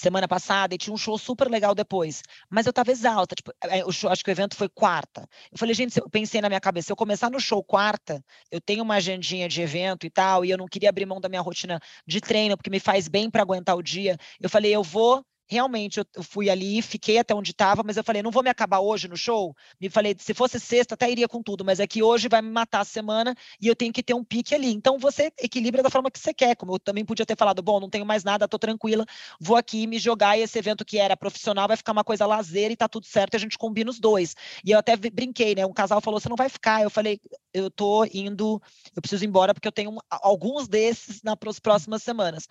semana 0.01 0.27
passada 0.27 0.75
e 0.75 0.79
tinha 0.79 0.93
um 0.95 0.97
show 0.97 1.19
super 1.19 1.49
legal 1.49 1.75
depois. 1.75 2.23
Mas 2.49 2.67
eu 2.67 2.73
tava 2.73 2.91
exausta, 2.91 3.35
tipo, 3.35 3.53
é, 3.65 3.83
show, 3.93 4.11
acho 4.11 4.25
que 4.25 4.31
o 4.31 4.33
evento 4.33 4.57
foi 4.57 4.69
quarta. 4.69 5.29
Eu 5.53 5.59
falei, 5.59 5.75
gente, 5.75 5.99
eu 5.99 6.09
pensei 6.11 6.41
na 6.41 6.49
minha 6.49 6.61
cabeça, 6.61 6.87
se 6.87 6.93
eu 6.93 6.97
começar 6.97 7.31
no 7.31 7.41
show 7.41 7.63
quarta, 7.63 8.25
eu 8.51 8.61
tenho 8.61 8.83
uma 8.83 8.95
agendinha 8.97 9.49
de 9.49 9.61
evento 9.63 10.07
e 10.07 10.11
tal, 10.11 10.45
e 10.45 10.51
eu 10.51 10.59
não 10.59 10.67
queria 10.67 10.89
abrir 10.89 11.07
mão 11.07 11.21
da 11.21 11.29
minha 11.29 11.41
rotina 11.41 11.81
de 12.07 12.21
treino, 12.21 12.57
porque 12.57 12.71
me 12.71 12.81
faz 12.81 13.09
bem 13.09 13.31
para 13.31 13.43
aguentar 13.43 13.77
o 13.77 13.83
dia. 13.83 14.17
Eu 14.41 14.49
falei, 14.49 14.75
eu 14.75 14.83
vou 14.83 15.25
realmente 15.51 15.99
eu, 15.99 16.23
fui 16.23 16.49
ali, 16.49 16.81
fiquei 16.81 17.19
até 17.19 17.35
onde 17.35 17.51
estava, 17.51 17.83
mas 17.83 17.97
eu 17.97 18.05
falei, 18.05 18.23
não 18.23 18.31
vou 18.31 18.43
me 18.43 18.49
acabar 18.49 18.79
hoje 18.79 19.09
no 19.09 19.17
show. 19.17 19.55
Me 19.81 19.91
falei, 19.91 20.15
se 20.17 20.33
fosse 20.33 20.61
sexta, 20.61 20.95
até 20.95 21.11
iria 21.11 21.27
com 21.27 21.43
tudo, 21.43 21.65
mas 21.65 21.81
é 21.81 21.87
que 21.89 22.05
hoje 22.05 22.29
vai 22.29 22.41
me 22.41 22.51
matar 22.51 22.81
a 22.81 22.85
semana 22.85 23.35
e 23.61 23.67
eu 23.67 23.75
tenho 23.75 23.93
que 23.93 24.01
ter 24.01 24.15
um 24.15 24.23
pique 24.23 24.55
ali. 24.55 24.73
Então 24.73 24.97
você 24.97 25.33
equilibra 25.41 25.83
da 25.83 25.91
forma 25.91 26.09
que 26.09 26.21
você 26.21 26.33
quer. 26.33 26.55
Como 26.55 26.75
eu 26.75 26.79
também 26.79 27.05
podia 27.05 27.27
ter 27.27 27.37
falado, 27.37 27.61
bom, 27.63 27.81
não 27.81 27.91
tenho 27.91 28.07
mais 28.07 28.23
nada, 28.23 28.47
tô 28.47 28.61
tranquila, 28.61 29.05
vou 29.41 29.57
aqui 29.57 29.89
me 29.89 29.99
jogar 29.99 30.39
e 30.39 30.43
esse 30.43 30.57
evento 30.57 30.85
que 30.85 30.99
era 30.99 31.17
profissional 31.17 31.67
vai 31.67 31.77
ficar 31.77 31.91
uma 31.91 32.05
coisa 32.05 32.27
lazer 32.27 32.71
e 32.71 32.77
tá 32.77 32.89
tudo 32.89 33.07
certo, 33.07 33.35
a 33.35 33.41
gente 33.41 33.59
combina 33.59 33.91
os 33.91 33.99
dois. 33.99 34.37
E 34.65 34.71
eu 34.71 34.79
até 34.79 34.97
brinquei, 34.97 35.57
né? 35.57 35.67
Um 35.67 35.73
casal 35.73 36.01
falou, 36.01 36.21
você 36.21 36.29
não 36.29 36.37
vai 36.37 36.49
ficar. 36.49 36.83
Eu 36.83 36.91
falei, 36.91 37.21
eu 37.53 37.71
tô 37.71 38.05
indo, 38.05 38.63
eu 38.95 39.03
preciso 39.03 39.25
ir 39.25 39.27
embora 39.27 39.53
porque 39.53 39.67
eu 39.67 39.73
tenho 39.73 39.99
alguns 40.09 40.69
desses 40.69 41.23
nas 41.25 41.59
próximas 41.59 42.05
semanas. 42.05 42.47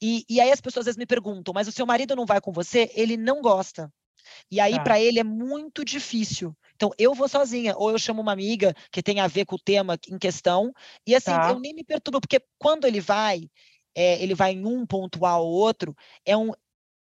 E, 0.00 0.24
e 0.28 0.40
aí 0.40 0.52
as 0.52 0.60
pessoas 0.60 0.82
às 0.82 0.86
vezes 0.86 0.98
me 0.98 1.06
perguntam, 1.06 1.52
mas 1.52 1.66
o 1.66 1.72
seu 1.72 1.84
marido 1.84 2.14
não 2.14 2.27
vai 2.28 2.40
com 2.40 2.52
você, 2.52 2.90
ele 2.94 3.16
não 3.16 3.40
gosta. 3.40 3.92
E 4.50 4.60
aí, 4.60 4.74
tá. 4.74 4.82
para 4.82 5.00
ele, 5.00 5.18
é 5.18 5.24
muito 5.24 5.84
difícil. 5.84 6.54
Então, 6.76 6.90
eu 6.98 7.14
vou 7.14 7.28
sozinha, 7.28 7.74
ou 7.76 7.90
eu 7.90 7.98
chamo 7.98 8.22
uma 8.22 8.32
amiga 8.32 8.74
que 8.92 9.02
tem 9.02 9.18
a 9.20 9.26
ver 9.26 9.44
com 9.44 9.56
o 9.56 9.58
tema 9.58 9.98
em 10.08 10.18
questão, 10.18 10.72
e 11.06 11.14
assim, 11.14 11.32
tá. 11.32 11.50
eu 11.50 11.58
nem 11.58 11.74
me 11.74 11.82
perturbo, 11.82 12.20
porque 12.20 12.40
quando 12.58 12.86
ele 12.86 13.00
vai, 13.00 13.50
é, 13.94 14.22
ele 14.22 14.34
vai 14.34 14.52
em 14.52 14.64
um 14.64 14.86
ponto 14.86 15.24
A 15.26 15.38
ou 15.38 15.50
outro, 15.50 15.96
é 16.24 16.36
um. 16.36 16.52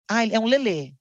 Ah, 0.08 0.24
é 0.26 0.38
um 0.38 0.46
lelê. 0.46 0.94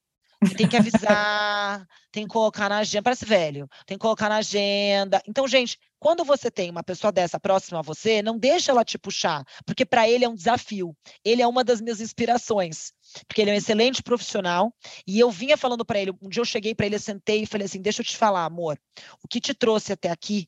Tem 0.58 0.68
que 0.68 0.78
avisar, 0.78 1.88
tem 2.12 2.28
que 2.28 2.34
colocar 2.34 2.70
na 2.70 2.80
agenda, 2.80 3.04
parece 3.04 3.26
velho, 3.26 3.68
tem 3.86 3.98
que 3.98 4.02
colocar 4.02 4.30
na 4.30 4.38
agenda. 4.38 5.22
Então, 5.28 5.48
gente, 5.48 5.80
quando 5.98 6.24
você 6.24 6.52
tem 6.52 6.70
uma 6.70 6.84
pessoa 6.84 7.12
dessa 7.12 7.40
próxima 7.40 7.80
a 7.80 7.82
você, 7.82 8.22
não 8.22 8.38
deixa 8.38 8.72
ela 8.72 8.84
te 8.84 8.98
puxar, 8.98 9.44
porque 9.66 9.86
para 9.86 10.08
ele 10.08 10.26
é 10.26 10.30
um 10.30 10.36
desafio. 10.36 10.96
Ele 11.24 11.42
é 11.42 11.48
uma 11.48 11.64
das 11.64 11.82
minhas 11.82 12.02
inspirações, 12.02 12.92
porque 13.28 13.42
ele 13.42 13.52
é 13.52 13.54
um 13.54 13.58
excelente 13.58 14.04
profissional. 14.04 14.74
E 15.08 15.20
eu 15.20 15.30
vinha 15.30 15.58
falando 15.58 15.86
para 15.86 16.00
ele, 16.00 16.12
um 16.22 16.30
dia 16.30 16.42
eu 16.42 16.46
cheguei 16.46 16.74
para 16.76 16.86
ele, 16.86 17.00
sentei 17.00 17.44
e 17.44 17.46
falei 17.46 17.66
assim: 17.66 17.82
deixa 17.82 18.02
eu 18.02 18.06
te 18.06 18.18
falar, 18.18 18.46
amor, 18.46 18.80
o 19.24 19.28
que 19.28 19.40
te 19.40 19.54
trouxe 19.54 19.94
até 19.94 20.10
aqui 20.10 20.48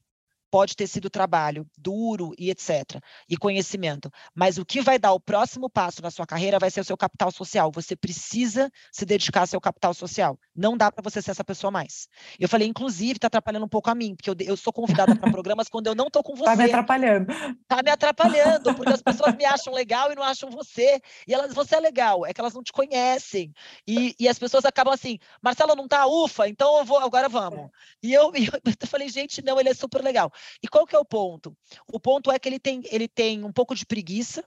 pode 0.50 0.76
ter 0.76 0.88
sido 0.88 1.10
trabalho 1.10 1.68
duro 1.78 2.34
e 2.38 2.50
etc. 2.50 3.02
e 3.30 3.38
conhecimento, 3.38 4.12
mas 4.34 4.58
o 4.58 4.66
que 4.66 4.82
vai 4.82 4.98
dar 4.98 5.14
o 5.14 5.20
próximo 5.20 5.70
passo 5.70 6.02
na 6.02 6.12
sua 6.12 6.26
carreira 6.26 6.60
vai 6.60 6.70
ser 6.70 6.82
o 6.82 6.84
seu 6.84 6.98
capital 6.98 7.32
social. 7.32 7.72
Você 7.74 7.96
precisa 7.96 8.72
se 8.92 9.06
dedicar 9.06 9.42
ao 9.42 9.48
seu 9.48 9.62
capital 9.62 9.94
social. 9.94 10.40
Não 10.56 10.78
dá 10.78 10.92
para 10.92 11.02
você 11.02 11.22
ser 11.22 11.32
essa 11.32 11.44
pessoa 11.44 11.72
mais. 11.72 12.08
Eu 12.40 12.50
falei, 12.50 12.68
inclusive, 12.68 13.14
está 13.14 13.28
atrapalhando 13.28 13.66
um 13.66 13.70
pouco 13.70 13.90
a 13.90 13.96
mim, 13.96 14.16
porque 14.16 14.30
eu, 14.30 14.36
eu 14.40 14.58
sou 14.58 14.74
convidada 14.74 15.16
para 15.16 15.32
programas 15.32 15.70
quando 15.70 15.88
eu 15.88 15.96
não 15.96 16.08
estou 16.08 16.24
com 16.24 16.36
você. 16.36 16.52
Está 16.52 16.56
me 16.56 16.70
atrapalhando. 16.70 17.32
Está 17.32 17.84
me 17.84 17.92
atrapalhando, 17.92 18.76
porque 18.76 18.94
as 18.94 19.02
pessoas 19.02 19.36
me 19.36 19.46
acham 19.46 19.74
legal 19.74 20.12
e 20.12 20.16
não 20.16 20.24
acham 20.24 20.50
você. 20.50 21.02
E 21.28 21.34
elas, 21.34 21.54
você 21.54 21.76
é 21.76 21.80
legal, 21.80 22.26
é 22.26 22.34
que 22.34 22.42
elas 22.42 22.54
não 22.54 22.64
te 22.64 22.72
conhecem. 22.72 23.54
E, 23.88 24.16
e 24.20 24.28
as 24.28 24.40
pessoas 24.40 24.66
acabam 24.66 24.94
assim, 24.94 25.20
Marcelo 25.42 25.76
não 25.76 25.88
tá, 25.88 26.06
ufa, 26.08 26.48
então 26.48 26.78
eu 26.78 26.86
vou, 26.86 27.00
agora 27.00 27.30
vamos. 27.30 27.70
E 28.02 28.14
eu, 28.14 28.32
eu, 28.36 28.74
eu 28.82 28.88
falei, 28.88 29.10
gente, 29.10 29.44
não, 29.44 29.60
ele 29.60 29.70
é 29.70 29.74
super 29.74 30.04
legal. 30.04 30.32
E 30.62 30.68
qual 30.68 30.86
que 30.86 30.96
é 30.96 31.00
o 31.00 31.06
ponto? 31.06 31.56
O 31.92 32.00
ponto 32.00 32.32
é 32.32 32.40
que 32.40 32.48
ele 32.48 32.60
tem, 32.60 32.82
ele 32.92 33.08
tem 33.08 33.44
um 33.44 33.52
pouco 33.52 33.76
de 33.76 33.86
preguiça, 33.86 34.44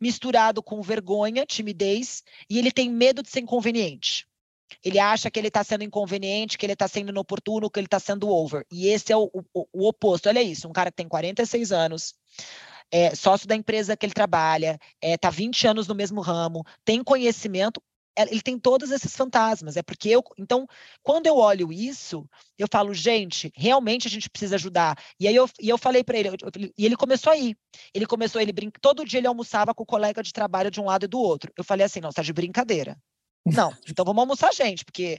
misturado 0.00 0.62
com 0.62 0.80
vergonha, 0.82 1.46
timidez, 1.46 2.22
e 2.48 2.58
ele 2.58 2.70
tem 2.70 2.90
medo 2.90 3.22
de 3.22 3.30
ser 3.30 3.40
inconveniente. 3.40 4.26
Ele 4.84 4.98
acha 4.98 5.30
que 5.30 5.38
ele 5.38 5.48
está 5.48 5.64
sendo 5.64 5.84
inconveniente, 5.84 6.58
que 6.58 6.66
ele 6.66 6.74
está 6.74 6.86
sendo 6.86 7.08
inoportuno, 7.08 7.70
que 7.70 7.80
ele 7.80 7.86
está 7.86 7.98
sendo 7.98 8.28
over. 8.28 8.66
E 8.70 8.88
esse 8.88 9.12
é 9.12 9.16
o, 9.16 9.30
o, 9.32 9.66
o, 9.72 9.88
oposto. 9.88 10.28
Olha 10.28 10.42
isso, 10.42 10.68
um 10.68 10.72
cara 10.72 10.90
que 10.90 10.96
tem 10.96 11.08
46 11.08 11.72
anos, 11.72 12.14
é 12.90 13.14
sócio 13.14 13.46
da 13.46 13.54
empresa 13.54 13.96
que 13.96 14.06
ele 14.06 14.12
trabalha, 14.12 14.78
está 15.02 15.08
é, 15.08 15.16
tá 15.16 15.30
20 15.30 15.66
anos 15.66 15.88
no 15.88 15.94
mesmo 15.94 16.20
ramo, 16.20 16.64
tem 16.84 17.02
conhecimento, 17.02 17.82
ele 18.26 18.42
tem 18.42 18.58
todos 18.58 18.90
esses 18.90 19.14
fantasmas. 19.16 19.76
É 19.76 19.82
porque 19.82 20.08
eu. 20.08 20.22
Então, 20.38 20.66
quando 21.02 21.26
eu 21.26 21.36
olho 21.36 21.72
isso, 21.72 22.28
eu 22.58 22.66
falo, 22.70 22.92
gente, 22.94 23.52
realmente 23.54 24.06
a 24.08 24.10
gente 24.10 24.28
precisa 24.30 24.56
ajudar. 24.56 24.98
E 25.20 25.28
aí 25.28 25.34
eu, 25.34 25.48
e 25.60 25.68
eu 25.68 25.78
falei 25.78 26.02
para 26.02 26.18
ele, 26.18 26.28
eu, 26.28 26.34
e 26.76 26.84
ele 26.84 26.96
começou 26.96 27.32
a 27.32 27.36
ir. 27.36 27.56
Ele 27.94 28.06
começou, 28.06 28.40
ele 28.40 28.52
brinca, 28.52 28.80
todo 28.80 29.04
dia 29.04 29.18
ele 29.18 29.26
almoçava 29.26 29.74
com 29.74 29.82
o 29.82 29.86
colega 29.86 30.22
de 30.22 30.32
trabalho 30.32 30.70
de 30.70 30.80
um 30.80 30.86
lado 30.86 31.04
e 31.04 31.08
do 31.08 31.18
outro. 31.18 31.52
Eu 31.56 31.64
falei 31.64 31.86
assim, 31.86 32.00
não, 32.00 32.10
você 32.10 32.16
tá 32.16 32.22
de 32.22 32.32
brincadeira. 32.32 32.96
Não, 33.46 33.72
então 33.88 34.04
vamos 34.04 34.20
almoçar, 34.20 34.52
gente, 34.52 34.84
porque 34.84 35.18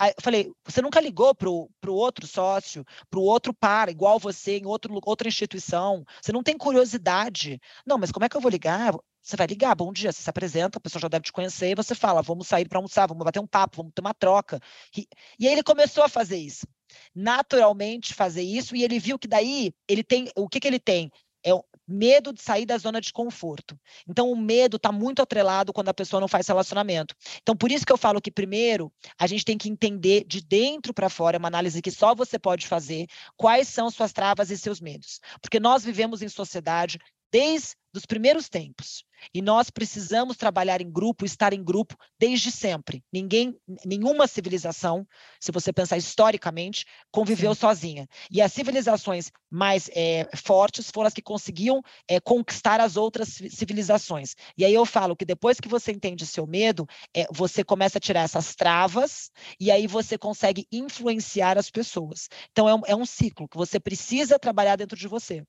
eu 0.00 0.14
falei, 0.20 0.52
você 0.64 0.82
nunca 0.82 1.00
ligou 1.00 1.34
pro, 1.34 1.70
pro 1.80 1.94
outro 1.94 2.26
sócio, 2.26 2.84
pro 3.10 3.20
outro 3.20 3.54
par, 3.54 3.88
igual 3.88 4.18
você, 4.18 4.58
em 4.58 4.66
outro, 4.66 4.98
outra 5.04 5.28
instituição, 5.28 6.04
você 6.20 6.32
não 6.32 6.42
tem 6.42 6.56
curiosidade. 6.56 7.60
Não, 7.86 7.98
mas 7.98 8.12
como 8.12 8.24
é 8.24 8.28
que 8.28 8.36
eu 8.36 8.40
vou 8.40 8.50
ligar? 8.50 8.94
Você 9.22 9.36
vai 9.36 9.46
ligar, 9.46 9.74
bom 9.76 9.92
dia, 9.92 10.12
você 10.12 10.20
se 10.20 10.28
apresenta, 10.28 10.78
a 10.78 10.80
pessoa 10.80 11.00
já 11.00 11.08
deve 11.08 11.22
te 11.22 11.32
conhecer 11.32 11.70
e 11.70 11.74
você 11.76 11.94
fala, 11.94 12.22
vamos 12.22 12.48
sair 12.48 12.68
para 12.68 12.78
almoçar, 12.78 13.06
vamos 13.06 13.24
bater 13.24 13.38
um 13.38 13.46
papo, 13.46 13.76
vamos 13.76 13.92
ter 13.94 14.00
uma 14.00 14.12
troca. 14.12 14.58
E, 14.96 15.06
e 15.38 15.46
aí 15.46 15.52
ele 15.52 15.62
começou 15.62 16.02
a 16.02 16.08
fazer 16.08 16.38
isso, 16.38 16.66
naturalmente 17.14 18.14
fazer 18.14 18.42
isso, 18.42 18.74
e 18.74 18.82
ele 18.82 18.98
viu 18.98 19.18
que 19.18 19.28
daí 19.28 19.72
ele 19.86 20.02
tem, 20.02 20.28
o 20.36 20.48
que, 20.48 20.58
que 20.58 20.66
ele 20.66 20.80
tem? 20.80 21.08
É 21.44 21.54
o 21.54 21.64
medo 21.86 22.32
de 22.32 22.42
sair 22.42 22.64
da 22.66 22.78
zona 22.78 23.00
de 23.00 23.12
conforto. 23.12 23.78
Então, 24.08 24.30
o 24.30 24.36
medo 24.36 24.76
está 24.76 24.90
muito 24.90 25.20
atrelado 25.20 25.72
quando 25.72 25.88
a 25.88 25.94
pessoa 25.94 26.20
não 26.20 26.28
faz 26.28 26.46
relacionamento. 26.46 27.14
Então, 27.42 27.56
por 27.56 27.70
isso 27.70 27.84
que 27.84 27.92
eu 27.92 27.96
falo 27.96 28.20
que, 28.20 28.30
primeiro, 28.30 28.92
a 29.18 29.26
gente 29.26 29.44
tem 29.44 29.58
que 29.58 29.68
entender 29.68 30.24
de 30.24 30.40
dentro 30.40 30.94
para 30.94 31.08
fora, 31.08 31.36
é 31.36 31.38
uma 31.38 31.48
análise 31.48 31.82
que 31.82 31.90
só 31.90 32.14
você 32.14 32.38
pode 32.38 32.66
fazer, 32.66 33.06
quais 33.36 33.68
são 33.68 33.90
suas 33.90 34.12
travas 34.12 34.50
e 34.50 34.58
seus 34.58 34.80
medos. 34.80 35.20
Porque 35.40 35.60
nós 35.60 35.84
vivemos 35.84 36.22
em 36.22 36.28
sociedade 36.28 36.98
desde 37.32 37.74
os 37.94 38.06
primeiros 38.06 38.48
tempos. 38.48 39.04
E 39.32 39.40
nós 39.40 39.70
precisamos 39.70 40.36
trabalhar 40.36 40.80
em 40.80 40.90
grupo, 40.90 41.24
estar 41.24 41.52
em 41.52 41.62
grupo 41.62 41.96
desde 42.18 42.50
sempre. 42.50 43.04
Ninguém, 43.12 43.56
nenhuma 43.84 44.26
civilização, 44.26 45.06
se 45.40 45.52
você 45.52 45.72
pensar 45.72 45.96
historicamente, 45.96 46.84
conviveu 47.10 47.54
Sim. 47.54 47.60
sozinha. 47.60 48.08
E 48.30 48.42
as 48.42 48.52
civilizações 48.52 49.30
mais 49.50 49.88
é, 49.94 50.28
fortes 50.36 50.90
foram 50.90 51.06
as 51.06 51.14
que 51.14 51.22
conseguiam 51.22 51.82
é, 52.08 52.18
conquistar 52.20 52.80
as 52.80 52.96
outras 52.96 53.28
civilizações. 53.50 54.34
E 54.58 54.64
aí 54.64 54.74
eu 54.74 54.84
falo 54.84 55.16
que 55.16 55.24
depois 55.24 55.60
que 55.60 55.68
você 55.68 55.92
entende 55.92 56.26
seu 56.26 56.46
medo, 56.46 56.86
é, 57.14 57.26
você 57.30 57.62
começa 57.62 57.98
a 57.98 58.00
tirar 58.00 58.22
essas 58.22 58.54
travas 58.54 59.30
e 59.60 59.70
aí 59.70 59.86
você 59.86 60.18
consegue 60.18 60.66
influenciar 60.72 61.56
as 61.56 61.70
pessoas. 61.70 62.28
Então 62.50 62.68
é 62.68 62.74
um, 62.74 62.80
é 62.86 62.96
um 62.96 63.06
ciclo 63.06 63.48
que 63.48 63.56
você 63.56 63.78
precisa 63.78 64.38
trabalhar 64.38 64.76
dentro 64.76 64.98
de 64.98 65.06
você. 65.06 65.44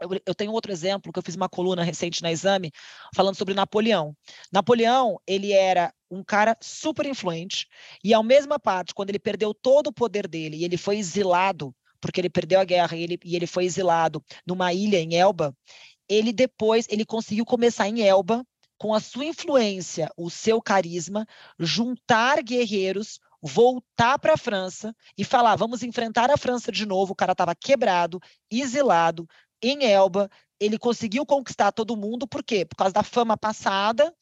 Eu, 0.00 0.08
eu, 0.26 0.34
tenho 0.34 0.52
outro 0.52 0.72
exemplo 0.72 1.12
que 1.12 1.18
eu 1.18 1.22
fiz 1.22 1.34
uma 1.34 1.48
coluna 1.48 1.84
recente 1.84 2.22
na 2.22 2.32
Exame 2.32 2.72
falando 3.14 3.36
sobre 3.36 3.54
Napoleão. 3.54 4.16
Napoleão, 4.50 5.20
ele 5.26 5.52
era 5.52 5.92
um 6.10 6.24
cara 6.24 6.56
super 6.60 7.06
influente 7.06 7.68
e 8.02 8.14
ao 8.14 8.22
mesma 8.22 8.58
parte, 8.58 8.94
quando 8.94 9.10
ele 9.10 9.18
perdeu 9.18 9.52
todo 9.52 9.88
o 9.88 9.92
poder 9.92 10.26
dele 10.26 10.56
e 10.56 10.64
ele 10.64 10.76
foi 10.76 10.96
exilado, 10.96 11.74
porque 12.00 12.20
ele 12.20 12.30
perdeu 12.30 12.58
a 12.60 12.64
guerra 12.64 12.96
e 12.96 13.02
ele, 13.02 13.18
e 13.24 13.36
ele 13.36 13.46
foi 13.46 13.64
exilado 13.64 14.24
numa 14.46 14.72
ilha 14.72 14.98
em 14.98 15.14
Elba, 15.14 15.54
ele 16.08 16.32
depois 16.32 16.86
ele 16.88 17.04
conseguiu 17.04 17.44
começar 17.44 17.86
em 17.88 18.02
Elba 18.02 18.44
com 18.78 18.94
a 18.94 19.00
sua 19.00 19.26
influência, 19.26 20.10
o 20.16 20.30
seu 20.30 20.62
carisma, 20.62 21.26
juntar 21.58 22.42
guerreiros 22.42 23.20
voltar 23.42 24.18
para 24.18 24.34
a 24.34 24.36
França 24.36 24.94
e 25.16 25.24
falar: 25.24 25.56
vamos 25.56 25.82
enfrentar 25.82 26.30
a 26.30 26.36
França 26.36 26.70
de 26.70 26.84
novo. 26.86 27.12
O 27.12 27.16
cara 27.16 27.32
estava 27.32 27.54
quebrado, 27.54 28.20
exilado, 28.50 29.26
em 29.62 29.84
Elba. 29.84 30.30
Ele 30.58 30.78
conseguiu 30.78 31.24
conquistar 31.24 31.72
todo 31.72 31.96
mundo, 31.96 32.28
por 32.28 32.42
quê? 32.42 32.64
Por 32.66 32.76
causa 32.76 32.92
da 32.92 33.02
fama 33.02 33.36
passada, 33.36 34.14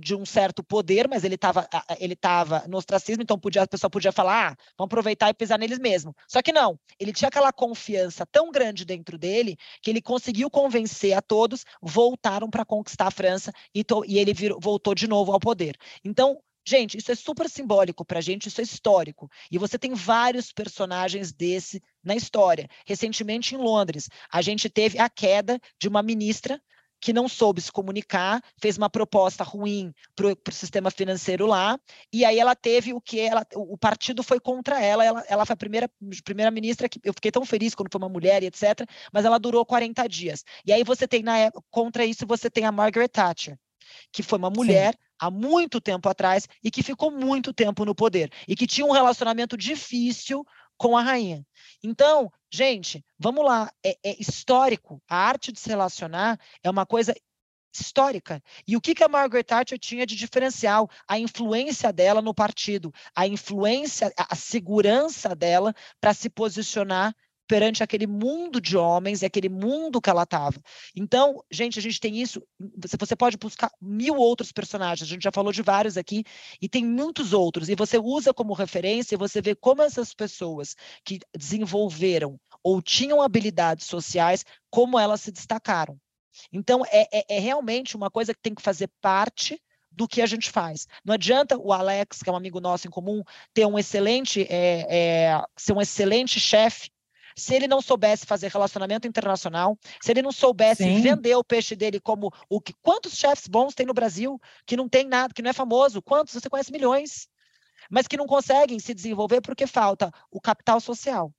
de 0.00 0.14
um 0.14 0.24
certo 0.24 0.62
poder, 0.62 1.08
mas 1.08 1.24
ele 1.24 1.34
estava 1.34 1.68
ele 1.98 2.14
tava 2.14 2.64
no 2.68 2.76
ostracismo, 2.76 3.22
então 3.22 3.38
podia, 3.38 3.62
a 3.62 3.66
pessoa 3.66 3.90
podia 3.90 4.12
falar, 4.12 4.52
ah, 4.52 4.56
vamos 4.78 4.88
aproveitar 4.88 5.28
e 5.30 5.34
pisar 5.34 5.58
neles 5.58 5.78
mesmo. 5.78 6.14
Só 6.28 6.40
que 6.40 6.52
não, 6.52 6.78
ele 6.98 7.12
tinha 7.12 7.28
aquela 7.28 7.52
confiança 7.52 8.24
tão 8.26 8.50
grande 8.50 8.84
dentro 8.84 9.18
dele 9.18 9.56
que 9.82 9.90
ele 9.90 10.00
conseguiu 10.00 10.50
convencer 10.50 11.14
a 11.14 11.22
todos, 11.22 11.64
voltaram 11.82 12.48
para 12.48 12.64
conquistar 12.64 13.08
a 13.08 13.10
França 13.10 13.52
e, 13.74 13.82
to, 13.82 14.04
e 14.06 14.18
ele 14.18 14.32
virou, 14.32 14.58
voltou 14.60 14.94
de 14.94 15.08
novo 15.08 15.32
ao 15.32 15.40
poder. 15.40 15.76
Então, 16.04 16.38
Gente, 16.68 16.98
isso 16.98 17.12
é 17.12 17.14
super 17.14 17.48
simbólico 17.48 18.04
para 18.04 18.18
a 18.18 18.22
gente, 18.22 18.48
isso 18.48 18.60
é 18.60 18.64
histórico. 18.64 19.30
E 19.50 19.56
você 19.56 19.78
tem 19.78 19.94
vários 19.94 20.52
personagens 20.52 21.32
desse 21.32 21.80
na 22.02 22.16
história. 22.16 22.68
Recentemente, 22.84 23.54
em 23.54 23.58
Londres, 23.58 24.08
a 24.32 24.42
gente 24.42 24.68
teve 24.68 24.98
a 24.98 25.08
queda 25.08 25.60
de 25.80 25.86
uma 25.86 26.02
ministra 26.02 26.60
que 27.00 27.12
não 27.12 27.28
soube 27.28 27.60
se 27.60 27.70
comunicar, 27.70 28.42
fez 28.60 28.76
uma 28.76 28.90
proposta 28.90 29.44
ruim 29.44 29.92
para 30.16 30.26
o 30.26 30.52
sistema 30.52 30.90
financeiro 30.90 31.46
lá, 31.46 31.78
e 32.12 32.24
aí 32.24 32.38
ela 32.38 32.56
teve 32.56 32.92
o 32.92 33.00
que 33.00 33.20
ela, 33.20 33.46
o 33.54 33.76
partido 33.78 34.22
foi 34.22 34.40
contra 34.40 34.82
ela, 34.82 35.04
ela, 35.04 35.24
ela 35.28 35.46
foi 35.46 35.54
a 35.54 35.56
primeira, 35.56 35.90
primeira 36.24 36.50
ministra 36.50 36.88
que 36.88 36.98
eu 37.04 37.12
fiquei 37.12 37.30
tão 37.30 37.44
feliz 37.44 37.74
quando 37.74 37.92
foi 37.92 38.00
uma 38.00 38.08
mulher 38.08 38.42
e 38.42 38.46
etc, 38.46 38.88
mas 39.12 39.24
ela 39.24 39.38
durou 39.38 39.64
40 39.64 40.08
dias. 40.08 40.42
E 40.64 40.72
aí 40.72 40.82
você 40.82 41.06
tem 41.06 41.22
na 41.22 41.50
contra 41.70 42.04
isso 42.04 42.26
você 42.26 42.50
tem 42.50 42.64
a 42.64 42.72
Margaret 42.72 43.08
Thatcher, 43.08 43.56
que 44.12 44.22
foi 44.22 44.38
uma 44.38 44.50
mulher 44.50 44.94
Sim. 44.94 45.00
há 45.20 45.30
muito 45.30 45.80
tempo 45.80 46.08
atrás 46.08 46.48
e 46.62 46.70
que 46.70 46.82
ficou 46.82 47.10
muito 47.10 47.52
tempo 47.52 47.84
no 47.84 47.94
poder 47.94 48.30
e 48.46 48.54
que 48.54 48.66
tinha 48.66 48.86
um 48.86 48.92
relacionamento 48.92 49.56
difícil 49.56 50.44
com 50.76 50.96
a 50.96 51.02
rainha. 51.02 51.44
Então, 51.82 52.30
gente, 52.50 53.04
vamos 53.18 53.44
lá, 53.44 53.70
é, 53.84 53.96
é, 54.04 54.16
histórico. 54.20 55.02
A 55.08 55.16
arte 55.16 55.52
de 55.52 55.58
se 55.58 55.68
relacionar 55.68 56.38
é 56.62 56.70
uma 56.70 56.84
coisa 56.84 57.14
histórica. 57.72 58.42
E 58.66 58.76
o 58.76 58.80
que, 58.80 58.94
que 58.94 59.04
a 59.04 59.08
Margaret 59.08 59.44
Thatcher 59.44 59.78
tinha 59.78 60.06
de 60.06 60.16
diferencial? 60.16 60.88
A 61.06 61.18
influência 61.18 61.92
dela 61.92 62.22
no 62.22 62.34
partido, 62.34 62.92
a 63.14 63.26
influência, 63.26 64.12
a 64.16 64.34
segurança 64.34 65.34
dela 65.34 65.74
para 66.00 66.14
se 66.14 66.30
posicionar 66.30 67.14
perante 67.46 67.82
aquele 67.82 68.06
mundo 68.06 68.60
de 68.60 68.76
homens 68.76 69.22
e 69.22 69.26
aquele 69.26 69.48
mundo 69.48 70.00
que 70.00 70.10
ela 70.10 70.24
estava. 70.24 70.60
Então, 70.94 71.42
gente, 71.50 71.78
a 71.78 71.82
gente 71.82 72.00
tem 72.00 72.20
isso. 72.20 72.42
Você 72.98 73.14
pode 73.16 73.36
buscar 73.36 73.70
mil 73.80 74.16
outros 74.16 74.52
personagens, 74.52 75.08
a 75.08 75.12
gente 75.12 75.22
já 75.22 75.32
falou 75.32 75.52
de 75.52 75.62
vários 75.62 75.96
aqui, 75.96 76.24
e 76.60 76.68
tem 76.68 76.84
muitos 76.84 77.32
outros. 77.32 77.68
E 77.68 77.74
você 77.74 77.98
usa 77.98 78.34
como 78.34 78.52
referência 78.52 79.14
e 79.14 79.18
você 79.18 79.40
vê 79.40 79.54
como 79.54 79.82
essas 79.82 80.12
pessoas 80.12 80.74
que 81.04 81.20
desenvolveram 81.36 82.38
ou 82.62 82.82
tinham 82.82 83.22
habilidades 83.22 83.86
sociais, 83.86 84.44
como 84.70 84.98
elas 84.98 85.20
se 85.20 85.30
destacaram. 85.30 85.98
Então, 86.52 86.82
é, 86.86 87.08
é, 87.12 87.36
é 87.36 87.38
realmente 87.38 87.96
uma 87.96 88.10
coisa 88.10 88.34
que 88.34 88.42
tem 88.42 88.54
que 88.54 88.62
fazer 88.62 88.90
parte 89.00 89.60
do 89.90 90.06
que 90.06 90.20
a 90.20 90.26
gente 90.26 90.50
faz. 90.50 90.86
Não 91.02 91.14
adianta 91.14 91.56
o 91.56 91.72
Alex, 91.72 92.22
que 92.22 92.28
é 92.28 92.32
um 92.32 92.36
amigo 92.36 92.60
nosso 92.60 92.86
em 92.86 92.90
comum, 92.90 93.22
ter 93.54 93.64
um 93.64 93.78
excelente, 93.78 94.42
é, 94.50 94.86
é, 94.88 95.44
ser 95.56 95.72
um 95.72 95.80
excelente 95.80 96.38
chefe 96.38 96.90
se 97.36 97.54
ele 97.54 97.68
não 97.68 97.82
soubesse 97.82 98.24
fazer 98.24 98.50
relacionamento 98.50 99.06
internacional, 99.06 99.78
se 100.00 100.10
ele 100.10 100.22
não 100.22 100.32
soubesse 100.32 100.84
Sim. 100.84 101.02
vender 101.02 101.36
o 101.36 101.44
peixe 101.44 101.76
dele 101.76 102.00
como 102.00 102.32
o 102.48 102.60
que. 102.60 102.72
Quantos 102.82 103.16
chefs 103.16 103.46
bons 103.46 103.74
tem 103.74 103.86
no 103.86 103.92
Brasil 103.92 104.40
que 104.64 104.76
não 104.76 104.88
tem 104.88 105.06
nada, 105.06 105.34
que 105.34 105.42
não 105.42 105.50
é 105.50 105.52
famoso? 105.52 106.00
Quantos? 106.00 106.34
Você 106.34 106.48
conhece 106.48 106.72
milhões. 106.72 107.28
Mas 107.90 108.08
que 108.08 108.16
não 108.16 108.26
conseguem 108.26 108.78
se 108.78 108.94
desenvolver 108.94 109.40
porque 109.40 109.66
falta 109.66 110.10
o 110.30 110.40
capital 110.40 110.80
social. 110.80 111.32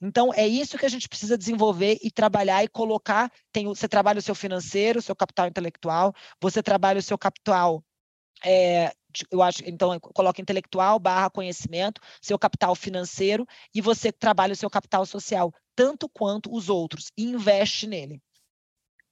Então, 0.00 0.32
é 0.32 0.46
isso 0.48 0.78
que 0.78 0.86
a 0.86 0.88
gente 0.88 1.08
precisa 1.08 1.36
desenvolver 1.36 1.98
e 2.02 2.10
trabalhar 2.10 2.64
e 2.64 2.68
colocar. 2.68 3.30
Tem, 3.52 3.66
você 3.66 3.86
trabalha 3.86 4.18
o 4.18 4.22
seu 4.22 4.34
financeiro, 4.34 4.98
o 4.98 5.02
seu 5.02 5.14
capital 5.14 5.46
intelectual, 5.46 6.14
você 6.40 6.62
trabalha 6.62 6.98
o 6.98 7.02
seu 7.02 7.18
capital 7.18 7.84
é, 8.44 8.92
eu 9.30 9.42
acho, 9.42 9.62
então, 9.64 9.98
coloca 10.00 10.40
intelectual 10.40 10.98
barra 10.98 11.30
conhecimento, 11.30 12.00
seu 12.20 12.38
capital 12.38 12.74
financeiro, 12.74 13.46
e 13.74 13.80
você 13.80 14.12
trabalha 14.12 14.52
o 14.52 14.56
seu 14.56 14.70
capital 14.70 15.06
social, 15.06 15.52
tanto 15.74 16.08
quanto 16.08 16.54
os 16.54 16.68
outros, 16.68 17.10
e 17.16 17.24
investe 17.24 17.86
nele. 17.86 18.20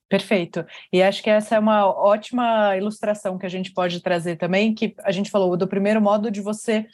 Perfeito. 0.08 0.64
E 0.92 1.02
acho 1.02 1.22
que 1.22 1.30
essa 1.30 1.56
é 1.56 1.58
uma 1.58 1.86
ótima 1.86 2.76
ilustração 2.76 3.38
que 3.38 3.46
a 3.46 3.48
gente 3.48 3.72
pode 3.72 4.00
trazer 4.00 4.36
também, 4.36 4.74
que 4.74 4.94
a 5.02 5.10
gente 5.10 5.30
falou 5.30 5.56
do 5.56 5.66
primeiro 5.66 6.00
modo 6.00 6.30
de 6.30 6.40
você 6.40 6.86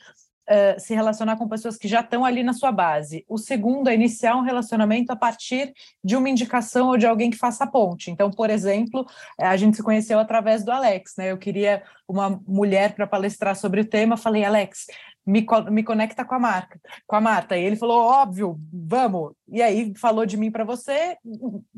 uh, 0.51 0.79
se 0.81 0.95
relacionar 0.95 1.37
com 1.37 1.49
pessoas 1.49 1.77
que 1.77 1.87
já 1.87 2.01
estão 2.01 2.25
ali 2.25 2.43
na 2.43 2.53
sua 2.53 2.73
base. 2.73 3.25
O 3.29 3.39
segundo 3.39 3.89
é 3.89 3.95
iniciar 3.95 4.37
um 4.37 4.43
relacionamento 4.43 5.13
a 5.13 5.17
partir 5.17 5.73
de 6.03 6.17
uma 6.17 6.29
indicação 6.29 6.89
ou 6.89 6.97
de 6.97 7.07
alguém 7.07 7.31
que 7.31 7.39
faça 7.39 7.67
ponte. 7.67 8.11
Então, 8.11 8.31
por 8.31 8.51
exemplo, 8.51 9.07
a 9.39 9.57
gente 9.57 9.77
se 9.77 9.83
conheceu 9.83 10.19
através 10.19 10.65
do 10.65 10.73
Alex, 10.73 11.15
né? 11.17 11.31
Eu 11.31 11.39
queria 11.39 11.83
uma 12.09 12.41
mulher 12.47 12.95
para 12.95 13.07
palestrar 13.07 13.55
sobre 13.55 13.81
o 13.81 13.85
tema, 13.85 14.17
falei, 14.17 14.45
Alex, 14.45 14.87
me, 15.27 15.47
me 15.71 15.85
conecta 15.85 16.25
com 16.25 16.35
a 16.35 16.39
marca, 16.39 16.81
com 17.07 17.17
a 17.17 17.21
Marta. 17.21 17.57
E 17.57 17.65
ele 17.65 17.77
falou, 17.77 18.03
óbvio, 18.03 18.59
vamos. 18.73 19.33
E 19.49 19.63
aí 19.63 19.93
falou 19.97 20.27
de 20.27 20.37
mim 20.37 20.51
para 20.51 20.65
você, 20.65 21.17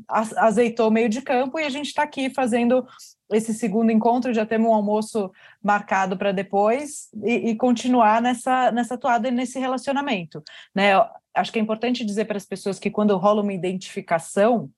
azeitou 0.08 0.88
o 0.88 0.90
meio 0.90 1.08
de 1.08 1.20
campo 1.20 1.58
e 1.58 1.64
a 1.64 1.70
gente 1.70 1.86
está 1.86 2.02
aqui 2.02 2.30
fazendo 2.30 2.86
esse 3.32 3.54
segundo 3.54 3.90
encontro, 3.90 4.32
já 4.32 4.46
temos 4.46 4.68
um 4.68 4.74
almoço 4.74 5.30
marcado 5.62 6.16
para 6.16 6.32
depois 6.32 7.08
e, 7.22 7.50
e, 7.50 7.56
continuar 7.56 8.20
nessa, 8.20 8.70
nessa 8.72 8.98
toada 8.98 9.28
e 9.28 9.30
nesse 9.30 9.58
relacionamento. 9.58 10.42
Né? 10.74 10.92
Acho 11.34 11.52
que 11.52 11.58
é 11.58 11.62
importante 11.62 12.04
dizer 12.04 12.26
para 12.26 12.36
as 12.36 12.46
pessoas 12.46 12.78
que 12.78 12.90
quando 12.90 13.16
rola 13.16 13.42
uma 13.42 13.52
identificação, 13.52 14.70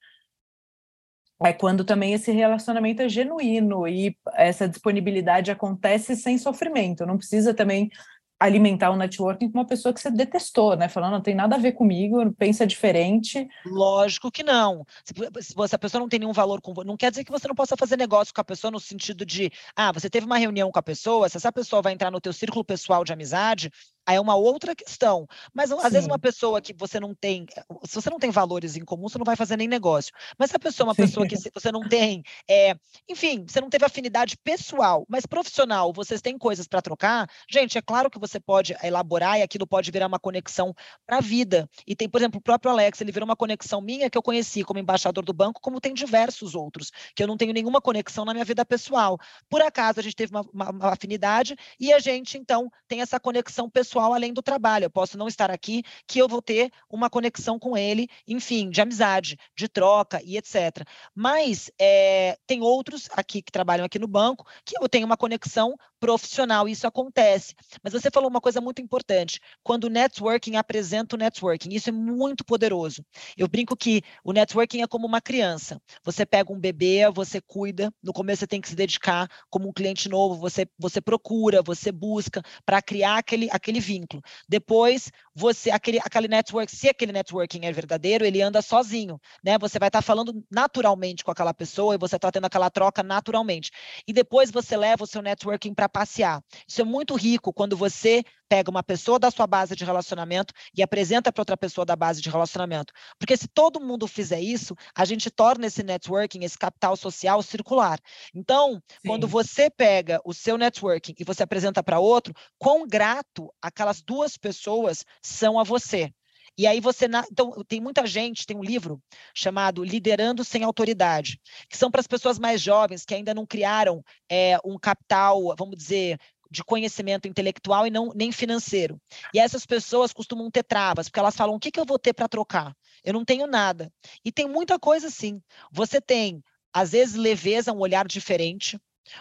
é 1.43 1.53
quando 1.53 1.85
também 1.85 2.13
esse 2.13 2.31
relacionamento 2.31 3.03
é 3.03 3.09
genuíno 3.09 3.87
e 3.87 4.17
essa 4.35 4.69
disponibilidade 4.69 5.51
acontece 5.51 6.17
sem 6.17 6.39
sofrimento. 6.39 7.05
Não 7.05 7.19
precisa 7.19 7.53
também 7.53 7.91
alimentar 8.39 8.91
o 8.91 8.97
networking 8.97 9.51
com 9.51 9.59
uma 9.59 9.67
pessoa 9.67 9.93
que 9.93 10.01
você 10.01 10.11
detestou, 10.11 10.77
né? 10.77 10.89
Falando, 10.89 11.13
não 11.13 11.21
tem 11.21 11.35
nada 11.35 11.57
a 11.57 11.59
ver 11.59 11.73
comigo, 11.73 12.33
pensa 12.35 12.67
diferente. 12.67 13.49
Lógico 13.65 14.31
que 14.31 14.43
não. 14.43 14.85
Se, 15.05 15.15
se 15.43 15.75
a 15.75 15.79
pessoa 15.79 16.01
não 16.01 16.09
tem 16.09 16.21
nenhum 16.21 16.33
valor 16.33 16.61
com 16.61 16.75
não 16.85 16.97
quer 16.97 17.11
dizer 17.11 17.25
que 17.25 17.31
você 17.31 17.47
não 17.49 17.55
possa 17.55 17.77
fazer 17.77 17.97
negócio 17.97 18.35
com 18.35 18.41
a 18.41 18.45
pessoa 18.45 18.71
no 18.71 18.81
sentido 18.81 19.25
de, 19.25 19.51
ah, 19.77 19.93
você 19.93 20.11
teve 20.11 20.27
uma 20.27 20.37
reunião 20.37 20.71
com 20.71 20.79
a 20.79 20.83
pessoa, 20.83 21.29
se 21.29 21.37
essa 21.37 21.53
pessoa 21.53 21.81
vai 21.81 21.93
entrar 21.93 22.11
no 22.11 22.21
teu 22.21 22.33
círculo 22.33 22.65
pessoal 22.65 23.05
de 23.05 23.13
amizade, 23.13 23.71
Aí 24.07 24.17
é 24.17 24.21
uma 24.21 24.35
outra 24.35 24.75
questão. 24.75 25.27
Mas 25.53 25.73
às 25.73 25.83
Sim. 25.83 25.91
vezes 25.91 26.07
uma 26.07 26.19
pessoa 26.19 26.61
que 26.61 26.73
você 26.73 27.01
não 27.01 27.15
tem, 27.15 27.47
se 27.85 27.95
você 27.95 28.11
não 28.11 28.19
tem 28.19 28.31
valores 28.31 28.77
em 28.77 28.85
comum, 28.85 29.09
você 29.09 29.19
não 29.19 29.25
vai 29.25 29.37
fazer 29.37 29.57
nem 29.57 29.67
negócio. 29.67 30.13
Mas 30.39 30.51
se 30.51 30.57
a 30.57 30.59
pessoa 30.59 30.87
é 30.87 30.89
uma 30.89 30.95
Sim. 30.95 31.03
pessoa 31.03 31.27
que 31.27 31.37
você 31.55 31.73
não 31.73 31.81
tem, 31.81 32.23
é, 32.49 32.77
enfim, 33.09 33.45
você 33.49 33.61
não 33.61 33.71
teve 33.71 33.85
afinidade 33.85 34.37
pessoal, 34.37 35.07
mas 35.09 35.25
profissional, 35.25 35.93
vocês 35.93 36.21
têm 36.21 36.37
coisas 36.37 36.67
para 36.67 36.83
trocar, 36.83 37.29
gente, 37.51 37.79
é 37.79 37.83
claro 37.83 38.11
que 38.11 38.19
você 38.19 38.39
pode 38.39 38.77
elaborar 38.83 39.39
e 39.39 39.43
aquilo 39.43 39.67
pode 39.67 39.91
virar 39.91 40.07
uma 40.07 40.19
conexão 40.19 40.75
para 41.07 41.19
a 41.19 41.21
vida. 41.21 41.69
E 41.87 41.97
tem, 41.97 42.09
por 42.09 42.21
exemplo, 42.21 42.39
o 42.39 42.43
próprio 42.43 42.71
Alex, 42.71 43.01
ele 43.01 43.13
virou 43.13 43.27
uma 43.27 43.37
conexão 43.37 43.81
minha 43.81 44.11
que 44.11 44.19
eu 44.19 44.23
conheci 44.23 44.63
como 44.63 44.79
embaixador 44.79 45.25
do 45.25 45.33
banco, 45.33 45.61
como 45.61 45.81
tem 45.81 45.95
diversos 45.95 46.55
outros, 46.55 46.91
que 47.15 47.23
eu 47.23 47.27
não 47.27 47.37
tenho 47.37 47.53
nenhuma 47.53 47.81
conexão 47.81 48.25
na 48.25 48.33
minha 48.33 48.45
vida 48.45 48.65
pessoal. 48.65 49.19
Por 49.49 49.63
acaso 49.63 50.01
a 50.01 50.03
gente 50.03 50.17
teve 50.17 50.33
uma, 50.35 50.43
uma, 50.53 50.71
uma 50.71 50.93
afinidade 50.93 51.57
e 51.81 51.93
a 51.93 51.99
gente 51.99 52.37
então 52.37 52.71
tem 52.87 53.01
essa 53.01 53.19
conexão 53.19 53.71
pessoal 53.71 53.94
pessoal 53.95 54.13
além 54.13 54.33
do 54.33 54.43
trabalho. 54.43 54.85
Eu 54.85 54.91
posso 54.91 55.17
não 55.17 55.29
estar 55.29 55.51
aqui, 55.51 55.85
que 56.07 56.19
eu 56.19 56.27
vou 56.27 56.43
ter 56.43 56.71
uma 56.91 57.09
conexão 57.09 57.59
com 57.59 57.77
ele, 57.77 58.09
enfim, 58.27 58.69
de 58.69 58.81
amizade, 58.81 59.39
de 59.57 59.69
troca 59.69 60.21
e 60.25 60.37
etc. 60.37 60.85
Mas 61.15 61.71
é, 61.79 62.37
tem 62.45 62.61
outros 62.61 63.09
aqui 63.13 63.41
que 63.41 63.53
trabalham 63.53 63.85
aqui 63.85 63.99
no 63.99 64.09
banco 64.09 64.47
que 64.65 64.77
eu 64.77 64.89
tenho 64.89 65.07
uma 65.07 65.17
conexão 65.17 65.77
profissional, 66.05 66.69
isso 66.69 66.87
acontece. 66.87 67.55
Mas 67.83 67.95
você 67.95 68.11
falou 68.11 68.29
uma 68.29 68.41
coisa 68.41 68.61
muito 68.61 68.83
importante, 68.83 69.41
quando 69.63 69.85
o 69.85 69.89
networking 69.89 70.57
apresenta 70.57 71.17
o 71.17 71.19
networking, 71.19 71.75
isso 71.75 71.89
é 71.89 71.93
muito 71.93 72.45
poderoso. 72.45 73.03
Eu 73.39 73.49
brinco 73.49 73.75
que 73.75 74.03
o 74.23 74.31
networking 74.31 74.83
é 74.83 74.87
como 74.87 75.07
uma 75.07 75.23
criança. 75.23 75.81
Você 76.05 76.27
pega 76.27 76.53
um 76.53 76.61
bebê, 76.61 77.11
você 77.11 77.41
cuida, 77.41 77.91
no 78.03 78.13
começo 78.13 78.41
você 78.41 78.47
tem 78.47 78.61
que 78.61 78.69
se 78.69 78.77
dedicar 78.77 79.27
como 79.49 79.67
um 79.67 79.73
cliente 79.73 80.07
novo, 80.07 80.35
você, 80.35 80.67
você 80.79 81.01
procura, 81.01 81.63
você 81.63 81.91
busca 81.91 82.43
para 82.67 82.83
criar 82.83 83.17
aquele, 83.17 83.49
aquele 83.51 83.81
vínculo. 83.81 84.23
Depois, 84.47 85.11
você, 85.35 85.71
aquele, 85.71 85.99
aquele 86.01 86.29
network, 86.29 86.71
se 86.71 86.87
aquele 86.87 87.13
networking 87.13 87.65
é 87.65 87.73
verdadeiro, 87.73 88.27
ele 88.27 88.43
anda 88.43 88.61
sozinho, 88.61 89.19
né? 89.43 89.57
Você 89.59 89.79
vai 89.79 89.89
estar 89.89 90.01
tá 90.01 90.03
falando 90.03 90.45
naturalmente 90.51 91.25
com 91.25 91.31
aquela 91.31 91.55
pessoa 91.55 91.95
e 91.95 91.99
você 91.99 92.17
está 92.17 92.31
tendo 92.31 92.45
aquela 92.45 92.69
troca 92.69 93.03
naturalmente. 93.03 93.71
E 94.07 94.13
depois 94.13 94.51
você 94.51 94.77
leva 94.77 95.05
o 95.05 95.07
seu 95.07 95.23
networking 95.23 95.73
para 95.73 95.89
trapacear. 95.95 96.43
Isso 96.67 96.81
é 96.81 96.85
muito 96.85 97.15
rico 97.15 97.53
quando 97.53 97.77
você 97.77 98.25
pega 98.49 98.71
uma 98.71 98.83
pessoa 98.83 99.19
da 99.19 99.31
sua 99.31 99.47
base 99.47 99.77
de 99.77 99.85
relacionamento 99.85 100.53
e 100.77 100.83
apresenta 100.83 101.33
para 101.33 101.41
outra 101.41 101.57
pessoa 101.57 101.85
da 101.85 101.95
base 101.95 102.21
de 102.21 102.29
relacionamento. 102.29 102.93
Porque 103.19 103.37
se 103.37 103.47
todo 103.47 103.81
mundo 103.81 104.07
fizer 104.09 104.41
isso, 104.41 104.75
a 104.95 105.05
gente 105.05 105.31
torna 105.31 105.67
esse 105.67 105.83
networking, 105.83 106.45
esse 106.45 106.59
capital 106.59 106.97
social 106.97 107.43
circular. 107.43 107.99
Então, 108.35 108.83
Sim. 109.01 109.09
quando 109.09 109.29
você 109.29 109.71
pega 109.71 110.21
o 110.25 110.35
seu 110.35 110.59
networking 110.59 111.15
e 111.19 111.25
você 111.25 111.45
apresenta 111.45 111.83
para 111.83 112.01
outro, 112.01 112.35
quão 112.59 112.87
grato 112.87 113.53
aquelas 113.63 114.03
duas 114.03 114.37
pessoas 114.37 115.05
são 115.23 115.59
a 115.59 115.63
você. 115.63 116.13
E 116.57 116.67
aí 116.67 116.81
você. 116.81 117.07
Então, 117.31 117.53
tem 117.67 117.81
muita 117.81 118.07
gente, 118.07 118.47
tem 118.47 118.57
um 118.57 118.63
livro 118.63 119.03
chamado 119.35 119.83
Liderando 119.83 120.45
Sem 120.45 120.63
Autoridade, 120.63 121.41
que 121.69 121.77
são 121.77 121.91
para 121.91 122.01
as 122.01 122.07
pessoas 122.07 122.39
mais 122.39 122.61
jovens 122.61 123.05
que 123.05 123.15
ainda 123.15 123.35
não 123.35 123.47
criaram 123.47 124.03
é, 124.31 124.57
um 124.65 124.79
capital, 124.79 125.55
vamos 125.59 125.77
dizer, 125.77 126.19
de 126.51 126.63
conhecimento 126.63 127.27
intelectual 127.27 127.87
e 127.87 127.91
não 127.91 128.13
nem 128.15 128.31
financeiro. 128.31 129.01
E 129.35 129.41
essas 129.41 129.67
pessoas 129.67 130.13
costumam 130.13 130.51
ter 130.51 130.63
travas, 130.63 131.09
porque 131.09 131.19
elas 131.19 131.37
falam: 131.37 131.57
o 131.57 131.61
que, 131.61 131.71
que 131.71 131.81
eu 131.81 131.85
vou 131.85 131.99
ter 131.99 132.13
para 132.13 132.29
trocar? 132.29 132.75
Eu 133.03 133.13
não 133.13 133.25
tenho 133.25 133.47
nada. 133.47 133.93
E 134.25 134.31
tem 134.31 134.49
muita 134.49 134.79
coisa 134.79 135.09
assim. 135.09 135.43
Você 135.73 136.01
tem, 136.01 136.43
às 136.73 136.93
vezes, 136.93 137.15
leveza, 137.15 137.73
um 137.73 137.81
olhar 137.81 138.07
diferente. 138.07 138.79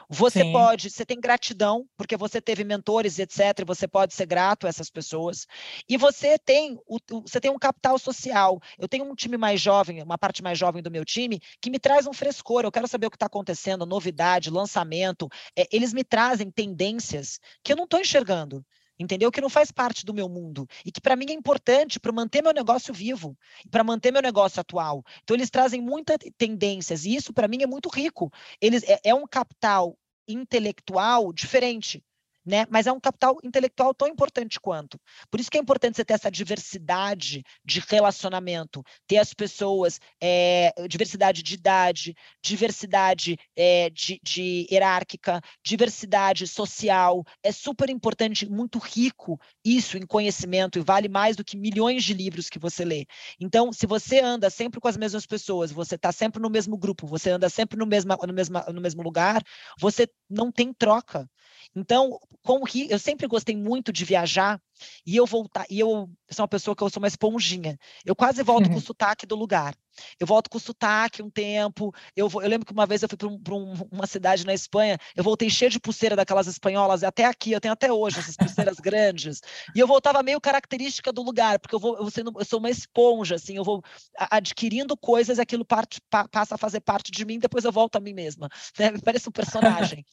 Você 0.10 0.44
Sim. 0.44 0.52
pode, 0.52 0.90
você 0.90 1.06
tem 1.06 1.20
gratidão, 1.20 1.88
porque 1.98 2.16
você 2.18 2.42
teve 2.42 2.64
mentores, 2.64 3.20
etc., 3.20 3.60
e 3.60 3.66
você 3.66 3.88
pode 3.88 4.14
ser 4.14 4.26
grato 4.26 4.66
a 4.66 4.70
essas 4.70 4.90
pessoas. 4.90 5.46
E 5.88 5.98
você 5.98 6.38
tem, 6.38 6.80
o, 6.88 6.98
você 7.22 7.40
tem 7.40 7.52
um 7.52 7.60
capital 7.60 7.98
social. 8.00 8.60
Eu 8.78 8.88
tenho 8.88 9.06
um 9.06 9.16
time 9.16 9.38
mais 9.38 9.60
jovem, 9.60 10.02
uma 10.02 10.18
parte 10.18 10.42
mais 10.42 10.58
jovem 10.58 10.82
do 10.82 10.92
meu 10.92 11.06
time, 11.06 11.40
que 11.62 11.70
me 11.70 11.80
traz 11.80 12.08
um 12.08 12.14
frescor. 12.14 12.64
Eu 12.64 12.72
quero 12.72 12.88
saber 12.88 13.08
o 13.08 13.12
que 13.12 13.16
está 13.16 13.26
acontecendo, 13.26 13.86
novidade, 13.86 14.50
lançamento. 14.50 15.28
É, 15.58 15.68
eles 15.72 15.94
me 15.94 16.04
trazem 16.04 16.50
tendências 16.50 17.40
que 17.64 17.72
eu 17.74 17.78
não 17.78 17.86
estou 17.86 18.00
enxergando 18.00 18.66
entendeu? 18.98 19.32
Que 19.32 19.42
não 19.42 19.50
faz 19.50 19.72
parte 19.72 20.06
do 20.06 20.14
meu 20.14 20.30
mundo 20.30 20.68
e 20.86 20.92
que 20.92 21.02
para 21.02 21.16
mim 21.16 21.26
é 21.30 21.34
importante 21.34 22.00
para 22.00 22.12
manter 22.12 22.42
meu 22.42 22.54
negócio 22.54 22.94
vivo, 22.94 23.38
para 23.70 23.84
manter 23.84 24.12
meu 24.12 24.22
negócio 24.22 24.60
atual. 24.60 25.04
Então 25.24 25.36
eles 25.36 25.50
trazem 25.50 25.82
muitas 25.82 26.18
tendências 26.38 27.06
e 27.06 27.16
isso 27.16 27.34
para 27.34 27.48
mim 27.48 27.62
é 27.62 27.68
muito 27.68 27.90
rico. 27.90 28.32
Eles 28.62 28.84
é, 28.84 29.00
é 29.04 29.16
um 29.16 29.26
capital 29.28 29.98
intelectual 30.28 31.34
diferente 31.34 32.04
né? 32.46 32.66
Mas 32.70 32.88
é 32.88 32.92
um 32.92 33.00
capital 33.00 33.38
intelectual 33.44 33.94
tão 33.94 34.08
importante 34.08 34.60
quanto. 34.60 35.00
Por 35.30 35.40
isso 35.40 35.50
que 35.50 35.58
é 35.58 35.62
importante 35.62 35.96
você 35.96 36.06
ter 36.06 36.14
essa 36.14 36.32
diversidade 36.32 37.44
de 37.64 37.82
relacionamento, 37.88 38.84
ter 39.08 39.18
as 39.18 39.34
pessoas, 39.34 40.00
é, 40.22 40.74
diversidade 40.88 41.42
de 41.42 41.54
idade, 41.56 42.16
diversidade 42.42 43.38
é, 43.56 43.90
de, 43.90 44.20
de 44.24 44.68
hierárquica, 44.70 45.42
diversidade 45.64 46.48
social. 46.48 47.24
É 47.42 47.52
super 47.52 47.90
importante, 47.90 48.50
muito 48.50 48.78
rico 48.80 49.40
isso 49.64 49.98
em 49.98 50.06
conhecimento 50.06 50.78
e 50.78 50.82
vale 50.82 51.08
mais 51.08 51.36
do 51.36 51.44
que 51.44 51.58
milhões 51.58 52.04
de 52.04 52.14
livros 52.14 52.50
que 52.50 52.60
você 52.60 52.84
lê. 52.84 53.06
Então, 53.40 53.72
se 53.72 53.86
você 53.86 54.20
anda 54.20 54.50
sempre 54.50 54.80
com 54.80 54.88
as 54.88 54.98
mesmas 54.98 55.26
pessoas, 55.26 55.72
você 55.72 55.96
está 55.96 56.12
sempre 56.12 56.42
no 56.42 56.50
mesmo 56.50 56.78
grupo, 56.78 57.08
você 57.08 57.30
anda 57.30 57.50
sempre 57.50 57.78
no 57.78 57.86
mesmo, 57.86 58.16
no 58.26 58.34
mesmo, 58.34 58.60
no 58.74 58.82
mesmo 58.82 59.02
lugar, 59.02 59.42
você 59.80 60.08
não 60.30 60.52
tem 60.52 60.74
troca. 60.74 61.30
Então, 61.76 62.20
com 62.44 62.60
o 62.60 62.66
Rio, 62.66 62.88
eu 62.90 63.00
sempre 63.00 63.28
gostei 63.28 63.56
muito 63.56 63.92
de 63.92 64.06
viajar 64.06 64.62
e 65.06 65.16
eu 65.16 65.26
voltar, 65.26 65.66
e 65.70 65.80
eu 65.80 66.10
sou 66.30 66.44
uma 66.44 66.48
pessoa 66.48 66.76
que 66.76 66.84
eu 66.84 66.90
sou 66.90 67.02
uma 67.02 67.08
esponjinha. 67.08 67.78
Eu 68.06 68.16
quase 68.16 68.44
volto 68.44 68.68
uhum. 68.68 68.74
com 68.74 68.80
o 68.80 68.82
sotaque 68.82 69.26
do 69.26 69.36
lugar. 69.36 69.76
Eu 70.20 70.26
volto 70.26 70.50
com 70.50 70.58
o 70.58 70.62
sotaque 70.62 71.22
um 71.22 71.30
tempo. 71.30 71.94
Eu, 72.16 72.28
vou, 72.28 72.42
eu 72.42 72.50
lembro 72.50 72.66
que 72.66 72.74
uma 72.74 72.86
vez 72.86 73.04
eu 73.04 73.10
fui 73.10 73.18
para 73.18 73.28
um, 73.28 73.40
um, 73.52 73.74
uma 73.92 74.08
cidade 74.08 74.46
na 74.46 74.54
Espanha, 74.54 74.98
eu 75.16 75.24
voltei 75.24 75.50
cheio 75.50 75.70
de 75.70 75.80
pulseira 75.80 76.16
daquelas 76.16 76.48
espanholas, 76.48 77.04
até 77.04 77.26
aqui, 77.26 77.52
eu 77.52 77.62
tenho 77.62 77.74
até 77.74 77.92
hoje 77.92 78.20
essas 78.20 78.36
pulseiras 78.36 78.78
grandes. 78.82 79.42
E 79.76 79.80
eu 79.80 79.88
voltava 79.88 80.24
meio 80.24 80.42
característica 80.42 81.12
do 81.12 81.22
lugar, 81.22 81.60
porque 81.60 81.76
eu 81.76 81.80
vou, 81.80 81.98
eu, 81.98 82.10
sendo, 82.10 82.34
eu 82.38 82.46
sou 82.46 82.60
uma 82.60 82.70
esponja, 82.70 83.36
assim, 83.36 83.56
eu 83.56 83.64
vou 83.64 83.84
adquirindo 84.18 84.98
coisas, 84.98 85.40
aquilo 85.40 85.64
parte, 85.64 86.02
pa, 86.10 86.28
passa 86.28 86.56
a 86.56 86.58
fazer 86.58 86.82
parte 86.82 87.12
de 87.12 87.24
mim, 87.26 87.40
depois 87.40 87.64
eu 87.64 87.72
volto 87.72 87.96
a 87.96 88.00
mim 88.00 88.14
mesma. 88.14 88.50
Né? 88.78 88.94
Parece 89.04 89.30
um 89.30 89.32
personagem. 89.32 90.04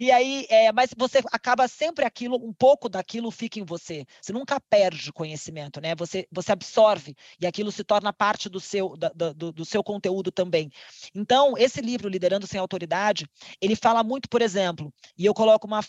E 0.00 0.12
aí, 0.12 0.46
é, 0.48 0.70
mas 0.70 0.90
você 0.96 1.18
acaba 1.32 1.66
sempre 1.66 2.04
aquilo, 2.04 2.36
um 2.36 2.52
pouco 2.52 2.88
daquilo 2.88 3.30
fica 3.30 3.58
em 3.58 3.64
você. 3.64 4.06
Você 4.20 4.32
nunca 4.32 4.60
perde 4.60 5.12
conhecimento, 5.12 5.80
né? 5.80 5.94
Você, 5.96 6.28
você 6.30 6.52
absorve 6.52 7.16
e 7.40 7.46
aquilo 7.46 7.72
se 7.72 7.82
torna 7.82 8.12
parte 8.12 8.48
do 8.48 8.60
seu, 8.60 8.96
da, 8.96 9.08
do, 9.08 9.52
do 9.52 9.64
seu 9.64 9.82
conteúdo 9.82 10.30
também. 10.30 10.70
Então, 11.14 11.58
esse 11.58 11.80
livro, 11.80 12.08
Liderando 12.08 12.46
Sem 12.46 12.60
Autoridade, 12.60 13.28
ele 13.60 13.74
fala 13.74 14.04
muito, 14.04 14.28
por 14.28 14.40
exemplo, 14.40 14.92
e 15.16 15.26
eu 15.26 15.34
coloco 15.34 15.66
uma. 15.66 15.80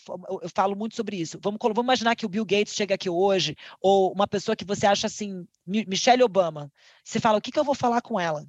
Eu 0.42 0.50
falo 0.52 0.74
muito 0.74 0.96
sobre 0.96 1.16
isso. 1.16 1.38
Vamos, 1.42 1.58
vamos 1.62 1.84
imaginar 1.84 2.16
que 2.16 2.26
o 2.26 2.28
Bill 2.28 2.44
Gates 2.44 2.74
chega 2.74 2.94
aqui 2.96 3.08
hoje, 3.08 3.56
ou 3.80 4.12
uma 4.12 4.26
pessoa 4.26 4.56
que 4.56 4.64
você 4.64 4.86
acha 4.86 5.06
assim, 5.06 5.46
Michelle 5.66 6.24
Obama. 6.24 6.72
Você 7.04 7.20
fala, 7.20 7.38
o 7.38 7.40
que, 7.40 7.52
que 7.52 7.58
eu 7.58 7.64
vou 7.64 7.74
falar 7.74 8.02
com 8.02 8.18
ela? 8.18 8.44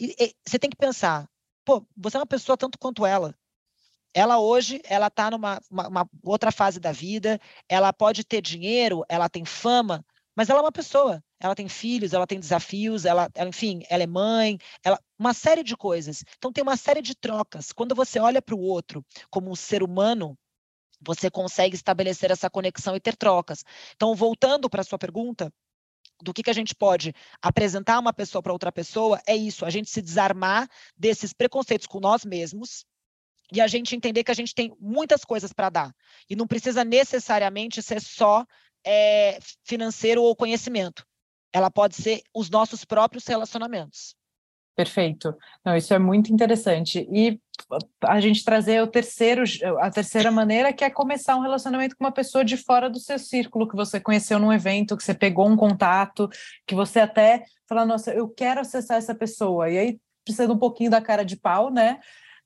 E, 0.00 0.14
e, 0.18 0.34
você 0.46 0.58
tem 0.58 0.70
que 0.70 0.76
pensar, 0.76 1.28
pô, 1.64 1.84
você 1.96 2.16
é 2.16 2.20
uma 2.20 2.26
pessoa 2.26 2.56
tanto 2.56 2.78
quanto 2.78 3.04
ela. 3.04 3.34
Ela 4.14 4.38
hoje, 4.38 4.80
ela 4.84 5.08
está 5.08 5.30
numa 5.30 5.60
uma, 5.70 5.88
uma 5.88 6.10
outra 6.22 6.50
fase 6.50 6.80
da 6.80 6.92
vida, 6.92 7.40
ela 7.68 7.92
pode 7.92 8.24
ter 8.24 8.40
dinheiro, 8.40 9.04
ela 9.08 9.28
tem 9.28 9.44
fama, 9.44 10.04
mas 10.34 10.48
ela 10.48 10.60
é 10.60 10.62
uma 10.62 10.72
pessoa. 10.72 11.22
Ela 11.40 11.54
tem 11.54 11.68
filhos, 11.68 12.12
ela 12.12 12.26
tem 12.26 12.40
desafios, 12.40 13.04
ela, 13.04 13.28
ela, 13.34 13.48
enfim, 13.48 13.82
ela 13.88 14.02
é 14.02 14.06
mãe, 14.06 14.58
ela, 14.84 15.00
uma 15.18 15.32
série 15.32 15.62
de 15.62 15.76
coisas. 15.76 16.24
Então 16.36 16.52
tem 16.52 16.62
uma 16.62 16.76
série 16.76 17.02
de 17.02 17.14
trocas. 17.14 17.72
Quando 17.72 17.94
você 17.94 18.18
olha 18.18 18.42
para 18.42 18.54
o 18.54 18.60
outro 18.60 19.04
como 19.30 19.50
um 19.50 19.54
ser 19.56 19.82
humano, 19.82 20.36
você 21.00 21.30
consegue 21.30 21.76
estabelecer 21.76 22.30
essa 22.30 22.50
conexão 22.50 22.96
e 22.96 23.00
ter 23.00 23.16
trocas. 23.16 23.64
Então, 23.94 24.14
voltando 24.14 24.68
para 24.68 24.80
a 24.80 24.84
sua 24.84 24.98
pergunta, 24.98 25.52
do 26.22 26.34
que, 26.34 26.42
que 26.42 26.50
a 26.50 26.54
gente 26.54 26.74
pode 26.74 27.14
apresentar 27.40 27.98
uma 27.98 28.12
pessoa 28.12 28.42
para 28.42 28.52
outra 28.52 28.72
pessoa, 28.72 29.20
é 29.26 29.36
isso, 29.36 29.64
a 29.64 29.70
gente 29.70 29.88
se 29.88 30.02
desarmar 30.02 30.68
desses 30.96 31.32
preconceitos 31.32 31.86
com 31.86 32.00
nós 32.00 32.24
mesmos, 32.24 32.84
e 33.52 33.60
a 33.60 33.66
gente 33.66 33.96
entender 33.96 34.24
que 34.24 34.30
a 34.30 34.34
gente 34.34 34.54
tem 34.54 34.74
muitas 34.80 35.24
coisas 35.24 35.52
para 35.52 35.70
dar. 35.70 35.94
E 36.28 36.36
não 36.36 36.46
precisa 36.46 36.84
necessariamente 36.84 37.82
ser 37.82 38.00
só 38.00 38.44
é, 38.84 39.38
financeiro 39.64 40.22
ou 40.22 40.36
conhecimento. 40.36 41.06
Ela 41.52 41.70
pode 41.70 41.96
ser 41.96 42.22
os 42.34 42.50
nossos 42.50 42.84
próprios 42.84 43.26
relacionamentos. 43.26 44.14
Perfeito. 44.76 45.34
Não, 45.64 45.76
isso 45.76 45.92
é 45.92 45.98
muito 45.98 46.32
interessante. 46.32 47.08
E 47.10 47.40
a 48.00 48.20
gente 48.20 48.44
trazer 48.44 48.80
o 48.80 48.86
terceiro, 48.86 49.42
a 49.80 49.90
terceira 49.90 50.30
maneira, 50.30 50.72
que 50.72 50.84
é 50.84 50.90
começar 50.90 51.34
um 51.34 51.40
relacionamento 51.40 51.96
com 51.96 52.04
uma 52.04 52.12
pessoa 52.12 52.44
de 52.44 52.56
fora 52.56 52.88
do 52.88 53.00
seu 53.00 53.18
círculo, 53.18 53.66
que 53.66 53.74
você 53.74 53.98
conheceu 53.98 54.38
num 54.38 54.52
evento, 54.52 54.96
que 54.96 55.02
você 55.02 55.14
pegou 55.14 55.48
um 55.48 55.56
contato, 55.56 56.28
que 56.64 56.76
você 56.76 57.00
até 57.00 57.44
fala, 57.68 57.84
nossa, 57.84 58.12
eu 58.12 58.28
quero 58.28 58.60
acessar 58.60 58.98
essa 58.98 59.14
pessoa. 59.14 59.68
E 59.68 59.78
aí 59.78 60.00
precisa 60.24 60.52
um 60.52 60.58
pouquinho 60.58 60.90
da 60.90 61.00
cara 61.00 61.24
de 61.24 61.36
pau, 61.36 61.72
né? 61.72 61.98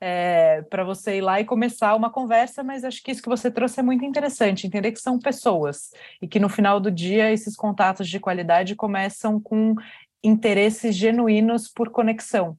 É, 0.04 0.62
para 0.62 0.82
você 0.82 1.18
ir 1.18 1.20
lá 1.20 1.40
e 1.40 1.44
começar 1.44 1.94
uma 1.94 2.10
conversa, 2.10 2.64
mas 2.64 2.82
acho 2.82 3.00
que 3.00 3.12
isso 3.12 3.22
que 3.22 3.28
você 3.28 3.48
trouxe 3.48 3.78
é 3.78 3.84
muito 3.84 4.04
interessante, 4.04 4.66
entender 4.66 4.90
que 4.90 5.00
são 5.00 5.16
pessoas 5.16 5.92
e 6.20 6.26
que 6.26 6.40
no 6.40 6.48
final 6.48 6.80
do 6.80 6.90
dia 6.90 7.30
esses 7.30 7.54
contatos 7.54 8.08
de 8.08 8.18
qualidade 8.18 8.74
começam 8.74 9.40
com 9.40 9.76
interesses 10.20 10.96
genuínos 10.96 11.68
por 11.68 11.88
conexão. 11.88 12.58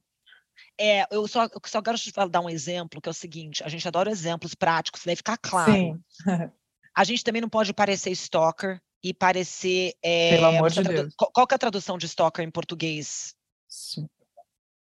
É, 0.80 1.04
eu 1.14 1.28
só, 1.28 1.44
eu 1.44 1.60
só 1.66 1.82
quero 1.82 1.98
te 1.98 2.10
dar 2.30 2.40
um 2.40 2.48
exemplo, 2.48 2.98
que 2.98 3.10
é 3.10 3.12
o 3.12 3.14
seguinte: 3.14 3.62
a 3.62 3.68
gente 3.68 3.86
adora 3.86 4.10
exemplos 4.10 4.54
práticos, 4.54 5.02
deve 5.04 5.16
ficar 5.16 5.36
claro. 5.36 5.70
Sim. 5.70 6.00
a 6.96 7.04
gente 7.04 7.22
também 7.22 7.42
não 7.42 7.48
pode 7.50 7.74
parecer 7.74 8.10
stalker 8.12 8.80
e 9.02 9.12
parecer. 9.12 9.92
É, 10.02 10.30
Pelo 10.30 10.46
amor 10.46 10.70
de 10.70 10.82
Deus. 10.82 11.14
Qual, 11.14 11.30
qual 11.30 11.46
é 11.50 11.54
a 11.54 11.58
tradução 11.58 11.98
de 11.98 12.06
stalker 12.06 12.42
em 12.42 12.50
português? 12.50 13.34
Sim 13.68 14.08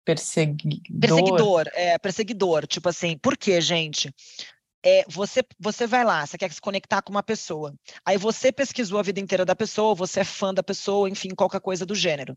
perseguidor. 0.05 1.00
Perseguidor, 1.00 1.68
é, 1.74 1.98
perseguidor. 1.98 2.66
Tipo 2.66 2.88
assim, 2.88 3.16
por 3.18 3.36
quê, 3.36 3.61
gente? 3.61 4.12
É, 4.84 5.05
você, 5.09 5.44
você 5.61 5.86
vai 5.86 6.05
lá, 6.05 6.26
você 6.26 6.36
quer 6.36 6.50
se 6.50 6.61
conectar 6.61 7.03
com 7.03 7.12
uma 7.12 7.22
pessoa. 7.22 7.72
Aí 8.05 8.18
você 8.18 8.50
pesquisou 8.50 8.98
a 8.98 9.03
vida 9.03 9.20
inteira 9.20 9.44
da 9.44 9.55
pessoa, 9.55 9.94
você 9.94 10.20
é 10.20 10.24
fã 10.24 10.53
da 10.53 10.62
pessoa, 10.62 11.09
enfim, 11.09 11.30
qualquer 11.30 11.61
coisa 11.61 11.86
do 11.86 11.94
gênero. 11.94 12.36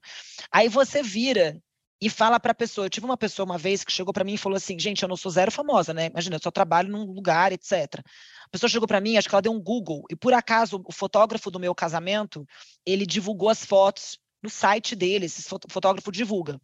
Aí 0.51 0.69
você 0.69 1.01
vira 1.01 1.59
e 1.99 2.09
fala 2.09 2.39
para 2.39 2.51
a 2.51 2.55
pessoa. 2.55 2.85
Eu 2.85 2.89
tive 2.89 3.05
uma 3.05 3.17
pessoa 3.17 3.45
uma 3.45 3.57
vez 3.57 3.83
que 3.83 3.91
chegou 3.91 4.13
para 4.13 4.23
mim 4.23 4.33
e 4.33 4.37
falou 4.37 4.57
assim: 4.57 4.77
gente, 4.77 5.01
eu 5.01 5.09
não 5.09 5.17
sou 5.17 5.31
zero 5.31 5.51
famosa, 5.51 5.93
né? 5.93 6.07
Imagina, 6.07 6.35
eu 6.35 6.41
só 6.41 6.51
trabalho 6.51 6.89
num 6.89 7.05
lugar, 7.05 7.51
etc. 7.51 7.99
A 8.45 8.49
pessoa 8.51 8.69
chegou 8.69 8.87
para 8.87 9.01
mim, 9.01 9.17
acho 9.17 9.27
que 9.27 9.33
ela 9.33 9.41
deu 9.41 9.51
um 9.51 9.61
Google, 9.61 10.03
e 10.09 10.15
por 10.15 10.33
acaso 10.33 10.81
o 10.85 10.91
fotógrafo 10.91 11.49
do 11.49 11.59
meu 11.59 11.73
casamento 11.73 12.45
ele 12.85 13.05
divulgou 13.05 13.49
as 13.49 13.65
fotos 13.65 14.19
no 14.43 14.49
site 14.49 14.95
dele, 14.95 15.25
esse 15.25 15.41
fotógrafo 15.69 16.11
divulga. 16.11 16.59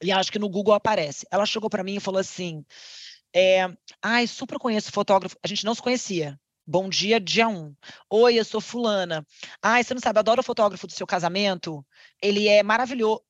E 0.00 0.10
acho 0.12 0.32
que 0.32 0.38
no 0.38 0.48
Google 0.48 0.74
aparece. 0.74 1.26
Ela 1.30 1.46
chegou 1.46 1.68
para 1.68 1.84
mim 1.84 1.96
e 1.96 2.00
falou 2.00 2.20
assim: 2.20 2.64
é, 3.34 3.66
Ai, 4.02 4.26
super 4.26 4.58
conheço 4.58 4.92
fotógrafo. 4.92 5.36
A 5.42 5.48
gente 5.48 5.64
não 5.64 5.74
se 5.74 5.82
conhecia. 5.82 6.38
Bom 6.66 6.88
dia, 6.88 7.18
dia 7.18 7.48
1. 7.48 7.56
Um. 7.56 7.76
Oi, 8.10 8.38
eu 8.38 8.44
sou 8.44 8.60
fulana. 8.60 9.26
Ai, 9.60 9.82
você 9.82 9.94
não 9.94 10.00
sabe, 10.00 10.18
adoro 10.20 10.40
o 10.40 10.44
fotógrafo 10.44 10.86
do 10.86 10.92
seu 10.92 11.06
casamento. 11.06 11.84
Ele 12.22 12.48
é 12.48 12.62
maravilhoso. 12.62 13.22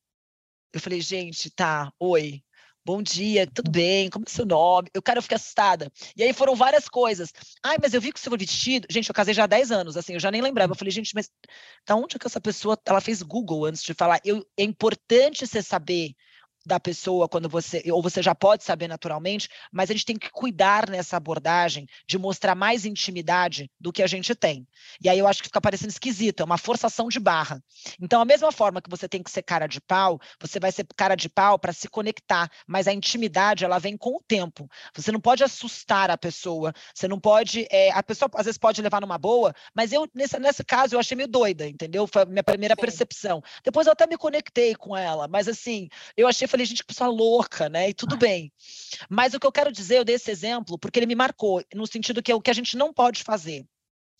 Eu 0.72 0.80
falei, 0.80 1.00
gente, 1.00 1.50
tá, 1.50 1.92
oi. 1.98 2.42
bom 2.84 3.02
dia, 3.02 3.46
tudo 3.46 3.70
bem? 3.70 4.10
Como 4.10 4.24
é 4.26 4.30
seu 4.30 4.44
nome? 4.46 4.88
Eu, 4.94 5.02
cara, 5.02 5.18
eu 5.18 5.22
fiquei 5.22 5.36
assustada. 5.36 5.90
E 6.16 6.22
aí 6.22 6.32
foram 6.32 6.54
várias 6.56 6.88
coisas. 6.88 7.32
Ai, 7.64 7.76
mas 7.80 7.94
eu 7.94 8.00
vi 8.00 8.12
que 8.12 8.20
você 8.20 8.28
foi 8.28 8.38
vestido. 8.38 8.86
Gente, 8.90 9.08
eu 9.08 9.14
casei 9.14 9.34
já 9.34 9.44
há 9.44 9.46
10 9.46 9.70
anos, 9.70 9.96
assim, 9.96 10.14
eu 10.14 10.20
já 10.20 10.30
nem 10.30 10.42
lembrava. 10.42 10.72
Eu 10.72 10.76
falei, 10.76 10.90
gente, 10.90 11.14
mas 11.14 11.30
da 11.86 11.96
onde 11.96 12.18
que 12.18 12.26
essa 12.26 12.40
pessoa, 12.40 12.78
ela 12.86 13.00
fez 13.00 13.22
Google 13.22 13.66
antes 13.66 13.82
de 13.82 13.94
falar? 13.94 14.20
Eu, 14.24 14.46
é 14.58 14.62
importante 14.62 15.46
você 15.46 15.62
saber 15.62 16.14
da 16.64 16.78
pessoa 16.78 17.28
quando 17.28 17.48
você, 17.48 17.82
ou 17.90 18.02
você 18.02 18.22
já 18.22 18.34
pode 18.34 18.64
saber 18.64 18.88
naturalmente, 18.88 19.48
mas 19.70 19.90
a 19.90 19.92
gente 19.92 20.06
tem 20.06 20.16
que 20.16 20.30
cuidar 20.30 20.88
nessa 20.88 21.16
abordagem 21.16 21.86
de 22.06 22.18
mostrar 22.18 22.54
mais 22.54 22.84
intimidade 22.84 23.70
do 23.80 23.92
que 23.92 24.02
a 24.02 24.06
gente 24.06 24.34
tem. 24.34 24.66
E 25.02 25.08
aí 25.08 25.18
eu 25.18 25.26
acho 25.26 25.42
que 25.42 25.48
fica 25.48 25.60
parecendo 25.60 25.90
esquisito, 25.90 26.40
é 26.40 26.44
uma 26.44 26.58
forçação 26.58 27.08
de 27.08 27.18
barra. 27.18 27.62
Então, 28.00 28.20
a 28.20 28.24
mesma 28.24 28.52
forma 28.52 28.80
que 28.80 28.90
você 28.90 29.08
tem 29.08 29.22
que 29.22 29.30
ser 29.30 29.42
cara 29.42 29.66
de 29.66 29.80
pau, 29.80 30.20
você 30.40 30.60
vai 30.60 30.70
ser 30.70 30.86
cara 30.96 31.14
de 31.14 31.28
pau 31.28 31.58
para 31.58 31.72
se 31.72 31.88
conectar, 31.88 32.50
mas 32.66 32.86
a 32.86 32.92
intimidade 32.92 33.64
ela 33.64 33.78
vem 33.78 33.96
com 33.96 34.16
o 34.16 34.22
tempo. 34.26 34.68
Você 34.94 35.10
não 35.10 35.20
pode 35.20 35.42
assustar 35.42 36.10
a 36.10 36.18
pessoa, 36.18 36.72
você 36.94 37.08
não 37.08 37.18
pode, 37.18 37.66
é, 37.70 37.90
a 37.92 38.02
pessoa 38.02 38.30
às 38.34 38.46
vezes 38.46 38.58
pode 38.58 38.80
levar 38.82 39.00
numa 39.00 39.18
boa, 39.18 39.54
mas 39.74 39.92
eu 39.92 40.08
nesse, 40.14 40.38
nesse 40.38 40.64
caso 40.64 40.94
eu 40.94 41.00
achei 41.00 41.16
meio 41.16 41.28
doida, 41.28 41.66
entendeu? 41.68 42.06
Foi 42.06 42.22
a 42.22 42.26
minha 42.26 42.42
primeira 42.42 42.74
Sim. 42.74 42.80
percepção. 42.80 43.42
Depois 43.64 43.86
eu 43.86 43.92
até 43.92 44.06
me 44.06 44.16
conectei 44.16 44.74
com 44.74 44.96
ela, 44.96 45.26
mas 45.28 45.48
assim, 45.48 45.88
eu 46.16 46.28
achei 46.28 46.46
falei, 46.53 46.66
gente, 46.66 46.82
que 46.82 46.88
pessoa 46.88 47.11
louca, 47.11 47.68
né? 47.68 47.88
E 47.88 47.94
tudo 47.94 48.16
bem. 48.16 48.53
Mas 49.09 49.34
o 49.34 49.40
que 49.40 49.46
eu 49.46 49.53
quero 49.53 49.72
dizer, 49.72 49.98
eu 49.98 50.05
dei 50.05 50.14
esse 50.16 50.30
exemplo, 50.30 50.78
porque 50.78 50.98
ele 50.98 51.07
me 51.07 51.14
marcou, 51.14 51.62
no 51.74 51.86
sentido 51.86 52.22
que 52.22 52.30
é 52.30 52.34
o 52.34 52.40
que 52.40 52.50
a 52.50 52.55
gente 52.55 52.76
não 52.76 52.92
pode 52.92 53.24
fazer. 53.24 53.66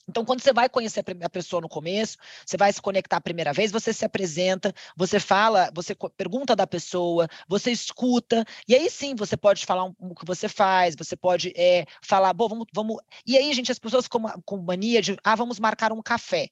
Então, 0.09 0.25
quando 0.25 0.41
você 0.41 0.53
vai 0.53 0.69
conhecer 0.69 1.05
a 1.23 1.31
pessoa 1.31 1.63
no 1.63 1.69
começo, 1.69 2.17
você 2.45 2.57
vai 2.57 2.73
se 2.73 2.83
conectar 2.83 3.19
a 3.19 3.21
primeira 3.21 3.53
vez, 3.53 3.71
você 3.71 3.93
se 3.93 4.05
apresenta, 4.05 4.75
você 4.97 5.21
fala, 5.21 5.71
você 5.73 5.95
pergunta 6.17 6.57
da 6.57 6.67
pessoa, 6.67 7.29
você 7.49 7.71
escuta, 7.71 8.45
e 8.67 8.75
aí 8.75 8.91
sim 8.91 9.15
você 9.15 9.37
pode 9.37 9.65
falar 9.65 9.85
um, 9.85 9.95
o 10.01 10.15
que 10.15 10.27
você 10.27 10.49
faz, 10.49 10.97
você 10.97 11.17
pode 11.17 11.53
é, 11.57 11.87
falar, 12.03 12.33
bom, 12.33 12.49
vamos, 12.49 12.67
vamos. 12.75 12.97
E 13.25 13.37
aí, 13.39 13.53
gente, 13.53 13.71
as 13.71 13.79
pessoas 13.79 14.09
com, 14.09 14.23
com 14.45 14.57
mania 14.59 15.01
de, 15.01 15.17
ah, 15.23 15.37
vamos 15.37 15.61
marcar 15.61 15.93
um 15.93 16.03
café. 16.03 16.49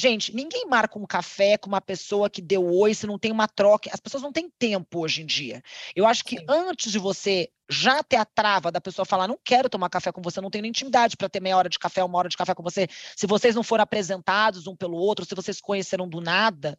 Gente, 0.00 0.34
ninguém 0.34 0.64
marca 0.64 0.98
um 0.98 1.04
café 1.04 1.58
com 1.58 1.68
uma 1.68 1.80
pessoa 1.80 2.30
que 2.30 2.40
deu 2.40 2.64
oi 2.64 2.94
se 2.94 3.06
não 3.06 3.18
tem 3.18 3.30
uma 3.30 3.46
troca. 3.46 3.90
As 3.92 4.00
pessoas 4.00 4.22
não 4.22 4.32
têm 4.32 4.48
tempo 4.48 5.00
hoje 5.00 5.20
em 5.20 5.26
dia. 5.26 5.62
Eu 5.94 6.06
acho 6.06 6.24
que 6.24 6.38
Sim. 6.38 6.46
antes 6.48 6.90
de 6.90 6.98
você 6.98 7.50
já 7.68 8.02
ter 8.02 8.16
a 8.16 8.24
trava 8.24 8.72
da 8.72 8.80
pessoa 8.80 9.04
falar, 9.04 9.28
não 9.28 9.38
quero 9.44 9.68
tomar 9.68 9.90
café 9.90 10.10
com 10.10 10.22
você, 10.22 10.40
não 10.40 10.48
tenho 10.48 10.64
intimidade 10.64 11.18
para 11.18 11.28
ter 11.28 11.38
meia 11.38 11.54
hora 11.54 11.68
de 11.68 11.78
café, 11.78 12.02
uma 12.02 12.16
hora 12.16 12.30
de 12.30 12.36
café 12.38 12.54
com 12.54 12.62
você, 12.62 12.88
se 13.14 13.26
vocês 13.26 13.54
não 13.54 13.62
foram 13.62 13.82
apresentados 13.82 14.66
um 14.66 14.74
pelo 14.74 14.96
outro, 14.96 15.26
se 15.26 15.34
vocês 15.34 15.60
conheceram 15.60 16.08
do 16.08 16.18
nada, 16.18 16.78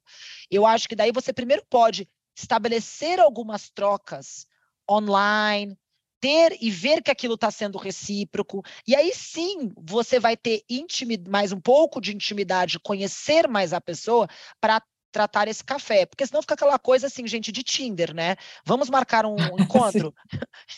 eu 0.50 0.66
acho 0.66 0.90
que 0.90 0.96
daí 0.96 1.12
você 1.12 1.32
primeiro 1.32 1.64
pode 1.70 2.10
estabelecer 2.36 3.20
algumas 3.20 3.70
trocas 3.70 4.48
online, 4.90 5.78
ter 6.22 6.56
e 6.62 6.70
ver 6.70 7.02
que 7.02 7.12
aquilo 7.12 7.34
está 7.34 7.50
sendo 7.50 7.78
recíproco. 7.78 8.64
E 8.88 8.96
aí 8.96 9.12
sim 9.14 9.74
você 9.76 10.20
vai 10.20 10.38
ter 10.38 10.64
mais 11.28 11.52
um 11.52 11.60
pouco 11.60 12.00
de 12.00 12.14
intimidade, 12.14 12.80
conhecer 12.80 13.48
mais 13.48 13.74
a 13.74 13.82
pessoa 13.82 14.28
para 14.62 14.82
tratar 15.12 15.48
esse 15.48 15.64
café, 15.64 16.06
porque 16.06 16.26
senão 16.26 16.42
fica 16.42 16.54
aquela 16.54 16.80
coisa 16.80 17.08
assim, 17.08 17.28
gente, 17.28 17.52
de 17.52 17.64
Tinder, 17.64 18.14
né? 18.14 18.36
Vamos 18.66 18.90
marcar 18.90 19.26
um 19.26 19.36
encontro? 19.60 20.14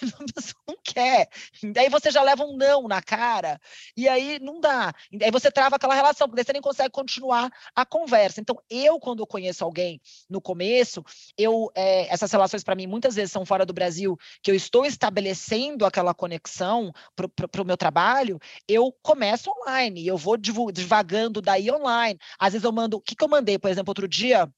não 0.68 0.76
quer. 0.84 1.30
Daí 1.72 1.90
você 1.90 2.12
já 2.12 2.22
leva 2.22 2.44
um 2.44 2.58
não 2.58 2.88
na 2.88 3.02
cara, 3.02 3.60
e 3.96 4.08
aí 4.08 4.40
não 4.40 4.60
dá. 4.60 4.94
Aí 5.22 5.32
você 5.32 5.52
trava 5.52 5.76
aquela 5.76 5.94
relação, 5.94 6.28
porque 6.28 6.38
daí 6.38 6.46
você 6.46 6.54
nem 6.54 6.62
consegue 6.62 6.90
continuar 6.90 7.52
a 7.76 7.86
conversa. 7.86 8.42
Então, 8.42 8.58
eu, 8.70 9.00
quando 9.00 9.20
eu 9.20 9.28
conheço 9.28 9.64
alguém 9.64 10.02
no 10.30 10.42
começo, 10.42 11.04
eu 11.38 11.72
é, 11.76 12.12
essas 12.14 12.32
relações 12.32 12.64
para 12.64 12.76
mim 12.76 12.88
muitas 12.88 13.16
vezes 13.16 13.32
são 13.32 13.46
fora 13.46 13.66
do 13.66 13.74
Brasil, 13.74 14.18
que 14.42 14.52
eu 14.52 14.56
estou 14.56 14.86
estabelecendo 14.86 15.86
aquela 15.86 16.14
conexão 16.14 16.92
para 17.16 17.62
o 17.62 17.66
meu 17.66 17.78
trabalho, 17.78 18.40
eu 18.68 18.94
começo 19.02 19.52
online, 19.52 20.06
eu 20.06 20.18
vou 20.18 20.38
divagando 20.38 21.42
daí 21.42 21.72
online. 21.72 22.20
Às 22.40 22.54
vezes 22.54 22.64
eu 22.64 22.72
mando, 22.72 22.98
o 22.98 23.02
que, 23.02 23.16
que 23.16 23.24
eu 23.24 23.30
mandei, 23.30 23.58
por 23.58 23.70
exemplo, 23.70 23.92
outro 23.92 24.08
dia? 24.08 24.23
Dia, 24.24 24.50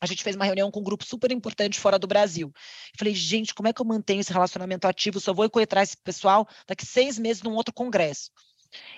a 0.00 0.06
gente 0.06 0.22
fez 0.22 0.36
uma 0.36 0.44
reunião 0.44 0.70
com 0.70 0.80
um 0.80 0.84
grupo 0.84 1.04
super 1.04 1.32
importante 1.32 1.80
fora 1.80 1.98
do 1.98 2.06
Brasil. 2.06 2.52
Falei, 2.96 3.14
gente, 3.14 3.54
como 3.54 3.68
é 3.68 3.72
que 3.72 3.80
eu 3.80 3.86
mantenho 3.86 4.20
esse 4.20 4.32
relacionamento 4.32 4.86
ativo? 4.86 5.18
Só 5.18 5.32
vou 5.32 5.44
encontrar 5.44 5.82
esse 5.82 5.96
pessoal 5.96 6.46
daqui 6.66 6.86
seis 6.86 7.18
meses 7.18 7.42
num 7.42 7.54
outro 7.54 7.74
congresso. 7.74 8.30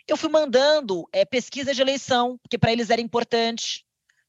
Eu 0.07 0.17
fui 0.17 0.29
mandando 0.29 1.09
é, 1.13 1.25
pesquisa 1.25 1.73
de 1.73 1.81
eleição, 1.81 2.37
porque 2.43 2.59
para 2.59 2.73
eles 2.73 2.91
era 2.91 3.01
importante. 3.01 3.85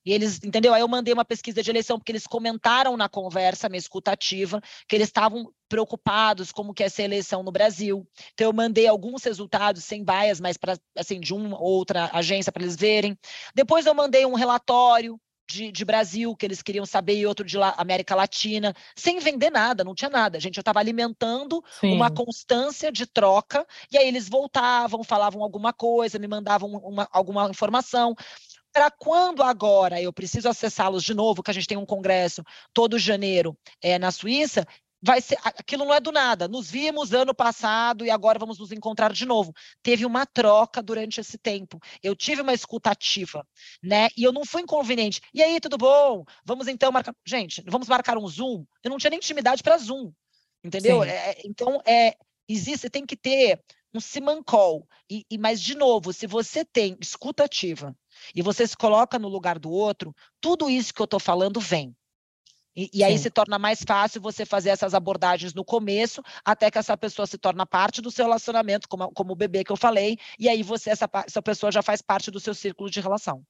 E 0.05 0.13
eles, 0.13 0.39
entendeu? 0.43 0.73
Aí 0.73 0.81
eu 0.81 0.87
mandei 0.87 1.13
uma 1.13 1.25
pesquisa 1.25 1.61
de 1.61 1.69
eleição, 1.69 1.97
porque 1.99 2.11
eles 2.11 2.25
comentaram 2.25 2.95
na 2.95 3.09
conversa, 3.09 3.69
minha 3.69 3.77
escutativa, 3.77 4.61
que 4.87 4.95
eles 4.95 5.09
estavam 5.09 5.51
preocupados 5.67 6.51
como 6.51 6.73
que 6.73 6.83
é 6.83 6.87
essa 6.87 7.03
eleição 7.03 7.43
no 7.43 7.51
Brasil. 7.51 8.07
Então 8.33 8.47
eu 8.47 8.53
mandei 8.53 8.87
alguns 8.87 9.23
resultados 9.23 9.83
sem 9.83 10.03
bias, 10.03 10.39
mas 10.39 10.57
para 10.57 10.77
assim 10.95 11.19
de 11.19 11.33
uma 11.33 11.57
ou 11.57 11.71
outra 11.73 12.09
agência 12.13 12.51
para 12.51 12.63
eles 12.63 12.75
verem. 12.75 13.17
Depois 13.53 13.85
eu 13.85 13.93
mandei 13.93 14.25
um 14.25 14.33
relatório 14.33 15.19
de, 15.47 15.71
de, 15.71 15.85
Brasil, 15.85 16.35
que 16.35 16.45
eles 16.45 16.61
queriam 16.61 16.85
saber, 16.85 17.17
e 17.17 17.25
outro 17.25 17.45
de 17.45 17.57
La, 17.57 17.73
América 17.77 18.15
Latina, 18.15 18.73
sem 18.95 19.19
vender 19.19 19.49
nada, 19.49 19.83
não 19.83 19.93
tinha 19.93 20.09
nada. 20.09 20.39
Gente, 20.39 20.57
eu 20.57 20.61
estava 20.61 20.79
alimentando 20.79 21.63
Sim. 21.79 21.93
uma 21.93 22.09
constância 22.09 22.91
de 22.91 23.05
troca, 23.05 23.65
e 23.91 23.97
aí 23.97 24.07
eles 24.07 24.29
voltavam, 24.29 25.03
falavam 25.03 25.43
alguma 25.43 25.73
coisa, 25.73 26.19
me 26.19 26.27
mandavam 26.27 26.69
uma, 26.69 27.07
alguma 27.11 27.49
informação. 27.49 28.15
Para 28.71 28.89
quando 28.89 29.43
agora 29.43 30.01
eu 30.01 30.13
preciso 30.13 30.47
acessá-los 30.47 31.03
de 31.03 31.13
novo, 31.13 31.43
que 31.43 31.51
a 31.51 31.53
gente 31.53 31.67
tem 31.67 31.77
um 31.77 31.85
congresso 31.85 32.41
todo 32.73 32.97
janeiro 32.97 33.57
é, 33.81 33.99
na 33.99 34.11
Suíça, 34.11 34.65
vai 35.01 35.19
ser 35.19 35.37
aquilo 35.43 35.85
não 35.85 35.93
é 35.93 35.99
do 35.99 36.11
nada. 36.11 36.47
Nos 36.47 36.69
vimos 36.69 37.11
ano 37.13 37.33
passado 37.33 38.05
e 38.05 38.09
agora 38.09 38.37
vamos 38.37 38.59
nos 38.59 38.71
encontrar 38.71 39.11
de 39.11 39.25
novo. 39.25 39.53
Teve 39.81 40.05
uma 40.05 40.25
troca 40.25 40.81
durante 40.81 41.19
esse 41.19 41.37
tempo. 41.37 41.79
Eu 42.03 42.15
tive 42.15 42.41
uma 42.41 42.53
escutativa, 42.53 43.45
né? 43.81 44.09
E 44.15 44.23
eu 44.23 44.31
não 44.31 44.45
fui 44.45 44.61
inconveniente. 44.61 45.21
E 45.33 45.41
aí, 45.41 45.59
tudo 45.59 45.77
bom? 45.77 46.23
Vamos 46.45 46.67
então 46.67 46.91
marcar. 46.91 47.15
Gente, 47.25 47.63
vamos 47.67 47.87
marcar 47.87 48.17
um 48.17 48.27
Zoom. 48.27 48.65
Eu 48.83 48.91
não 48.91 48.97
tinha 48.97 49.09
nem 49.09 49.17
intimidade 49.17 49.63
para 49.63 49.77
Zoom, 49.77 50.11
entendeu? 50.63 51.03
É, 51.03 51.31
é, 51.31 51.41
então, 51.45 51.81
é, 51.85 52.15
existe, 52.47 52.89
tem 52.89 53.05
que 53.05 53.17
ter 53.17 53.59
um 53.93 53.99
simancol. 53.99 54.87
E, 55.09 55.25
e, 55.29 55.37
mas, 55.37 55.61
de 55.61 55.75
novo, 55.75 56.13
se 56.13 56.27
você 56.27 56.63
tem 56.63 56.95
escutativa 57.01 57.95
e 58.35 58.41
você 58.41 58.65
se 58.67 58.77
coloca 58.77 59.17
no 59.17 59.27
lugar 59.27 59.57
do 59.57 59.71
outro, 59.71 60.15
tudo 60.39 60.69
isso 60.69 60.93
que 60.93 61.01
eu 61.01 61.05
estou 61.05 61.19
falando 61.19 61.59
vem. 61.59 61.95
E, 62.75 62.89
e 62.93 63.03
aí 63.03 63.17
se 63.17 63.29
torna 63.29 63.59
mais 63.59 63.83
fácil 63.85 64.21
você 64.21 64.45
fazer 64.45 64.69
essas 64.69 64.93
abordagens 64.93 65.53
no 65.53 65.63
começo, 65.63 66.21
até 66.43 66.71
que 66.71 66.77
essa 66.77 66.97
pessoa 66.97 67.27
se 67.27 67.37
torna 67.37 67.65
parte 67.65 68.01
do 68.01 68.11
seu 68.11 68.25
relacionamento, 68.25 68.87
como, 68.87 69.11
como 69.11 69.33
o 69.33 69.35
bebê 69.35 69.63
que 69.63 69.71
eu 69.71 69.77
falei, 69.77 70.17
e 70.39 70.47
aí 70.47 70.63
você, 70.63 70.89
essa, 70.89 71.09
essa 71.25 71.41
pessoa 71.41 71.71
já 71.71 71.81
faz 71.81 72.01
parte 72.01 72.31
do 72.31 72.39
seu 72.39 72.53
círculo 72.53 72.89
de 72.89 73.01
relação. 73.01 73.43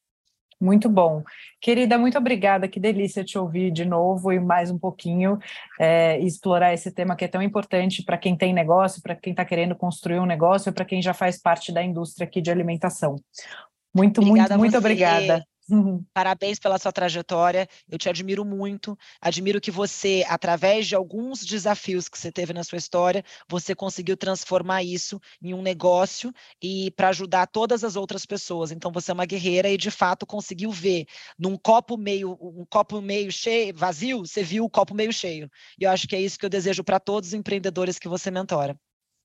Muito 0.62 0.88
bom. 0.88 1.24
Querida, 1.60 1.98
muito 1.98 2.20
obrigada. 2.20 2.68
Que 2.68 2.80
delícia 2.80 3.24
te 3.24 3.36
ouvir 3.36 3.72
de 3.72 3.84
novo 3.84 4.32
e 4.32 4.40
mais 4.40 4.70
um 4.70 4.78
pouquinho 4.78 5.40
é, 5.80 6.20
explorar 6.20 6.72
esse 6.72 6.92
tema 6.92 7.16
que 7.16 7.26
é 7.26 7.28
tão 7.28 7.42
importante 7.42 8.04
para 8.04 8.16
quem 8.16 8.38
tem 8.38 8.54
negócio, 8.54 9.02
para 9.02 9.16
quem 9.16 9.32
está 9.32 9.44
querendo 9.44 9.76
construir 9.76 10.20
um 10.20 10.26
negócio, 10.26 10.72
para 10.72 10.86
quem 10.86 11.02
já 11.02 11.16
faz 11.16 11.42
parte 11.42 11.72
da 11.72 11.82
indústria 11.82 12.28
aqui 12.28 12.40
de 12.40 12.52
alimentação. 12.52 13.16
Muito, 13.92 14.22
obrigada 14.22 14.56
muito, 14.56 14.74
muito 14.74 14.78
obrigada. 14.78 15.44
Uhum. 15.72 16.04
Parabéns 16.14 16.60
pela 16.60 16.78
sua 16.78 16.92
trajetória. 16.92 17.66
Eu 17.90 17.98
te 17.98 18.10
admiro 18.10 18.44
muito. 18.44 18.98
Admiro 19.22 19.62
que 19.62 19.72
você, 19.72 20.26
através 20.28 20.86
de 20.86 20.96
alguns 20.96 21.46
desafios 21.46 22.10
que 22.10 22.18
você 22.18 22.30
teve 22.30 22.52
na 22.52 22.62
sua 22.62 22.78
história, 22.78 23.24
você 23.48 23.74
conseguiu 23.74 24.18
transformar 24.18 24.84
isso 24.84 25.18
em 25.42 25.54
um 25.54 25.62
negócio 25.62 26.34
e 26.62 26.92
para 26.92 27.08
ajudar 27.08 27.48
todas 27.48 27.86
as 27.86 27.96
outras 27.96 28.26
pessoas. 28.26 28.72
Então 28.72 28.92
você 28.92 29.12
é 29.12 29.14
uma 29.14 29.26
guerreira 29.26 29.70
e 29.70 29.78
de 29.78 29.90
fato 29.90 30.26
conseguiu 30.26 30.72
ver 30.72 31.06
num 31.40 31.56
copo 31.56 31.98
meio 31.98 32.38
um 32.42 32.66
copo 32.70 33.02
meio 33.02 33.32
cheio, 33.32 33.74
vazio, 33.74 34.26
você 34.26 34.44
viu 34.44 34.66
o 34.66 34.70
copo 34.70 34.94
meio 34.94 35.14
cheio. 35.14 35.50
E 35.80 35.86
eu 35.86 35.90
acho 35.90 36.06
que 36.06 36.18
é 36.18 36.22
isso 36.22 36.38
que 36.38 36.46
eu 36.46 36.50
desejo 36.50 36.84
para 36.84 37.00
todos 37.00 37.30
os 37.30 37.34
empreendedores 37.34 37.98
que 37.98 38.10
você 38.10 38.30
mentora. 38.30 38.78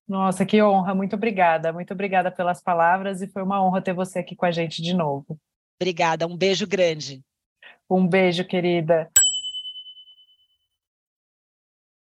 Nossa, 0.07 0.47
que 0.47 0.63
honra. 0.63 0.95
Muito 0.95 1.17
obrigada. 1.17 1.73
Muito 1.73 1.93
obrigada 1.93 2.31
pelas 2.31 2.63
palavras 2.63 3.21
e 3.21 3.27
foi 3.27 3.43
uma 3.43 3.61
honra 3.61 3.83
ter 3.83 3.93
você 3.93 4.21
aqui 4.21 4.37
com 4.37 4.47
a 4.47 4.53
gente 4.53 4.81
de 4.81 4.95
novo. 4.95 5.37
Obrigada, 5.81 6.27
um 6.27 6.37
beijo 6.37 6.67
grande. 6.67 7.23
Um 7.89 8.07
beijo, 8.07 8.45
querida. 8.45 9.11